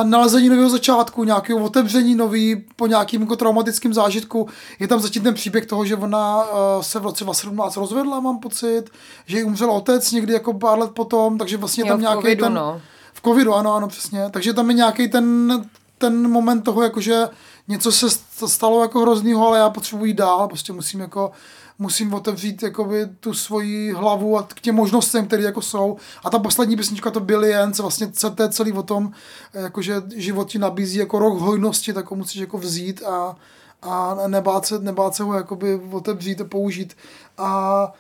nalezení 0.02 0.48
nového 0.48 0.70
začátku, 0.70 1.24
nějakého 1.24 1.64
otevření 1.64 2.14
nový 2.14 2.64
po 2.76 2.86
nějakým 2.86 3.20
jako 3.20 3.36
traumatickém 3.36 3.94
zážitku. 3.94 4.48
Je 4.78 4.88
tam 4.88 5.00
zatím 5.00 5.22
ten 5.22 5.34
příběh 5.34 5.66
toho, 5.66 5.84
že 5.84 5.96
ona 5.96 6.44
se 6.80 6.98
v 6.98 7.02
roce 7.02 7.24
2017 7.24 7.76
rozvedla, 7.76 8.20
mám 8.20 8.38
pocit, 8.38 8.82
že 9.26 9.38
jí 9.38 9.44
umřel 9.44 9.70
otec 9.70 10.12
někdy 10.12 10.32
jako 10.32 10.52
pár 10.54 10.78
let 10.78 10.90
potom, 10.90 11.38
takže 11.38 11.56
vlastně 11.56 11.82
Jo, 11.82 11.88
tam 11.88 12.00
nějaký 12.00 12.22
covidu, 12.22 12.44
ten... 12.44 12.54
no. 12.54 12.80
V 13.12 13.22
covidu, 13.22 13.54
ano, 13.54 13.74
ano, 13.74 13.88
přesně. 13.88 14.24
Takže 14.30 14.52
tam 14.52 14.70
je 14.70 14.76
nějaký 14.76 15.08
ten, 15.08 15.52
ten 15.98 16.30
moment 16.30 16.62
toho, 16.62 16.82
jakože 16.82 17.28
něco 17.68 17.92
se 17.92 18.06
st- 18.06 18.46
stalo 18.46 18.82
jako 18.82 19.00
hroznýho, 19.00 19.48
ale 19.48 19.58
já 19.58 19.70
potřebuji 19.70 20.12
dál, 20.14 20.48
prostě 20.48 20.72
musím 20.72 21.00
jako 21.00 21.30
musím 21.78 22.14
otevřít 22.14 22.62
jakoby 22.62 23.06
tu 23.20 23.34
svoji 23.34 23.92
hlavu 23.92 24.38
a 24.38 24.42
k 24.42 24.60
těm 24.60 24.74
možnostem, 24.74 25.26
které 25.26 25.42
jako 25.42 25.62
jsou. 25.62 25.96
A 26.24 26.30
ta 26.30 26.38
poslední 26.38 26.76
písnička 26.76 27.10
to 27.10 27.20
Billions, 27.20 27.78
vlastně 27.78 28.06
ce- 28.06 28.30
to 28.30 28.42
je 28.42 28.48
celý 28.48 28.72
o 28.72 28.82
tom, 28.82 29.12
jakože 29.54 30.02
život 30.16 30.48
ti 30.48 30.58
nabízí 30.58 30.98
jako 30.98 31.18
rok 31.18 31.38
hojnosti, 31.38 31.92
tak 31.92 32.10
ho 32.10 32.16
musíš 32.16 32.40
jako 32.40 32.58
vzít 32.58 33.02
a, 33.02 33.36
a 33.82 34.16
nebát 34.26 34.66
se, 34.66 34.78
nebát 34.78 35.14
se 35.14 35.22
ho 35.22 35.34
jakoby 35.34 35.80
otevřít 35.90 36.40
a 36.40 36.44
použít. 36.44 36.96
A 37.38 37.92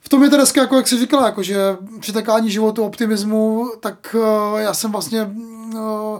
v 0.00 0.08
tom 0.08 0.22
je 0.22 0.30
to 0.30 0.36
dneska, 0.36 0.60
jako 0.60 0.76
jak 0.76 0.88
jsi 0.88 0.98
říkala, 0.98 1.26
jako, 1.26 1.42
že 1.42 1.76
přitekání 2.00 2.50
životu, 2.50 2.84
optimismu, 2.84 3.70
tak 3.80 4.16
uh, 4.18 4.58
já 4.58 4.74
jsem 4.74 4.92
vlastně 4.92 5.22
uh, 5.24 6.18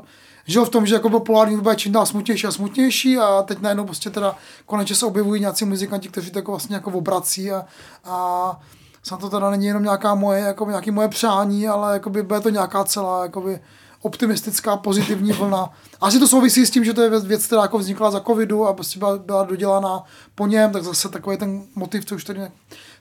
žil 0.51 0.65
v 0.65 0.71
tom, 0.71 0.87
že 0.87 0.95
jako 0.95 1.09
byl 1.09 1.21
polární 1.21 1.55
hudba 1.55 1.71
je 1.71 1.77
čím 1.77 1.93
dál 1.93 2.07
smutnější 2.07 2.47
a 2.47 2.51
smutnější 2.51 3.19
a 3.19 3.43
teď 3.43 3.61
najednou 3.61 3.85
prostě 3.85 4.11
teda 4.11 4.37
konečně 4.67 4.97
se 4.97 5.07
objevují 5.07 5.41
nějací 5.41 5.65
muzikanti, 5.65 6.09
kteří 6.09 6.31
to 6.31 6.39
jako 6.39 6.53
vlastně 6.53 6.75
jako 6.75 6.91
obrací 6.91 7.53
a, 7.53 7.65
a 8.05 8.61
Snad 9.03 9.21
to 9.21 9.31
teda 9.31 9.51
není 9.51 9.67
jenom 9.67 9.83
nějaká 9.83 10.15
moje, 10.15 10.41
jako 10.41 10.67
nějaký 10.69 10.91
moje 10.91 11.09
přání, 11.09 11.69
ale 11.69 11.93
jakoby 11.93 12.23
bude 12.23 12.41
to 12.41 12.51
nějaká 12.51 12.85
celá 12.85 13.23
jakoby 13.23 13.61
optimistická, 14.03 14.77
pozitivní 14.77 15.33
vlna. 15.33 15.73
Asi 16.01 16.19
to 16.19 16.29
souvisí 16.29 16.67
s 16.67 16.71
tím, 16.71 16.85
že 16.85 16.95
to 16.95 17.03
je 17.03 17.21
věc, 17.21 17.47
která 17.47 17.63
jako 17.63 17.79
vznikla 17.79 18.11
za 18.11 18.21
covidu 18.21 18.67
a 18.67 18.73
prostě 18.73 18.99
byla, 18.99 19.19
byla 19.19 19.45
dodělaná 19.45 20.05
po 20.35 20.47
něm, 20.47 20.73
tak 20.73 20.85
zase 20.85 21.09
takový 21.09 21.37
ten 21.37 21.63
motiv, 21.75 22.05
co 22.05 22.15
už 22.15 22.25
tady 22.25 22.41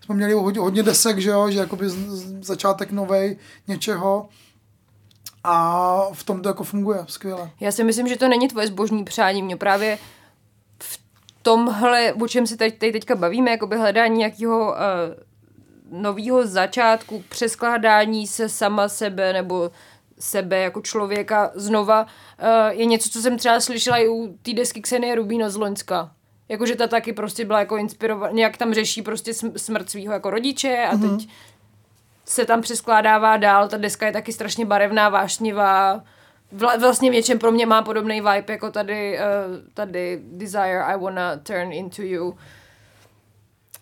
jsme 0.02 0.16
měli 0.16 0.34
hodně, 0.34 0.60
hodně 0.60 0.84
desek, 0.84 1.20
že 1.20 1.30
jo, 1.30 1.52
že 1.52 1.60
jakoby 1.60 1.86
začátek 2.41 2.91
novej 2.91 3.38
něčeho 3.68 4.30
a 5.43 6.05
v 6.13 6.23
tom 6.23 6.41
to 6.41 6.49
jako 6.49 6.63
funguje 6.63 7.05
skvěle. 7.07 7.51
Já 7.59 7.71
si 7.71 7.83
myslím, 7.83 8.07
že 8.07 8.17
to 8.17 8.27
není 8.27 8.47
tvoje 8.47 8.67
zbožní 8.67 9.03
přání. 9.03 9.43
Mě 9.43 9.57
právě 9.57 9.97
v 10.83 10.99
tomhle, 11.41 12.13
o 12.13 12.27
čem 12.27 12.47
se 12.47 12.57
teď, 12.57 12.77
teď 12.77 12.91
teďka 12.93 13.15
bavíme, 13.15 13.51
jakoby 13.51 13.77
hledání 13.77 14.17
nějakého 14.17 14.59
uh, 14.59 15.99
nového 16.01 16.47
začátku, 16.47 17.23
přeskládání 17.29 18.27
se 18.27 18.49
sama 18.49 18.89
sebe 18.89 19.33
nebo 19.33 19.71
sebe 20.19 20.59
jako 20.59 20.81
člověka 20.81 21.51
znova, 21.55 22.01
uh, 22.03 22.07
je 22.69 22.85
něco, 22.85 23.09
co 23.09 23.21
jsem 23.21 23.37
třeba 23.37 23.59
slyšela 23.59 23.97
i 23.97 24.07
u 24.07 24.37
té 24.41 24.53
desky 24.53 24.81
Ksenie 24.81 25.15
Rubína 25.15 25.49
z 25.49 25.55
Loňska. 25.55 26.11
Jakože 26.49 26.75
ta 26.75 26.87
taky 26.87 27.13
prostě 27.13 27.45
byla 27.45 27.59
jako 27.59 27.77
inspirovaná, 27.77 28.33
nějak 28.33 28.57
tam 28.57 28.73
řeší 28.73 29.01
prostě 29.01 29.31
sm- 29.31 29.53
smrt 29.55 29.89
svého 29.89 30.13
jako 30.13 30.29
rodiče 30.29 30.87
a 30.91 30.97
teď 30.97 31.29
se 32.30 32.45
tam 32.45 32.61
přeskládává 32.61 33.38
dál, 33.38 33.67
ta 33.67 33.77
deska 33.77 34.05
je 34.05 34.11
taky 34.11 34.34
strašně 34.34 34.65
barevná, 34.65 35.09
vášnivá, 35.09 36.03
Vla, 36.51 36.75
vlastně 36.75 37.09
v 37.09 37.13
něčem 37.13 37.39
pro 37.39 37.51
mě 37.51 37.65
má 37.65 37.82
podobný 37.82 38.21
vibe 38.21 38.53
jako 38.53 38.71
tady, 38.71 39.19
uh, 39.19 39.57
tady 39.73 40.21
Desire 40.23 40.84
I 40.84 40.97
Wanna 40.97 41.38
Turn 41.38 41.73
Into 41.73 42.01
You. 42.01 42.38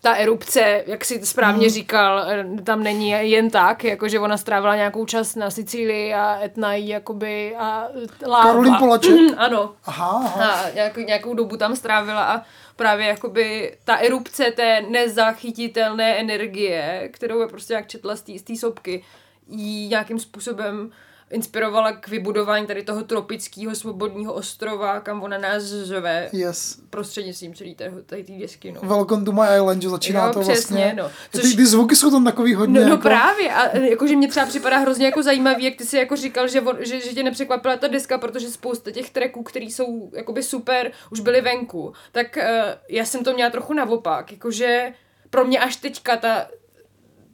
Ta 0.01 0.13
erupce, 0.15 0.83
jak 0.87 1.05
si 1.05 1.25
správně 1.25 1.69
říkal, 1.69 2.19
eh, 2.29 2.45
tam 2.63 2.83
není 2.83 3.09
jen 3.09 3.49
tak, 3.49 3.83
jakože 3.83 4.19
ona 4.19 4.37
strávila 4.37 4.75
nějakou 4.75 5.05
čas 5.05 5.35
na 5.35 5.49
Sicílii 5.49 6.13
a 6.13 6.39
Etna 6.43 6.73
jí 6.73 6.87
jakoby 6.87 7.55
a 7.55 7.87
láva. 8.27 8.43
Karolín 8.43 8.75
Polaček? 8.79 9.13
ano. 9.37 9.75
Aha, 9.85 10.21
aha. 10.25 10.51
A 10.51 10.69
nějakou, 10.69 10.99
nějakou 10.99 11.33
dobu 11.33 11.57
tam 11.57 11.75
strávila 11.75 12.23
a 12.33 12.41
právě 12.75 13.07
jakoby 13.07 13.77
ta 13.83 13.95
erupce 13.95 14.51
té 14.51 14.81
nezachytitelné 14.89 16.19
energie, 16.19 17.09
kterou 17.13 17.41
je 17.41 17.47
prostě 17.47 17.73
jak 17.73 17.87
četla 17.87 18.15
z 18.15 18.21
té- 18.21 18.39
z 18.39 18.41
té 18.43 18.55
sopky, 18.55 19.03
jí 19.49 19.87
nějakým 19.87 20.19
způsobem 20.19 20.91
inspirovala 21.31 21.91
k 21.91 22.07
vybudování 22.07 22.67
tady 22.67 22.83
toho 22.83 23.03
tropického 23.03 23.75
svobodního 23.75 24.33
ostrova, 24.33 24.99
kam 24.99 25.23
ona 25.23 25.37
nás 25.37 25.63
zve 25.63 26.29
Yes. 26.33 26.79
prostřednictvím 26.89 27.55
celé 27.55 27.75
té, 27.75 27.91
tady 28.05 28.23
té 28.23 28.31
desky. 28.33 28.71
No. 28.71 28.81
Welcome 28.83 29.25
to 29.25 29.31
my 29.31 29.41
island, 29.55 29.81
že 29.81 29.89
začíná 29.89 30.25
Jo, 30.27 30.33
to 30.33 30.39
přesně, 30.39 30.77
vlastně. 30.77 30.93
no. 30.97 31.11
Ty, 31.31 31.37
Což- 31.37 31.55
ty 31.55 31.65
zvuky 31.65 31.95
jsou 31.95 32.11
tam 32.11 32.25
takový 32.25 32.53
hodně 32.53 32.79
No, 32.79 32.85
no 32.85 32.91
jako... 32.91 33.01
právě, 33.01 33.53
a 33.53 33.77
jakože 33.77 34.15
mě 34.15 34.27
třeba 34.27 34.45
připadá 34.45 34.77
hrozně 34.77 35.05
jako 35.05 35.23
zajímavý, 35.23 35.63
jak 35.63 35.75
ty 35.75 35.85
si 35.85 35.97
jako 35.97 36.15
říkal, 36.15 36.47
že, 36.47 36.61
on, 36.61 36.77
že, 36.79 36.99
že 37.01 37.13
tě 37.13 37.23
nepřekvapila 37.23 37.75
ta 37.77 37.87
deska, 37.87 38.17
protože 38.17 38.49
spousta 38.49 38.91
těch 38.91 39.09
tracků, 39.09 39.43
který 39.43 39.71
jsou 39.71 40.11
jakoby 40.13 40.43
super, 40.43 40.91
už 41.11 41.19
byly 41.19 41.41
venku. 41.41 41.93
Tak 42.11 42.37
uh, 42.37 42.43
já 42.89 43.05
jsem 43.05 43.23
to 43.23 43.33
měla 43.33 43.49
trochu 43.49 43.73
naopak, 43.73 44.31
jakože 44.31 44.93
pro 45.29 45.45
mě 45.45 45.59
až 45.59 45.75
teďka 45.75 46.17
ta 46.17 46.47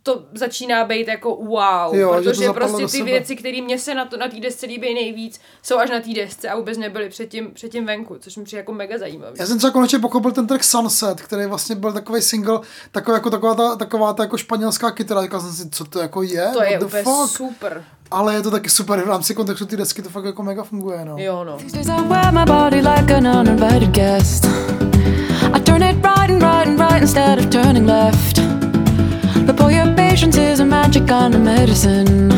to 0.04 0.24
začíná 0.34 0.86
být 0.86 1.08
jako 1.08 1.36
wow, 1.36 1.95
Jo, 1.95 2.22
že 2.22 2.24
to 2.24 2.32
protože 2.32 2.49
prostě 2.49 2.84
ty 2.84 2.89
sebe. 2.89 3.04
věci, 3.04 3.36
které 3.36 3.62
mě 3.62 3.80
se 3.80 3.95
na, 3.95 4.06
to, 4.06 4.18
na 4.18 4.28
té 4.28 4.39
desce 4.39 4.66
líbí 4.66 4.93
nejvíc, 4.93 5.39
jsou 5.64 5.78
až 5.78 5.89
na 5.89 5.99
té 5.99 6.10
desce 6.14 6.49
a 6.49 6.56
vůbec 6.58 6.78
nebyly 6.78 7.10
předtím, 7.10 7.51
předtím 7.54 7.86
venku, 7.86 8.18
což 8.20 8.38
mi 8.38 8.43
přijde 8.43 8.60
jako 8.60 8.74
mega 8.74 8.97
zajímavý. 8.97 9.34
Já 9.39 9.45
jsem 9.45 9.58
třeba 9.58 9.72
konečně 9.72 9.99
pochopil 9.99 10.32
ten 10.32 10.47
track 10.47 10.64
Sunset, 10.64 11.22
který 11.22 11.45
vlastně 11.45 11.76
byl 11.76 11.93
takový 11.93 12.22
single, 12.22 12.60
takový, 12.91 13.16
jako, 13.16 13.30
taková, 13.30 13.56
ta, 13.56 13.76
taková 13.76 14.14
ta 14.14 14.24
jako 14.24 14.38
španělská 14.38 14.91
kytara. 14.91 15.22
Říkal 15.22 15.41
jsem 15.41 15.51
si, 15.54 15.70
co 15.70 15.86
to 15.86 15.99
jako 15.99 16.24
je? 16.24 16.49
To 16.54 16.64
je 16.64 16.80
úplně 16.80 17.04
fuck? 17.04 17.38
super. 17.38 17.84
Ale 18.12 18.34
je 18.34 18.41
to 18.41 18.51
taky 18.51 18.70
super 18.70 19.01
v 19.01 19.08
rámci 19.08 19.36
kontextu 19.36 19.66
té 19.66 19.78
desky, 19.78 20.01
to 20.01 20.10
fakt 20.10 20.26
jako 20.26 20.43
mega 20.43 20.64
funguje, 20.64 21.06
no. 21.06 21.16
Jo, 21.18 21.43
no. 21.43 21.58
I 25.54 25.60
turn 25.60 25.84
it 25.84 25.95
right 25.95 26.30
and 26.30 26.41
right 26.41 26.68
and 26.68 26.80
right 26.80 27.01
instead 27.01 27.39
of 27.39 27.45
turning 27.49 27.88
left. 27.88 28.53
Your 29.70 29.93
patience 29.95 30.38
is 30.38 30.59
a 30.59 30.66
magic 30.66 31.07
kind 31.07 31.34
of 31.36 31.41
medicine. 31.41 32.30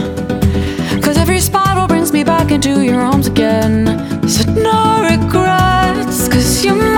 Cause 1.01 1.17
every 1.17 1.39
spiral 1.39 1.87
brings 1.87 2.11
me 2.11 2.23
back 2.23 2.51
into 2.51 2.81
your 2.81 3.01
arms 3.01 3.27
again. 3.27 3.85
Said 4.27 4.55
no 4.55 5.03
regrets, 5.03 6.27
cause 6.27 6.65
you're 6.65 6.94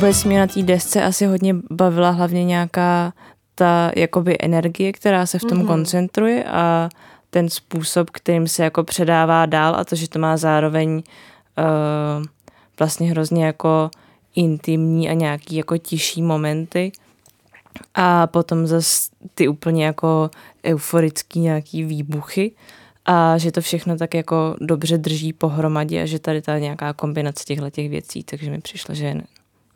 Obecně 0.00 0.28
mě 0.28 0.38
na 0.38 0.46
té 0.46 0.62
desce 0.62 1.02
asi 1.02 1.26
hodně 1.26 1.56
bavila 1.70 2.10
hlavně 2.10 2.44
nějaká 2.44 3.12
ta 3.54 3.90
jakoby 3.96 4.36
energie, 4.40 4.92
která 4.92 5.26
se 5.26 5.38
v 5.38 5.42
tom 5.42 5.58
mm-hmm. 5.58 5.66
koncentruje 5.66 6.44
a 6.44 6.88
ten 7.30 7.48
způsob, 7.48 8.10
kterým 8.10 8.48
se 8.48 8.64
jako 8.64 8.84
předává 8.84 9.46
dál 9.46 9.74
a 9.76 9.84
to, 9.84 9.96
že 9.96 10.08
to 10.08 10.18
má 10.18 10.36
zároveň 10.36 10.90
uh, 10.96 12.24
vlastně 12.78 13.10
hrozně 13.10 13.44
jako 13.44 13.90
intimní 14.34 15.08
a 15.08 15.12
nějaký 15.12 15.56
jako 15.56 15.78
tišší 15.78 16.22
momenty 16.22 16.92
a 17.94 18.26
potom 18.26 18.66
zase 18.66 19.10
ty 19.34 19.48
úplně 19.48 19.84
jako 19.84 20.30
euforický 20.64 21.40
nějaký 21.40 21.84
výbuchy 21.84 22.52
a 23.04 23.38
že 23.38 23.52
to 23.52 23.60
všechno 23.60 23.96
tak 23.96 24.14
jako 24.14 24.56
dobře 24.60 24.98
drží 24.98 25.32
pohromadě 25.32 26.02
a 26.02 26.06
že 26.06 26.18
tady 26.18 26.42
ta 26.42 26.58
nějaká 26.58 26.92
kombinace 26.92 27.44
těchto 27.44 27.70
těch 27.70 27.90
věcí, 27.90 28.24
takže 28.24 28.50
mi 28.50 28.60
přišlo, 28.60 28.94
že 28.94 29.14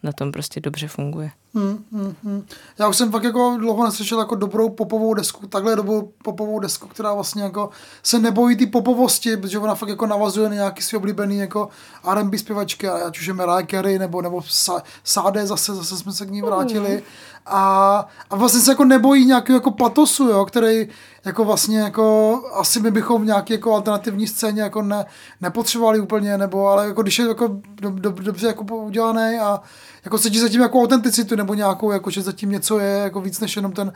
na 0.04 0.12
tom 0.12 0.32
prostě 0.32 0.60
dobře 0.60 0.88
funguje. 0.88 1.30
Hmm, 1.54 1.84
hmm, 1.92 2.14
hmm. 2.24 2.46
Já 2.78 2.88
už 2.88 2.96
jsem 2.96 3.10
fakt 3.12 3.24
jako 3.24 3.56
dlouho 3.58 3.84
neslyšel 3.84 4.18
jako 4.18 4.34
dobrou 4.34 4.68
popovou 4.68 5.14
desku, 5.14 5.46
takhle 5.46 5.76
dobrou 5.76 6.12
popovou 6.22 6.58
desku, 6.58 6.88
která 6.88 7.14
vlastně 7.14 7.42
jako 7.42 7.70
se 8.02 8.18
nebojí 8.18 8.56
ty 8.56 8.66
popovosti, 8.66 9.36
protože 9.36 9.58
ona 9.58 9.74
fakt 9.74 9.88
jako 9.88 10.06
navazuje 10.06 10.48
na 10.48 10.54
nějaký 10.54 10.82
svý 10.82 10.98
oblíbený 10.98 11.38
jako 11.38 11.68
R&B 12.12 12.38
zpěvačky, 12.38 12.88
ať 12.88 13.18
už 13.18 13.26
je 13.26 13.34
Mariah 13.34 13.70
Carey 13.70 13.98
nebo, 13.98 14.22
nebo 14.22 14.38
Sa- 14.38 14.82
Sade 15.04 15.46
zase, 15.46 15.74
zase 15.74 15.96
jsme 15.96 16.12
se 16.12 16.26
k 16.26 16.30
ní 16.30 16.42
vrátili. 16.42 17.02
A, 17.46 18.08
a 18.30 18.36
vlastně 18.36 18.60
se 18.60 18.70
jako 18.70 18.84
nebojí 18.84 19.26
nějakého 19.26 19.56
jako 19.56 19.70
patosu, 19.70 20.28
jo, 20.28 20.44
který 20.44 20.88
jako 21.24 21.44
vlastně 21.44 21.78
jako 21.78 22.42
asi 22.54 22.80
my 22.80 22.90
bychom 22.90 23.22
v 23.22 23.26
nějaké 23.26 23.54
jako 23.54 23.74
alternativní 23.74 24.26
scéně 24.26 24.62
jako 24.62 24.82
ne, 24.82 25.06
nepotřebovali 25.40 26.00
úplně, 26.00 26.38
nebo 26.38 26.66
ale 26.68 26.86
jako 26.86 27.02
když 27.02 27.18
je 27.18 27.28
jako 27.28 27.48
do, 27.80 27.90
do, 27.90 28.10
dobře 28.10 28.46
jako 28.46 28.76
udělaný 28.76 29.38
a 29.38 29.60
jako 30.04 30.18
cítí 30.18 30.38
zatím 30.38 30.60
jako 30.60 30.82
autenticitu 30.82 31.36
nebo 31.36 31.54
nějakou, 31.54 31.90
jako 31.90 32.10
že 32.10 32.22
zatím 32.22 32.50
něco 32.50 32.78
je 32.78 32.90
jako 32.90 33.20
víc 33.20 33.40
než 33.40 33.56
jenom 33.56 33.72
ten 33.72 33.92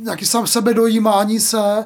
nějaký 0.00 0.26
sám 0.26 0.46
sebe 0.46 0.74
dojímání 0.74 1.40
se, 1.40 1.84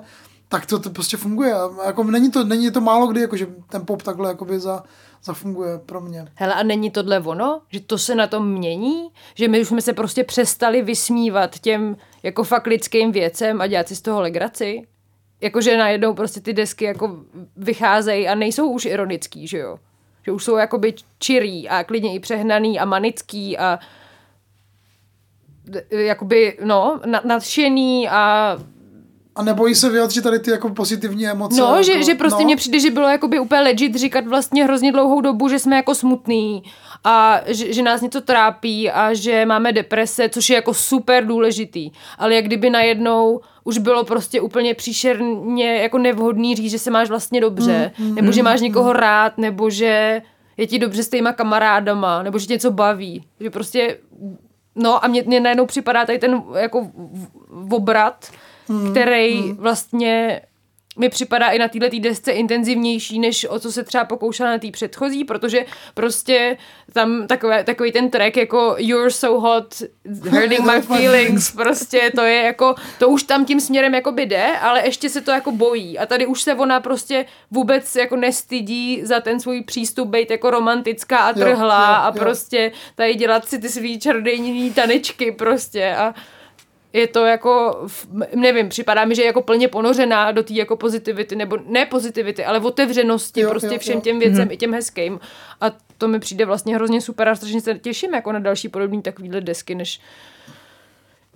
tak 0.49 0.67
to, 0.67 0.79
to 0.79 0.91
prostě 0.91 1.17
funguje. 1.17 1.55
Jako 1.87 2.05
není, 2.05 2.31
to, 2.31 2.45
není 2.45 2.71
to 2.71 2.81
málo 2.81 3.07
kdy, 3.07 3.21
jako 3.21 3.37
že 3.37 3.47
ten 3.69 3.87
pop 3.87 4.03
takhle 4.03 4.29
jakoby 4.29 4.61
za, 4.61 4.83
zafunguje 5.25 5.79
pro 5.79 6.01
mě. 6.01 6.27
Hele, 6.35 6.55
a 6.55 6.63
není 6.63 6.91
tohle 6.91 7.21
ono? 7.21 7.61
Že 7.69 7.81
to 7.81 7.99
se 7.99 8.15
na 8.15 8.27
tom 8.27 8.53
mění? 8.53 9.09
Že 9.35 9.49
my 9.49 9.61
už 9.61 9.69
jsme 9.69 9.83
se 9.83 9.93
prostě 9.93 10.25
přestali 10.25 10.83
vysmívat 10.83 11.59
těm 11.59 11.97
jako 12.23 12.45
fakt 12.45 12.67
lidským 12.67 13.13
věcem 13.13 13.61
a 13.61 13.67
dělat 13.67 13.89
si 13.89 13.97
z 13.97 14.03
toho 14.03 14.21
legraci? 14.21 14.87
Jakože 15.41 15.77
najednou 15.77 16.15
prostě 16.15 16.41
ty 16.41 16.53
desky 16.53 16.85
jako 16.85 17.17
vycházejí 17.57 18.29
a 18.29 18.35
nejsou 18.35 18.71
už 18.71 18.85
ironický, 18.85 19.47
že 19.47 19.59
jo? 19.59 19.79
Že 20.31 20.35
už 20.35 20.45
jsou 20.45 20.57
jakoby 20.57 20.95
čirý 21.19 21.69
a 21.69 21.85
klidně 21.85 22.15
i 22.15 22.21
přehnaný 22.21 22.79
a 22.81 22.85
manický 22.85 23.59
a 23.59 23.79
jakoby, 25.91 26.59
no, 26.65 27.01
na- 27.07 27.23
nadšený 27.25 28.09
a 28.09 28.57
A 29.37 29.43
nebojí 29.43 29.75
se 29.75 29.91
vyjádřit 29.91 30.23
tady 30.23 30.39
ty 30.39 30.51
jako 30.51 30.69
pozitivní 30.69 31.27
emoce. 31.27 31.61
No, 31.61 31.67
jako, 31.67 31.83
že, 31.83 32.03
že 32.03 32.15
prostě 32.15 32.43
no. 32.43 32.45
mně 32.45 32.57
přijde, 32.57 32.81
že 32.81 32.91
bylo 32.91 33.09
jakoby 33.09 33.39
úplně 33.39 33.61
legit 33.61 33.95
říkat 33.95 34.27
vlastně 34.27 34.65
hrozně 34.65 34.93
dlouhou 34.93 35.21
dobu, 35.21 35.49
že 35.49 35.59
jsme 35.59 35.77
jako 35.77 35.95
smutný 35.95 36.63
a 37.05 37.41
že, 37.47 37.73
že 37.73 37.83
nás 37.83 38.01
něco 38.01 38.21
trápí 38.21 38.91
a 38.91 39.15
že 39.15 39.47
máme 39.47 39.73
deprese, 39.73 40.29
což 40.29 40.51
je 40.51 40.57
jako 40.57 40.75
super 40.75 41.27
důležitý. 41.27 41.91
Ale 42.19 42.35
jak 42.35 42.45
kdyby 42.45 42.71
najednou 42.71 43.41
už 43.65 43.79
bylo 43.79 44.05
prostě 44.05 44.41
úplně 44.41 44.75
příšerně 44.75 45.77
jako 45.77 45.99
nevhodný 45.99 46.57
říct, 46.57 46.71
že 46.71 46.79
se 46.79 46.91
máš 46.91 47.09
vlastně 47.09 47.41
dobře, 47.41 47.93
mm, 47.99 48.09
mm, 48.09 48.15
nebo 48.15 48.33
že 48.33 48.43
máš 48.43 48.61
někoho 48.61 48.93
rád, 48.93 49.39
nebo 49.39 49.71
že 49.71 50.23
je 50.57 50.67
ti 50.67 50.79
dobře 50.79 51.03
s 51.05 51.09
těma 51.09 51.33
kamarádama, 51.33 52.23
nebo 52.23 52.39
že 52.39 52.47
tě 52.47 52.53
něco 52.53 52.71
baví. 52.71 53.25
Že 53.41 53.51
prostě, 53.51 53.99
no 54.75 55.05
a 55.05 55.09
mně, 55.09 55.23
mně 55.27 55.41
najednou 55.41 55.67
připadá 55.67 56.07
tady 56.07 56.19
ten 56.19 56.43
jako 56.57 56.81
v- 56.85 56.91
v- 57.49 57.75
obrat, 57.75 58.31
který 58.91 59.53
vlastně 59.53 60.41
mi 60.99 61.09
připadá 61.09 61.49
i 61.49 61.59
na 61.59 61.69
této 61.69 61.99
desce 61.99 62.33
intenzivnější, 62.33 63.19
než 63.19 63.47
o 63.51 63.59
co 63.59 63.73
se 63.73 63.85
třeba 63.85 64.05
pokoušela 64.05 64.51
na 64.51 64.59
té 64.59 64.71
předchozí, 64.71 65.25
protože 65.25 65.65
prostě 65.95 66.57
tam 66.93 67.27
takové, 67.27 67.65
takový 67.65 67.93
ten 67.93 68.11
track 68.11 68.37
jako 68.37 68.75
You're 68.79 69.11
so 69.11 69.41
hot, 69.41 69.83
hurting 70.31 70.61
my 70.61 70.83
feelings, 70.97 71.53
prostě 71.53 72.13
to 72.15 72.21
je 72.21 72.43
jako, 72.43 72.75
to 72.99 73.09
už 73.09 73.23
tam 73.23 73.45
tím 73.45 73.61
směrem 73.61 73.95
jakoby 73.95 74.27
jde, 74.27 74.59
ale 74.59 74.87
ještě 74.87 75.09
se 75.09 75.21
to 75.21 75.31
jako 75.31 75.53
bojí 75.53 75.99
a 75.99 76.07
tady 76.07 76.27
už 76.27 76.43
se 76.43 76.55
ona 76.55 76.81
prostě 76.81 77.25
vůbec 77.51 77.97
jako 77.97 78.17
nestydí 78.17 79.01
za 79.05 79.21
ten 79.21 79.41
svůj 79.41 79.63
přístup 79.63 80.09
být 80.09 80.31
jako 80.31 80.51
romantická 80.51 81.19
a 81.19 81.33
trhlá 81.33 81.91
jo, 81.91 82.03
a 82.05 82.13
jo. 82.15 82.19
prostě 82.19 82.73
tady 82.95 83.15
dělat 83.15 83.49
si 83.49 83.59
ty 83.59 83.69
svý 83.69 84.01
čarodějní 84.01 84.73
tanečky 84.73 85.33
prostě 85.33 85.95
a 85.97 86.15
je 86.93 87.07
to 87.07 87.27
jako, 87.27 87.85
nevím, 88.35 88.69
připadá 88.69 89.05
mi, 89.05 89.15
že 89.15 89.23
je 89.23 89.27
jako 89.27 89.43
plně 89.43 89.69
ponořená 89.69 90.33
do 90.33 90.43
té 90.43 90.55
jako 90.55 90.77
pozitivity, 90.77 91.37
nebo 91.37 91.59
ne 91.67 91.87
pozitivity, 91.87 92.45
ale 92.45 92.61
otevřenosti 92.61 93.41
Jo, 93.41 93.51
prostě 93.51 93.75
jo, 93.75 93.79
všem 93.79 93.95
jo. 93.95 94.01
těm 94.01 94.19
věcem, 94.19 94.51
i 94.51 94.57
těm 94.57 94.73
hezkým. 94.73 95.21
A 95.61 95.67
to 95.99 96.09
mi 96.09 96.21
přijde 96.21 96.45
vlastně 96.45 96.75
hrozně 96.75 97.01
super 97.01 97.29
a 97.29 97.35
strašně 97.35 97.61
se 97.61 97.75
těším 97.75 98.15
jako 98.15 98.33
na 98.33 98.39
další 98.39 98.69
podobný 98.69 99.03
takovýhle 99.03 99.41
desky, 99.41 99.75
než 99.75 100.01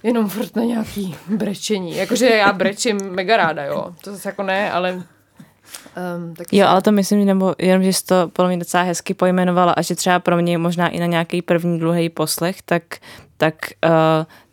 jenom 0.03 0.29
furt 0.29 0.57
na 0.57 0.63
nějaký 0.63 1.17
brečení. 1.29 1.97
Jakože 1.97 2.27
já 2.27 2.53
brečím 2.53 2.97
mega 3.11 3.37
ráda, 3.37 3.65
jo. 3.65 3.95
To 4.05 4.13
zase 4.13 4.29
jako 4.29 4.43
ne, 4.43 4.73
ale 4.73 4.93
um, 4.93 6.35
tak 6.35 6.47
Jo, 6.53 6.67
ale 6.67 6.83
to 6.83 6.93
myslím, 6.93 7.25
nebo 7.25 7.55
jenom, 7.59 7.83
že 7.83 7.93
jsi 7.93 8.05
to 8.05 8.29
podle 8.33 8.49
mě 8.49 8.59
docela 8.59 8.83
hezky 8.83 9.15
pojmenovala 9.15 9.73
a 9.73 9.83
že 9.83 9.95
třeba 9.95 10.19
pro 10.19 10.37
mě 10.37 10.59
možná 10.59 10.89
i 10.89 11.01
na 11.01 11.07
nějaký 11.07 11.43
první 11.43 11.79
dlouhý 11.79 12.09
poslech, 12.09 12.63
tak, 12.63 12.83
tak 13.37 13.55
uh, 13.85 13.91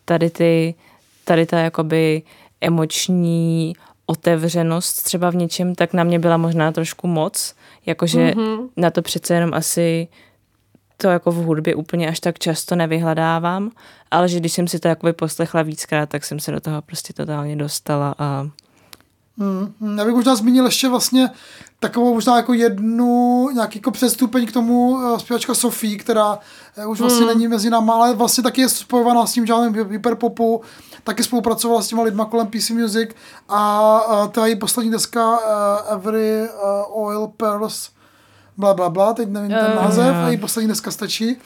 tady 0.04 0.30
ty, 0.30 0.74
tady 1.24 1.46
ta 1.46 1.58
jakoby 1.58 2.22
emoční 2.60 3.72
otevřenost 4.06 5.02
třeba 5.02 5.30
v 5.30 5.36
něčem, 5.36 5.74
tak 5.74 5.92
na 5.92 6.04
mě 6.04 6.18
byla 6.18 6.36
možná 6.36 6.72
trošku 6.72 7.06
moc, 7.06 7.54
jakože 7.86 8.30
mm-hmm. 8.30 8.68
na 8.76 8.90
to 8.90 9.02
přece 9.02 9.34
jenom 9.34 9.54
asi 9.54 10.08
to 10.96 11.08
jako 11.08 11.32
v 11.32 11.36
hudbě 11.36 11.74
úplně 11.74 12.08
až 12.08 12.20
tak 12.20 12.38
často 12.38 12.76
nevyhledávám, 12.76 13.70
ale 14.10 14.28
že 14.28 14.40
když 14.40 14.52
jsem 14.52 14.68
si 14.68 14.78
to 14.78 14.88
jakoby 14.88 15.12
poslechla 15.12 15.62
víckrát, 15.62 16.08
tak 16.08 16.24
jsem 16.24 16.40
se 16.40 16.52
do 16.52 16.60
toho 16.60 16.82
prostě 16.82 17.12
totálně 17.12 17.56
dostala 17.56 18.14
a 18.18 18.48
Hmm, 19.38 19.98
Já 19.98 20.04
bych 20.04 20.14
možná 20.14 20.34
zmínil 20.34 20.64
ještě 20.64 20.88
vlastně 20.88 21.30
takovou 21.80 22.14
možná 22.14 22.36
jako 22.36 22.52
jednu 22.52 23.48
nějaký 23.54 23.78
jako 23.78 23.90
přestupeň 23.90 24.46
k 24.46 24.52
tomu 24.52 24.98
eh, 25.00 25.20
zpěvačka 25.20 25.54
Sofie, 25.54 25.98
která 25.98 26.38
eh, 26.76 26.86
už 26.86 27.00
vlastně 27.00 27.26
není 27.26 27.48
mezi 27.48 27.70
náma, 27.70 27.94
ale 27.94 28.14
vlastně 28.14 28.42
taky 28.42 28.60
je 28.60 28.68
spojovaná 28.68 29.26
s 29.26 29.32
tím 29.32 29.46
žádným 29.46 29.90
hyperpopu, 29.90 30.60
taky 31.04 31.22
spolupracovala 31.22 31.82
s 31.82 31.88
těma 31.88 32.02
lidma 32.02 32.24
kolem 32.24 32.46
PC 32.46 32.70
Music 32.70 33.10
a, 33.48 33.96
a 33.98 34.26
ta 34.28 34.46
její 34.46 34.56
poslední 34.56 34.92
deska 34.92 35.30
uh, 35.30 35.92
Every 35.92 36.40
uh, 36.42 37.04
Oil 37.06 37.26
Pearls 37.36 37.90
bla, 38.56 38.74
bla, 38.74 38.88
bla, 38.90 39.12
teď 39.14 39.28
nevím 39.28 39.50
ten 39.50 39.76
název, 39.76 40.14
a 40.16 40.28
její 40.28 40.36
poslední 40.36 40.68
deska 40.68 40.90
stačí. 40.90 41.36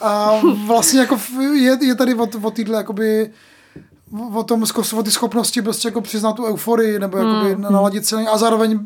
A 0.00 0.30
vlastně 0.66 1.00
jako 1.00 1.18
je, 1.52 1.78
je 1.80 1.94
tady 1.94 2.14
o, 2.14 2.28
o 2.42 2.50
týhle 2.50 2.76
jakoby 2.76 3.30
o 4.34 4.42
tom, 4.42 4.64
o 4.96 5.02
ty 5.02 5.10
schopnosti 5.10 5.62
prostě 5.62 5.88
jako 5.88 6.00
přiznat 6.00 6.32
tu 6.32 6.46
euforii, 6.46 6.98
nebo 6.98 7.18
jakoby 7.18 7.56
mm. 7.56 7.62
naladit 7.62 8.06
se 8.06 8.16
a 8.16 8.38
zároveň 8.38 8.78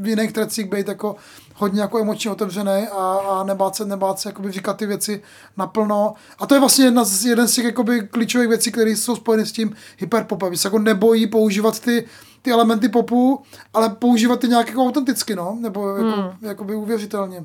v 0.00 0.06
jiných 0.06 0.32
trecích 0.32 0.70
být 0.70 0.88
jako 0.88 1.16
hodně 1.54 1.80
jako 1.80 1.98
emočně 1.98 2.30
otevřený 2.30 2.88
a, 2.92 3.18
a 3.28 3.42
nebát 3.44 3.76
se, 3.76 3.84
nebát 3.84 4.18
se 4.18 4.28
jakoby 4.28 4.52
říkat 4.52 4.76
ty 4.76 4.86
věci 4.86 5.22
naplno. 5.56 6.14
A 6.38 6.46
to 6.46 6.54
je 6.54 6.60
vlastně 6.60 6.84
jedna 6.84 7.04
z, 7.04 7.24
jeden 7.24 7.48
z 7.48 7.54
těch 7.54 7.64
jakoby 7.64 8.00
klíčových 8.00 8.48
věcí, 8.48 8.72
které 8.72 8.90
jsou 8.90 9.16
spojeny 9.16 9.46
s 9.46 9.52
tím 9.52 9.74
hyperpopem. 9.98 10.56
Se 10.56 10.68
jako 10.68 10.78
nebojí 10.78 11.26
používat 11.26 11.80
ty, 11.80 12.06
ty 12.42 12.50
elementy 12.50 12.88
popu, 12.88 13.42
ale 13.74 13.88
používat 13.88 14.40
ty 14.40 14.48
nějak 14.48 14.68
jako 14.68 14.84
autenticky, 14.84 15.36
no, 15.36 15.58
nebo 15.60 15.88
jako, 15.88 16.22
mm. 16.22 16.48
jakoby 16.48 16.74
uvěřitelně. 16.74 17.44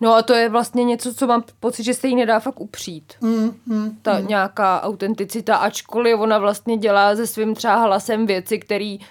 No 0.00 0.14
a 0.14 0.22
to 0.22 0.34
je 0.34 0.48
vlastně 0.48 0.84
něco, 0.84 1.14
co 1.14 1.26
mám 1.26 1.44
pocit, 1.60 1.84
že 1.84 1.94
se 1.94 2.08
jí 2.08 2.16
nedá 2.16 2.40
fakt 2.40 2.60
upřít. 2.60 3.14
Mm, 3.20 3.56
mm. 3.66 3.98
Ta 4.02 4.20
nějaká 4.20 4.82
autenticita, 4.82 5.56
ačkoliv 5.56 6.20
ona 6.20 6.38
vlastně 6.38 6.76
dělá 6.76 7.16
se 7.16 7.26
svým 7.26 7.54
třeba 7.54 7.76
hlasem 7.76 8.26
věci, 8.26 8.58
který 8.58 8.98
uh, 8.98 9.04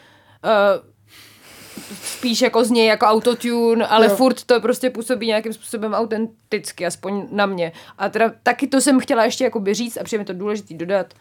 spíš 2.04 2.42
jako 2.42 2.64
znějí 2.64 2.88
jako 2.88 3.06
autotune, 3.06 3.88
ale 3.88 4.06
Jo. 4.06 4.16
furt 4.16 4.44
to 4.44 4.62
prostě 4.62 4.90
působí 4.90 5.28
nějakým 5.28 5.54
způsobem 5.54 5.94
autenticky, 5.94 6.86
aspoň 6.86 7.28
na 7.32 7.46
mě. 7.46 7.72
A 7.98 8.10
teda 8.10 8.32
taky 8.44 8.68
to 8.68 8.82
jsem 8.82 9.00
chtěla 9.00 9.24
ještě 9.24 9.44
jako 9.44 9.64
říct 9.72 9.98
a 9.98 10.04
přijde 10.04 10.22
mi 10.22 10.26
to 10.26 10.34
důležitý 10.34 10.74
dodat, 10.74 11.14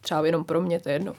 třeba 0.00 0.26
jenom 0.26 0.44
pro 0.44 0.60
mě, 0.60 0.80
to 0.80 0.88
je 0.88 0.94
jedno, 0.94 1.12
uh, 1.12 1.18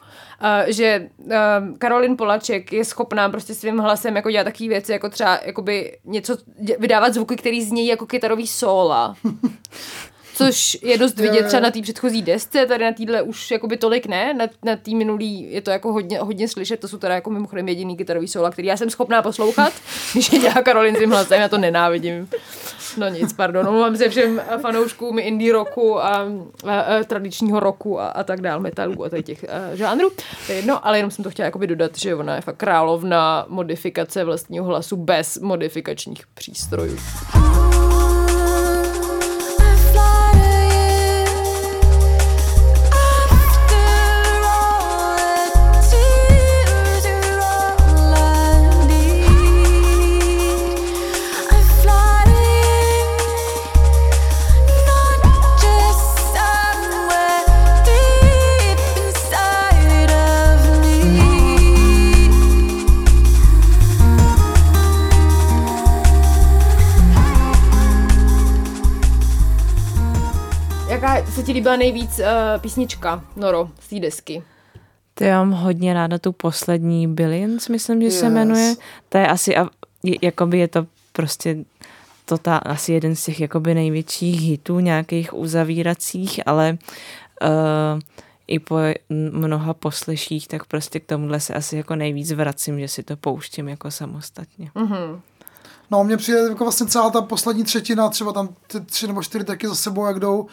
že 0.66 1.08
uh, 1.18 1.32
Karolin 1.78 2.16
Polaček 2.16 2.72
je 2.72 2.84
schopná 2.84 3.28
prostě 3.28 3.54
svým 3.54 3.78
hlasem 3.78 4.16
jako 4.16 4.30
dělat 4.30 4.44
takové 4.44 4.68
věci, 4.68 4.92
jako 4.92 5.08
třeba 5.08 5.40
jakoby 5.44 5.98
něco, 6.04 6.34
dě- 6.34 6.76
vydávat 6.78 7.14
zvuky, 7.14 7.36
které 7.36 7.64
znějí 7.64 7.86
jako 7.88 8.06
kytarový 8.06 8.46
sóla. 8.46 9.16
Což 10.46 10.78
je 10.82 10.98
dost 10.98 11.16
vidět 11.16 11.40
jo. 11.40 11.48
třeba 11.48 11.60
na 11.60 11.70
té 11.70 11.82
předchozí 11.82 12.22
desce, 12.22 12.66
tady 12.66 12.84
na 12.84 12.92
téhle 12.92 13.22
už 13.22 13.50
jakoby 13.50 13.76
tolik 13.76 14.06
ne, 14.06 14.34
na, 14.34 14.44
na 14.64 14.76
té 14.76 14.90
minulý 14.90 15.52
je 15.52 15.60
to 15.60 15.70
jako 15.70 15.92
hodně, 15.92 16.18
hodně 16.18 16.48
slyšet, 16.48 16.80
to 16.80 16.88
jsou 16.88 16.98
teda 16.98 17.14
jako 17.14 17.30
mimochodem 17.30 17.68
jediný 17.68 17.96
kytarový 17.96 18.28
sóla, 18.28 18.50
který 18.50 18.68
já 18.68 18.76
jsem 18.76 18.90
schopná 18.90 19.22
poslouchat, 19.22 19.72
když 20.12 20.32
je 20.32 20.38
dělá 20.38 20.54
Karolin 20.54 20.96
tím 20.96 21.10
hlasem, 21.10 21.40
já 21.40 21.48
to 21.48 21.58
nenávidím. 21.58 22.28
No 22.96 23.08
nic, 23.08 23.32
pardon, 23.32 23.68
omlouvám 23.68 23.96
se 23.96 24.08
všem 24.08 24.42
fanouškům 24.60 25.18
indie 25.18 25.52
rocku 25.52 25.98
a, 25.98 26.26
a, 26.64 26.80
a 26.80 27.04
tradičního 27.04 27.60
rocku 27.60 28.00
a, 28.00 28.08
a 28.08 28.24
tak 28.24 28.40
dál, 28.40 28.60
metalu 28.60 29.04
a 29.04 29.08
tady 29.08 29.22
těch 29.22 29.44
a, 29.44 29.76
žánrů. 29.76 30.10
To 30.46 30.52
je 30.52 30.58
jedno, 30.58 30.86
ale 30.86 30.98
jenom 30.98 31.10
jsem 31.10 31.24
to 31.24 31.30
chtěla 31.30 31.44
jakoby 31.44 31.66
dodat, 31.66 31.98
že 31.98 32.14
ona 32.14 32.34
je 32.34 32.40
fakt 32.40 32.56
královna 32.56 33.46
modifikace 33.48 34.24
vlastního 34.24 34.64
hlasu 34.64 34.96
bez 34.96 35.38
modifikačních 35.38 36.26
přístrojů. 36.34 36.98
Se 71.42 71.46
ti 71.46 71.52
líbila 71.52 71.76
nejvíc 71.76 72.18
uh, 72.18 72.24
písnička, 72.60 73.24
Noro, 73.36 73.68
z 73.80 73.88
té 73.88 74.00
desky? 74.00 74.42
To 75.14 75.24
já 75.24 75.44
mám 75.44 75.50
hodně 75.62 75.94
ráda 75.94 76.18
tu 76.18 76.32
poslední 76.32 77.08
Billions, 77.08 77.68
myslím, 77.68 78.02
že 78.02 78.10
se 78.10 78.24
Yes. 78.26 78.32
jmenuje. 78.34 78.74
To 79.08 79.18
je 79.18 79.26
asi, 79.28 79.56
a- 79.56 79.68
je- 80.02 80.16
jakoby 80.22 80.58
je 80.58 80.68
to 80.68 80.86
prostě 81.12 81.56
to 82.24 82.38
ta, 82.38 82.56
asi 82.56 82.92
jeden 82.92 83.16
z 83.16 83.24
těch 83.24 83.40
jakoby 83.40 83.74
největších 83.74 84.40
hitů 84.40 84.80
nějakých 84.80 85.34
uzavíracích, 85.34 86.40
ale 86.46 86.78
uh, 87.42 87.48
i 88.46 88.58
po 88.58 88.76
mnoha 89.10 89.74
posleších, 89.74 90.48
tak 90.48 90.64
prostě 90.66 91.00
k 91.00 91.06
tomuhle 91.06 91.40
se 91.40 91.54
asi 91.54 91.76
jako 91.76 91.96
nejvíc 91.96 92.32
vracím, 92.32 92.80
že 92.80 92.88
si 92.88 93.02
to 93.02 93.16
pouštím 93.16 93.68
jako 93.68 93.90
samostatně. 93.90 94.70
No, 95.90 96.04
mně 96.04 96.16
přijde 96.16 96.38
jako 96.38 96.64
vlastně 96.64 96.86
celá 96.86 97.10
ta 97.10 97.22
poslední 97.22 97.64
třetina, 97.64 98.08
třeba 98.08 98.32
tam 98.32 98.48
ty 98.66 98.80
tři 98.80 99.06
nebo 99.06 99.22
čtyři 99.22 99.44
taky 99.44 99.68
za 99.68 99.74
sebou, 99.74 100.06
jak 100.06 100.20
jdou, 100.20 100.46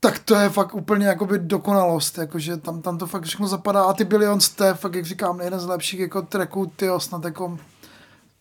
tak 0.00 0.18
to 0.18 0.34
je 0.34 0.48
fakt 0.48 0.74
úplně 0.74 1.06
jakoby 1.06 1.38
dokonalost, 1.38 2.18
jakože 2.18 2.56
tam, 2.56 2.82
tam 2.82 2.98
to 2.98 3.06
fakt 3.06 3.24
všechno 3.24 3.48
zapadá 3.48 3.82
a 3.82 3.92
ty 3.92 4.04
Billions, 4.04 4.48
to 4.48 4.64
je 4.64 4.74
fakt, 4.74 4.94
jak 4.94 5.04
říkám, 5.04 5.40
jeden 5.40 5.60
z 5.60 5.66
lepších 5.66 6.00
jako 6.00 6.22
tracků, 6.22 6.72
tyjo, 6.76 7.00
snad 7.00 7.24
jako 7.24 7.58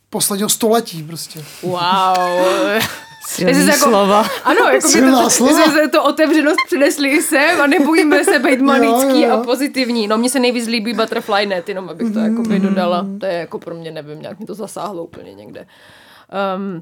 posledního 0.10 0.50
století 0.50 1.04
prostě. 1.04 1.44
Wow. 1.64 1.78
Silný 3.28 3.68
jako- 3.68 3.78
slova. 3.90 4.26
Ano, 4.44 4.60
jako 4.66 4.88
by 4.88 4.92
Silná 4.94 5.24
to, 5.24 5.30
slova. 5.30 5.64
to 5.92 6.04
otevřenost 6.04 6.58
přinesli 6.66 7.22
sem 7.22 7.62
a 7.62 7.68
nebojíme 7.68 8.24
se 8.24 8.40
být 8.40 8.62
manický 8.62 9.22
Jo, 9.22 9.30
jo. 9.30 9.34
a 9.34 9.44
pozitivní. 9.44 10.08
No 10.08 10.18
mně 10.18 10.30
se 10.30 10.40
nejvíc 10.40 10.68
líbí 10.68 10.94
Butterfly 10.94 11.46
Net, 11.46 11.70
jenom 11.70 11.90
abych 11.90 12.14
to 12.14 12.20
jako 12.20 12.42
by 12.42 12.60
dodala. 12.60 13.06
To 13.20 13.26
je 13.26 13.34
jako 13.34 13.60
pro 13.60 13.76
mě, 13.76 13.92
nevím, 13.92 14.22
nějak 14.22 14.40
mi 14.40 14.46
to 14.46 14.54
zasáhlo 14.54 15.04
úplně 15.04 15.34
někde. 15.34 15.68
Um, 16.56 16.82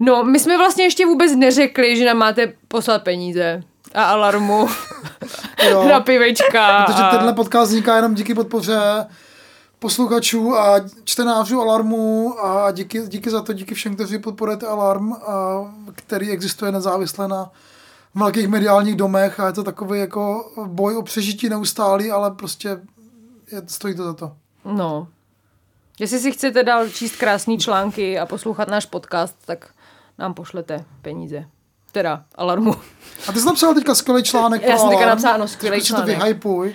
no, 0.00 0.24
my 0.24 0.38
jsme 0.38 0.58
vlastně 0.58 0.84
ještě 0.84 1.06
vůbec 1.06 1.36
neřekli, 1.36 1.96
že 1.96 2.04
nám 2.06 2.16
máte 2.16 2.52
poslat 2.68 3.02
peníze 3.04 3.62
a 3.94 4.04
alarmu 4.04 4.68
Jo. 5.70 5.88
na 5.88 6.00
pivečka. 6.00 6.84
Protože 6.86 7.02
a... 7.02 7.10
tenhle 7.10 7.32
podcast 7.32 7.70
vzniká 7.70 7.96
jenom 7.96 8.14
díky 8.14 8.34
podpoře 8.34 9.06
posluchačů 9.78 10.56
a 10.56 10.80
čtenářů 11.04 11.60
Alarmu 11.60 12.34
a 12.44 12.70
díky, 12.70 13.02
díky 13.08 13.30
za 13.30 13.42
to, 13.42 13.52
díky 13.52 13.74
všem, 13.74 13.94
kteří 13.94 14.18
podporujete 14.18 14.66
Alarm, 14.66 15.12
a, 15.12 15.18
který 15.94 16.30
existuje 16.30 16.72
nezávisle 16.72 17.28
na 17.28 17.50
velkých 18.14 18.48
mediálních 18.48 18.96
domech 18.96 19.40
a 19.40 19.46
je 19.46 19.52
to 19.52 19.64
takový 19.64 20.00
jako 20.00 20.52
boj 20.66 20.96
o 20.96 21.02
přežití 21.02 21.48
neustálý, 21.48 22.10
ale 22.10 22.30
prostě 22.30 22.68
je, 23.52 23.62
stojí 23.66 23.94
to 23.94 24.04
za 24.04 24.12
to. 24.14 24.32
No. 24.64 25.08
Jestli 25.98 26.18
si 26.18 26.32
chcete 26.32 26.62
dál 26.62 26.88
číst 26.88 27.16
krásné 27.16 27.56
články 27.56 28.18
a 28.18 28.26
poslouchat 28.26 28.68
náš 28.68 28.86
podcast, 28.86 29.36
tak 29.44 29.70
nám 30.18 30.34
pošlete 30.34 30.84
peníze. 31.02 31.44
Teda 31.92 32.24
alarmu. 32.34 32.74
A 33.28 33.32
ty 33.32 33.40
jsi 33.40 33.46
napsal 33.46 33.74
teďka 33.74 33.94
skvělý 33.94 34.22
článek. 34.22 34.62
Já 34.62 34.78
jsem 34.78 34.88
teďka 34.88 35.04
Alarm. 35.04 35.08
napsala, 35.08 35.34
ano, 35.34 35.48
skvělý 35.48 35.78
to 35.78 35.84
článek. 35.86 36.18
vyhypuj. 36.22 36.68
Uh, 36.68 36.74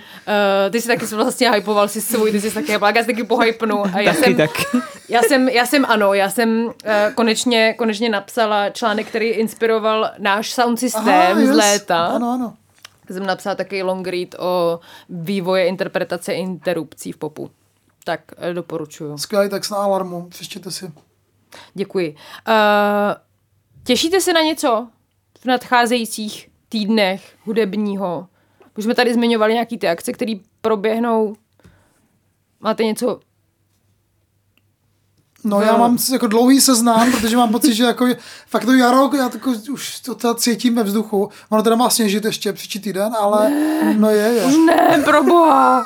ty 0.72 0.82
jsi 0.82 0.88
taky 0.88 1.06
vlastně 1.06 1.52
hypoval 1.52 1.88
si 1.88 2.02
svůj, 2.02 2.32
ty 2.32 2.42
jsi 2.42 2.52
taky 2.52 2.72
hypoval, 2.72 2.96
já 2.96 3.02
si 3.04 3.08
taky 3.08 3.24
pohypnu. 3.24 3.86
A 3.86 4.00
já 4.00 4.14
Taky, 4.14 4.24
jsem, 4.24 4.36
taky. 4.36 4.64
Já 5.10 5.22
jsem, 5.22 5.50
já 5.50 5.66
jsem 5.66 5.86
ano, 5.86 6.14
já 6.14 6.30
jsem 6.30 6.66
uh, 6.66 6.72
konečně, 7.16 7.74
konečně 7.78 8.10
napsala 8.10 8.70
článek, 8.70 9.08
který 9.08 9.28
inspiroval 9.28 10.12
náš 10.18 10.54
sound 10.54 10.80
systém 10.80 11.38
z 11.38 11.42
yes. 11.48 11.56
léta. 11.58 12.06
Ano, 12.06 12.32
ano. 12.32 12.54
Jsem 13.10 13.26
napsala 13.26 13.56
takový 13.56 13.84
long 13.84 14.08
read 14.08 14.36
o 14.40 14.80
vývoje 15.10 15.66
interpretace 15.68 16.34
interrupcí 16.34 17.12
v 17.12 17.18
popu. 17.18 17.52
Tak 18.04 18.20
eh, 18.38 18.54
doporučuju. 18.54 19.18
Skvělý 19.18 19.50
text 19.50 19.70
na 19.70 19.78
alarmu, 19.78 20.30
přečtěte 20.30 20.72
si. 20.72 20.92
Děkuji. 21.74 22.16
Uh, 22.48 22.54
těšíte 23.84 24.22
se 24.22 24.34
na 24.34 24.42
něco 24.42 24.88
v 25.42 25.46
nadcházejících 25.46 26.50
týdnech 26.70 27.36
hudebního? 27.44 28.28
Už 28.78 28.84
jsme 28.84 28.96
tady 28.96 29.14
zmiňovali 29.14 29.54
nějaký 29.54 29.78
ty 29.78 29.88
akce, 29.88 30.14
které 30.14 30.34
proběhnou. 30.62 31.36
Máte 32.60 32.84
něco? 32.84 33.20
No 35.44 35.62
já 35.62 35.78
mám 35.78 35.98
jako 36.12 36.28
dlouhý 36.28 36.62
seznam, 36.62 37.12
protože 37.12 37.38
mám 37.38 37.52
pocit, 37.52 37.74
že 37.74 37.84
jako 37.84 38.08
fakt 38.48 38.66
to 38.66 38.74
jaro, 38.74 39.10
já 39.18 39.30
tako, 39.30 39.54
už 39.72 40.00
to 40.00 40.16
teda 40.16 40.36
cítím 40.36 40.76
ve 40.76 40.84
vzduchu. 40.84 41.30
Ono 41.50 41.64
teda 41.64 41.76
má 41.76 41.90
sněžit 41.90 42.26
ještě 42.26 42.54
příští 42.54 42.80
týden, 42.80 43.16
ale 43.20 43.50
no 43.98 44.10
je, 44.10 44.28
je. 44.34 44.58
Ne, 44.58 45.02
proboha! 45.06 45.86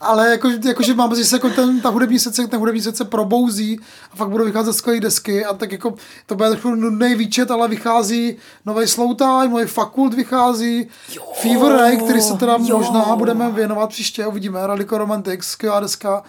Ale 0.00 0.30
jako, 0.30 0.48
jako 0.64 0.82
že 0.82 0.94
mám 0.94 1.08
pocit, 1.08 1.22
že 1.22 1.28
se 1.28 1.36
jako 1.36 1.50
ten, 1.50 1.80
ta 1.80 1.88
hudební 1.88 2.18
sece, 2.18 2.46
ten 2.46 2.60
hudební 2.60 2.82
sece 2.82 3.04
probouzí 3.04 3.80
a 4.12 4.16
fakt 4.16 4.28
budou 4.28 4.44
vycházet 4.44 4.72
skvělé 4.72 5.00
desky 5.00 5.44
a 5.44 5.54
tak 5.54 5.72
jako 5.72 5.94
to 6.26 6.34
bude 6.34 6.50
trochu 6.50 6.74
nudný 6.74 7.14
výčet, 7.14 7.50
ale 7.50 7.68
vychází 7.68 8.36
nový 8.66 8.86
Slow 8.86 9.16
Time, 9.16 9.50
nový 9.50 9.66
Fakult 9.66 10.14
vychází, 10.14 10.88
jo, 11.12 11.22
Fever 11.34 11.72
Ray, 11.72 11.96
který 11.96 12.20
se 12.20 12.34
teda 12.34 12.56
jo. 12.60 12.78
možná 12.78 13.16
budeme 13.16 13.50
věnovat 13.50 13.90
příště, 13.90 14.26
uvidíme, 14.26 14.66
Radical 14.66 14.98
Romantics, 14.98 15.48
skvělá 15.48 15.80
deska. 15.80 16.22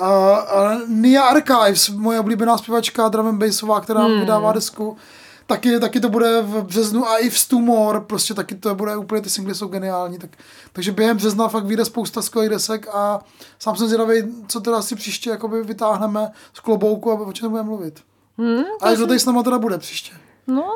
Uh, 0.00 0.06
uh, 0.06 0.88
Nia 0.88 1.22
Archives, 1.22 1.88
moje 1.88 2.20
oblíbená 2.20 2.58
zpěvačka 2.58 3.08
drum 3.08 3.26
and 3.26 3.38
bassová, 3.38 3.80
která 3.80 4.00
hmm. 4.00 4.20
vydává 4.20 4.52
desku, 4.52 4.96
taky, 5.50 5.80
taky 5.80 6.00
to 6.00 6.08
bude 6.08 6.42
v 6.42 6.62
březnu 6.62 7.06
a 7.08 7.16
i 7.18 7.30
v 7.30 7.38
Stumor, 7.38 8.00
prostě 8.00 8.34
taky 8.34 8.54
to 8.54 8.74
bude 8.74 8.96
úplně, 8.96 9.20
ty 9.22 9.30
singly 9.30 9.54
jsou 9.54 9.66
geniální, 9.68 10.18
tak, 10.18 10.30
takže 10.72 10.92
během 10.92 11.16
března 11.16 11.48
fakt 11.48 11.64
vyjde 11.64 11.84
spousta 11.84 12.22
skvělých 12.22 12.50
desek 12.50 12.86
a 12.92 13.20
sám 13.58 13.76
jsem 13.76 13.86
zvědavý, 13.86 14.22
co 14.48 14.60
teda 14.60 14.82
si 14.82 14.96
příště 14.96 15.30
jakoby 15.30 15.62
vytáhneme 15.62 16.30
z 16.54 16.60
klobouku 16.60 17.10
a 17.10 17.14
o 17.14 17.32
čem 17.32 17.50
budeme 17.50 17.66
mluvit. 17.68 18.00
Hmm, 18.38 18.62
a 18.82 18.92
kdo 18.94 19.06
tady 19.06 19.20
s 19.20 19.26
náma 19.26 19.42
teda 19.42 19.58
bude 19.58 19.78
příště? 19.78 20.12
no, 20.46 20.66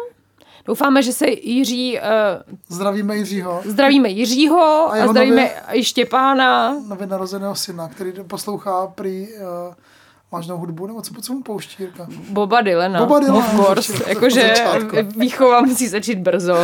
doufáme, 0.67 1.03
že 1.03 1.13
se 1.13 1.27
Jiří... 1.43 1.99
Uh, 1.99 2.55
Zdravíme 2.69 3.17
Jiřího, 3.17 3.63
zdravíme 3.65 4.09
Jiřího 4.09 4.61
A 4.93 5.05
a, 5.05 5.09
zdravíme 5.09 5.37
nově- 5.43 5.63
i 5.73 5.85
Štěpána. 5.85 6.75
nově 6.89 7.07
narozeného 7.07 7.55
syna, 7.55 7.89
který 7.89 8.13
poslouchá 8.27 8.87
prý 8.87 9.29
uh, 9.69 9.75
vážnou 10.35 10.59
hudbu, 10.59 10.87
nebo 10.87 11.03
co, 11.03 11.15
co 11.21 11.33
mu 11.33 11.43
pouští, 11.43 11.83
Jirka? 11.83 12.07
Boba 12.29 12.61
Dylana. 12.61 12.99
Boba 12.99 13.19
Dylana, 13.21 13.39
Of 13.39 13.67
course. 13.67 13.93
Jakože 14.09 14.55
výchova 15.17 15.61
musí 15.61 15.89
začít 15.89 16.19
brzo. 16.19 16.55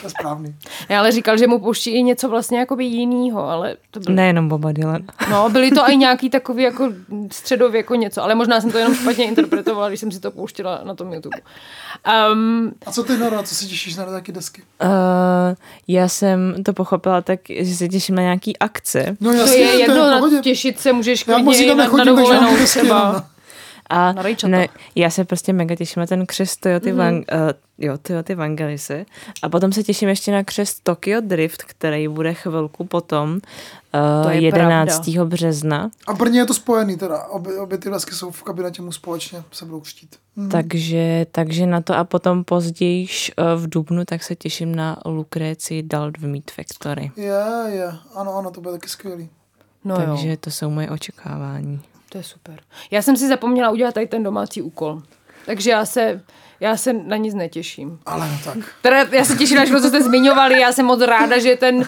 To 0.00 0.06
je 0.06 0.10
správný. 0.10 0.54
Já 0.88 0.98
ale 0.98 1.12
říkal, 1.12 1.38
že 1.38 1.46
mu 1.46 1.58
pouští 1.58 1.90
i 1.90 2.02
něco 2.02 2.28
vlastně 2.28 2.58
jakoby 2.58 2.84
jinýho, 2.84 3.48
ale 3.48 3.76
to 3.90 4.00
bylo... 4.00 4.16
Nejenom 4.16 4.48
Boba 4.48 4.72
Dylan. 4.72 5.02
No, 5.30 5.50
byly 5.50 5.70
to 5.70 5.90
i 5.90 5.96
nějaký 5.96 6.30
takový 6.30 6.62
jako 6.62 6.92
středověko 7.32 7.94
něco, 7.94 8.22
ale 8.22 8.34
možná 8.34 8.60
jsem 8.60 8.70
to 8.70 8.78
jenom 8.78 8.94
špatně 8.94 9.24
interpretovala, 9.24 9.88
když 9.88 10.00
jsem 10.00 10.12
si 10.12 10.20
to 10.20 10.30
pouštěla 10.30 10.80
na 10.84 10.94
tom 10.94 11.12
YouTube. 11.12 11.38
Um, 12.32 12.72
A 12.86 12.92
co 12.92 13.02
ty, 13.02 13.16
Nora, 13.16 13.42
co 13.42 13.54
si 13.54 13.66
těšíš 13.66 13.96
na 13.96 14.04
taky 14.04 14.32
desky? 14.32 14.62
Uh, 14.82 14.88
já 15.88 16.08
jsem 16.08 16.62
to 16.64 16.72
pochopila 16.72 17.20
tak, 17.20 17.40
že 17.60 17.74
se 17.74 17.88
těším 17.88 18.14
na 18.14 18.22
nějaký 18.22 18.58
akce. 18.58 19.16
No 19.20 19.30
to 19.30 19.36
jasně, 19.36 19.56
je 19.58 19.78
jedno, 19.80 19.94
v 19.94 20.10
na 20.10 20.18
pohodě. 20.18 20.40
těšit 20.40 20.80
se 20.80 20.92
můžeš 20.92 21.24
klidně 21.24 21.74
na, 21.74 21.88
na 21.88 22.04
dovolenou 22.04 22.56
třeba. 22.64 23.24
A 23.90 24.14
ne, 24.46 24.68
já 24.94 25.10
se 25.10 25.24
prostě 25.24 25.52
mega 25.52 25.74
těším 25.74 26.00
na 26.00 26.06
ten 26.06 26.26
křest 26.26 26.60
Toyoty, 26.60 26.92
Mhm. 26.92 27.00
mm-hmm. 27.00 27.24
Van, 27.30 27.40
uh, 27.42 27.50
jo, 27.78 27.98
Toyoty 27.98 28.34
Vangelisy. 28.34 29.06
A 29.42 29.48
potom 29.48 29.72
se 29.72 29.82
těším 29.82 30.08
ještě 30.08 30.32
na 30.32 30.44
křest 30.44 30.84
Tokyo 30.84 31.20
Drift, 31.20 31.62
který 31.62 32.08
bude 32.08 32.34
chvilku 32.34 32.84
potom, 32.84 33.40
To 33.90 33.98
uh, 34.26 34.30
je 34.32 34.40
11. 34.40 35.04
pravda. 35.14 35.24
března. 35.24 35.90
A 36.06 36.12
Brně 36.12 36.40
je 36.40 36.46
to 36.46 36.54
spojený 36.54 36.96
teda, 36.96 37.24
obě, 37.24 37.58
obě 37.58 37.78
ty 37.78 37.90
desky 37.90 38.14
jsou 38.14 38.30
v 38.30 38.42
kabinetě 38.42 38.82
mu 38.82 38.92
společně, 38.92 39.42
se 39.52 39.64
budou 39.64 39.80
křtít. 39.80 40.16
Hmm. 40.36 40.48
Takže, 40.48 41.26
takže 41.32 41.66
na 41.66 41.80
to 41.80 41.94
a 41.96 42.04
potom 42.04 42.44
později 42.44 43.06
uh, 43.06 43.62
v 43.62 43.68
Dubnu, 43.68 44.04
tak 44.04 44.22
se 44.22 44.36
těším 44.36 44.74
na 44.74 44.96
Lucreci 45.04 45.82
Dalt 45.82 46.18
v 46.18 46.26
Meat 46.26 46.50
Factory. 46.54 47.10
Je, 47.16 47.40
je, 47.68 47.92
ano, 48.14 48.34
ano, 48.36 48.50
to 48.50 48.60
bude 48.60 48.72
taky 48.72 48.88
skvělý. 48.88 49.28
No 49.84 49.96
takže 49.96 50.28
jo, 50.28 50.36
to 50.40 50.50
jsou 50.50 50.70
moje 50.70 50.90
očekávání. 50.90 51.80
To 52.12 52.18
je 52.18 52.24
super. 52.24 52.60
Já 52.90 53.02
jsem 53.02 53.16
si 53.16 53.28
zapomněla 53.28 53.70
udělat 53.70 53.94
tady 53.94 54.06
ten 54.06 54.22
domácí 54.22 54.62
úkol. 54.62 55.02
Takže 55.46 55.70
já 55.70 55.84
se, 55.84 56.20
já 56.60 56.76
se 56.76 56.92
na 56.92 57.16
nic 57.16 57.34
netěším. 57.34 57.98
Ale 58.06 58.28
no 58.28 58.38
tak. 58.44 58.56
Teda 58.82 59.06
já 59.12 59.24
se 59.24 59.36
těším 59.36 59.56
na 59.56 59.62
všechno, 59.64 59.80
co 59.80 59.88
jste 59.88 60.02
zmiňovali, 60.02 60.60
já 60.60 60.72
jsem 60.72 60.86
moc 60.86 61.00
ráda, 61.00 61.38
že 61.38 61.56
ten 61.56 61.76
uh, 61.76 61.84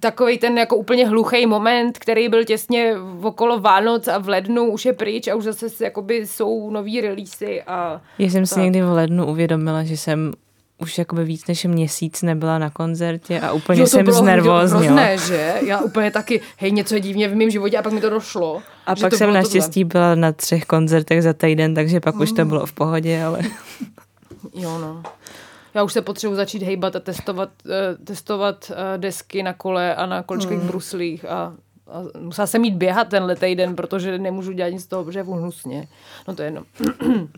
takový 0.00 0.38
ten 0.38 0.58
jako 0.58 0.76
úplně 0.76 1.08
hluchý 1.08 1.46
moment, 1.46 1.98
který 1.98 2.28
byl 2.28 2.44
těsně 2.44 2.94
okolo 3.22 3.60
Vánoc 3.60 4.08
a 4.08 4.18
v 4.18 4.28
lednu 4.28 4.64
už 4.72 4.84
je 4.84 4.92
pryč 4.92 5.28
a 5.28 5.34
už 5.34 5.44
zase 5.44 5.66
jakoby 5.84 6.26
jsou 6.26 6.70
nový 6.70 7.00
releasy 7.00 7.62
a 7.62 8.00
Já 8.18 8.30
jsem 8.30 8.46
si 8.46 8.54
Tak. 8.54 8.64
někdy 8.64 8.82
v 8.82 8.88
lednu 8.92 9.26
uvědomila, 9.26 9.84
že 9.84 9.96
jsem 9.96 10.32
už 10.78 10.98
jakoby 10.98 11.24
víc 11.24 11.46
než 11.46 11.64
měsíc 11.64 12.22
nebyla 12.22 12.58
na 12.58 12.70
koncertě 12.70 13.40
a 13.40 13.52
úplně 13.52 13.80
Jo, 13.80 13.86
to 13.86 13.90
jsem 13.90 14.04
bylo 14.04 14.16
znervoznila. 14.18 14.82
hrozné, 14.82 15.18
že? 15.18 15.54
Já 15.66 15.80
úplně 15.80 16.10
taky, 16.10 16.40
hej, 16.56 16.72
něco 16.72 16.94
je 16.94 17.00
divně 17.00 17.28
v 17.28 17.34
mém 17.36 17.50
životě 17.50 17.78
a 17.78 17.82
pak 17.82 17.92
mi 17.92 18.00
to 18.00 18.10
došlo. 18.10 18.62
A 18.86 18.94
pak 18.96 19.14
jsem 19.14 19.32
naštěstí 19.32 19.84
byla 19.84 20.14
na 20.14 20.32
třech 20.32 20.64
koncertech 20.64 21.22
za 21.22 21.32
týden, 21.32 21.74
takže 21.74 22.00
pak 22.00 22.16
už 22.16 22.32
to 22.32 22.44
bylo 22.44 22.66
v 22.66 22.72
pohodě, 22.72 23.22
ale 23.24 23.38
Tohle. 23.38 23.50
Jo, 24.54 24.78
no. 24.78 25.02
Já 25.74 25.82
už 25.82 25.92
se 25.92 26.02
potřebuji 26.02 26.34
začít 26.34 26.62
hejbat 26.62 26.96
a 26.96 27.00
testovat, 27.00 27.48
uh, 27.64 28.04
testovat 28.04 28.70
uh, 28.70 28.76
desky 29.00 29.42
na 29.42 29.52
kole 29.52 29.94
a 29.94 30.06
na 30.06 30.22
kolečkových 30.22 30.58
Hmm. 30.58 30.68
bruslích 30.68 31.24
a, 31.24 31.54
a 31.90 32.18
musela 32.20 32.46
jsem 32.46 32.64
jít 32.64 32.74
běhat 32.74 33.08
tenhle 33.08 33.36
týden, 33.36 33.76
protože 33.76 34.18
nemůžu 34.18 34.52
dělat 34.52 34.68
nic 34.68 34.82
z 34.82 34.86
toho, 34.86 35.04
protože 35.04 35.18
je 35.18 35.22
hnusně. 35.24 35.88
No 36.28 36.34
to 36.34 36.42
je 36.42 36.46
jedno. 36.46 36.62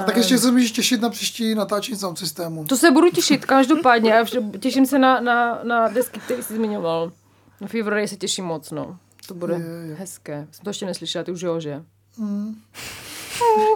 A 0.00 0.02
tak 0.02 0.16
ještě 0.16 0.38
se 0.38 0.50
můžeš 0.52 0.72
těšit 0.72 1.00
na 1.00 1.10
příští 1.10 1.54
natáčení 1.54 1.98
sound 1.98 2.18
systému. 2.18 2.64
To 2.64 2.76
se 2.76 2.90
budu 2.90 3.10
těšit, 3.10 3.44
každopádně. 3.46 4.10
Já 4.10 4.24
těším 4.60 4.86
se 4.86 4.98
na, 4.98 5.20
na, 5.20 5.60
na 5.62 5.88
desky, 5.88 6.20
které 6.20 6.42
jsi 6.42 6.54
zmiňoval. 6.56 7.12
Na 7.60 7.68
Fever 7.68 7.92
Ray 7.92 8.08
se 8.08 8.16
těším 8.16 8.44
moc, 8.44 8.70
no. 8.70 8.98
To 9.28 9.34
bude 9.34 9.54
Je, 9.54 9.88
je. 9.88 9.94
hezké. 9.94 10.46
Jsem 10.52 10.64
to 10.64 10.70
ještě 10.70 10.86
neslyšela, 10.86 11.24
ty 11.24 11.32
už 11.32 11.40
jo, 11.40 11.60
že? 11.60 11.82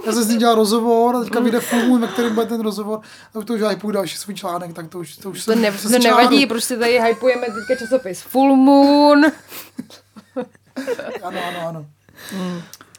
Já 0.06 0.12
jsem 0.12 0.22
s 0.22 0.28
ním 0.28 0.38
dělal 0.38 0.54
rozhovor 0.54 1.16
a 1.16 1.20
teďka 1.20 1.40
vyjde 1.40 1.60
full 1.60 1.82
moon, 1.86 2.00
ve 2.00 2.06
kterém 2.08 2.34
bude 2.34 2.46
ten 2.46 2.60
rozhovor. 2.60 3.00
A 3.34 3.44
to 3.44 3.54
už 3.54 3.60
hypuju 3.60 3.92
další 3.92 4.16
svůj 4.16 4.34
článek, 4.34 4.72
tak 4.72 4.88
to 4.88 4.98
už, 4.98 5.16
to 5.16 5.30
už 5.30 5.44
To, 5.44 5.52
jsem 5.52 5.62
ne, 5.62 5.72
to 5.72 5.98
nevadí, 5.98 6.46
prostě 6.46 6.76
tady 6.76 7.00
hypujeme 7.00 7.46
teďka 7.46 7.84
časopis 7.84 8.20
Full 8.22 8.56
Moon. 8.56 9.24
Ano, 11.22 11.40
ano, 11.48 11.68
ano. 11.68 11.86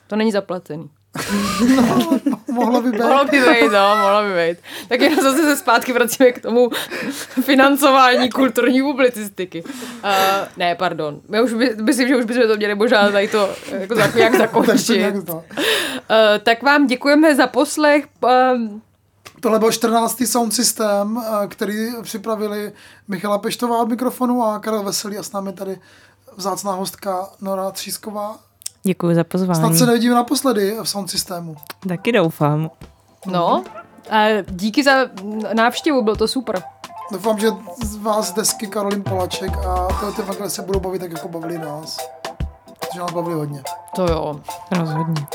To 0.07 0.15
není 0.15 0.31
zaplacený. 0.31 0.89
Mohlo 2.51 2.81
by 2.81 2.91
být. 2.91 2.99
Mohlo 2.99 3.25
by 3.25 3.31
být, 3.39 3.71
no, 3.71 3.95
mohlo 3.97 4.23
by 4.23 4.29
být. 4.29 4.57
Tak 4.89 5.01
jenom 5.01 5.23
zase 5.23 5.37
se 5.43 5.55
zpátky 5.55 5.93
vracíme 5.93 6.31
k 6.31 6.41
tomu 6.41 6.69
financování 7.41 8.29
kulturní 8.29 8.81
publicistiky. 8.81 9.63
Uh, 9.63 9.69
ne, 10.57 10.75
pardon. 10.75 11.21
Já 11.29 11.41
už 11.41 11.53
by, 11.53 11.75
myslím, 11.81 12.07
že 12.07 12.15
už 12.15 12.25
bychom 12.25 12.47
to 12.47 12.55
měli 12.55 12.75
možná 12.75 13.11
tady 13.11 13.27
to 13.27 13.49
jako 13.71 13.95
za, 13.95 14.01
jak 14.01 14.13
Tak 14.15 14.31
to 14.31 14.37
zakončit. 14.37 14.97
nějak 14.97 15.25
to. 15.25 15.33
Uh, 15.33 15.43
tak 16.43 16.63
vám 16.63 16.87
děkujeme 16.87 17.35
za 17.35 17.47
poslech. 17.47 18.05
Um, 18.53 18.81
Tohle 19.39 19.59
byl 19.59 19.71
14. 19.71 20.23
sound 20.25 20.53
systém, 20.53 21.23
eh, 21.43 21.47
který 21.47 21.87
připravili 22.01 22.71
Michala 23.07 23.37
Peštová 23.37 23.77
od 23.81 23.89
mikrofonu 23.89 24.43
a 24.43 24.59
Karel 24.59 24.83
Veselý 24.83 25.17
a 25.17 25.23
s 25.23 25.31
námi 25.31 25.53
tady 25.53 25.79
vzácná 26.35 26.71
hostka 26.71 27.29
Nora 27.41 27.71
Třísková. 27.71 28.39
Děkuji 28.83 29.15
za 29.15 29.21
Snad 29.21 29.27
pozvání. 29.29 29.77
se 29.77 29.85
nevidíme 29.85 30.15
naposledy 30.15 30.77
v 30.83 30.89
sound 30.89 31.09
systému. 31.09 31.55
Taky 31.87 32.11
doufám. 32.11 32.71
no, 33.25 33.63
uh, 34.11 34.17
díky 34.49 34.83
za 34.83 34.91
návštěvu, 35.53 36.03
bylo 36.03 36.15
to 36.15 36.27
super. 36.27 36.63
Doufám, 37.11 37.39
že 37.39 37.47
z 37.83 37.95
vás 37.95 38.33
desky 38.33 38.67
Karolin 38.67 39.03
Polaček 39.03 39.51
a 39.57 39.87
tyhle 39.87 40.11
ty 40.11 40.21
evangelie 40.21 40.49
se 40.49 40.61
budou 40.61 40.79
bavit 40.79 40.99
tak, 40.99 41.11
jako 41.11 41.27
bavili 41.27 41.57
nás. 41.57 41.97
Protože 42.79 42.99
nás 42.99 43.11
bavili 43.11 43.35
hodně. 43.35 43.63
To 43.95 44.11
jo. 44.11 44.39
Rozhodně. 44.71 45.27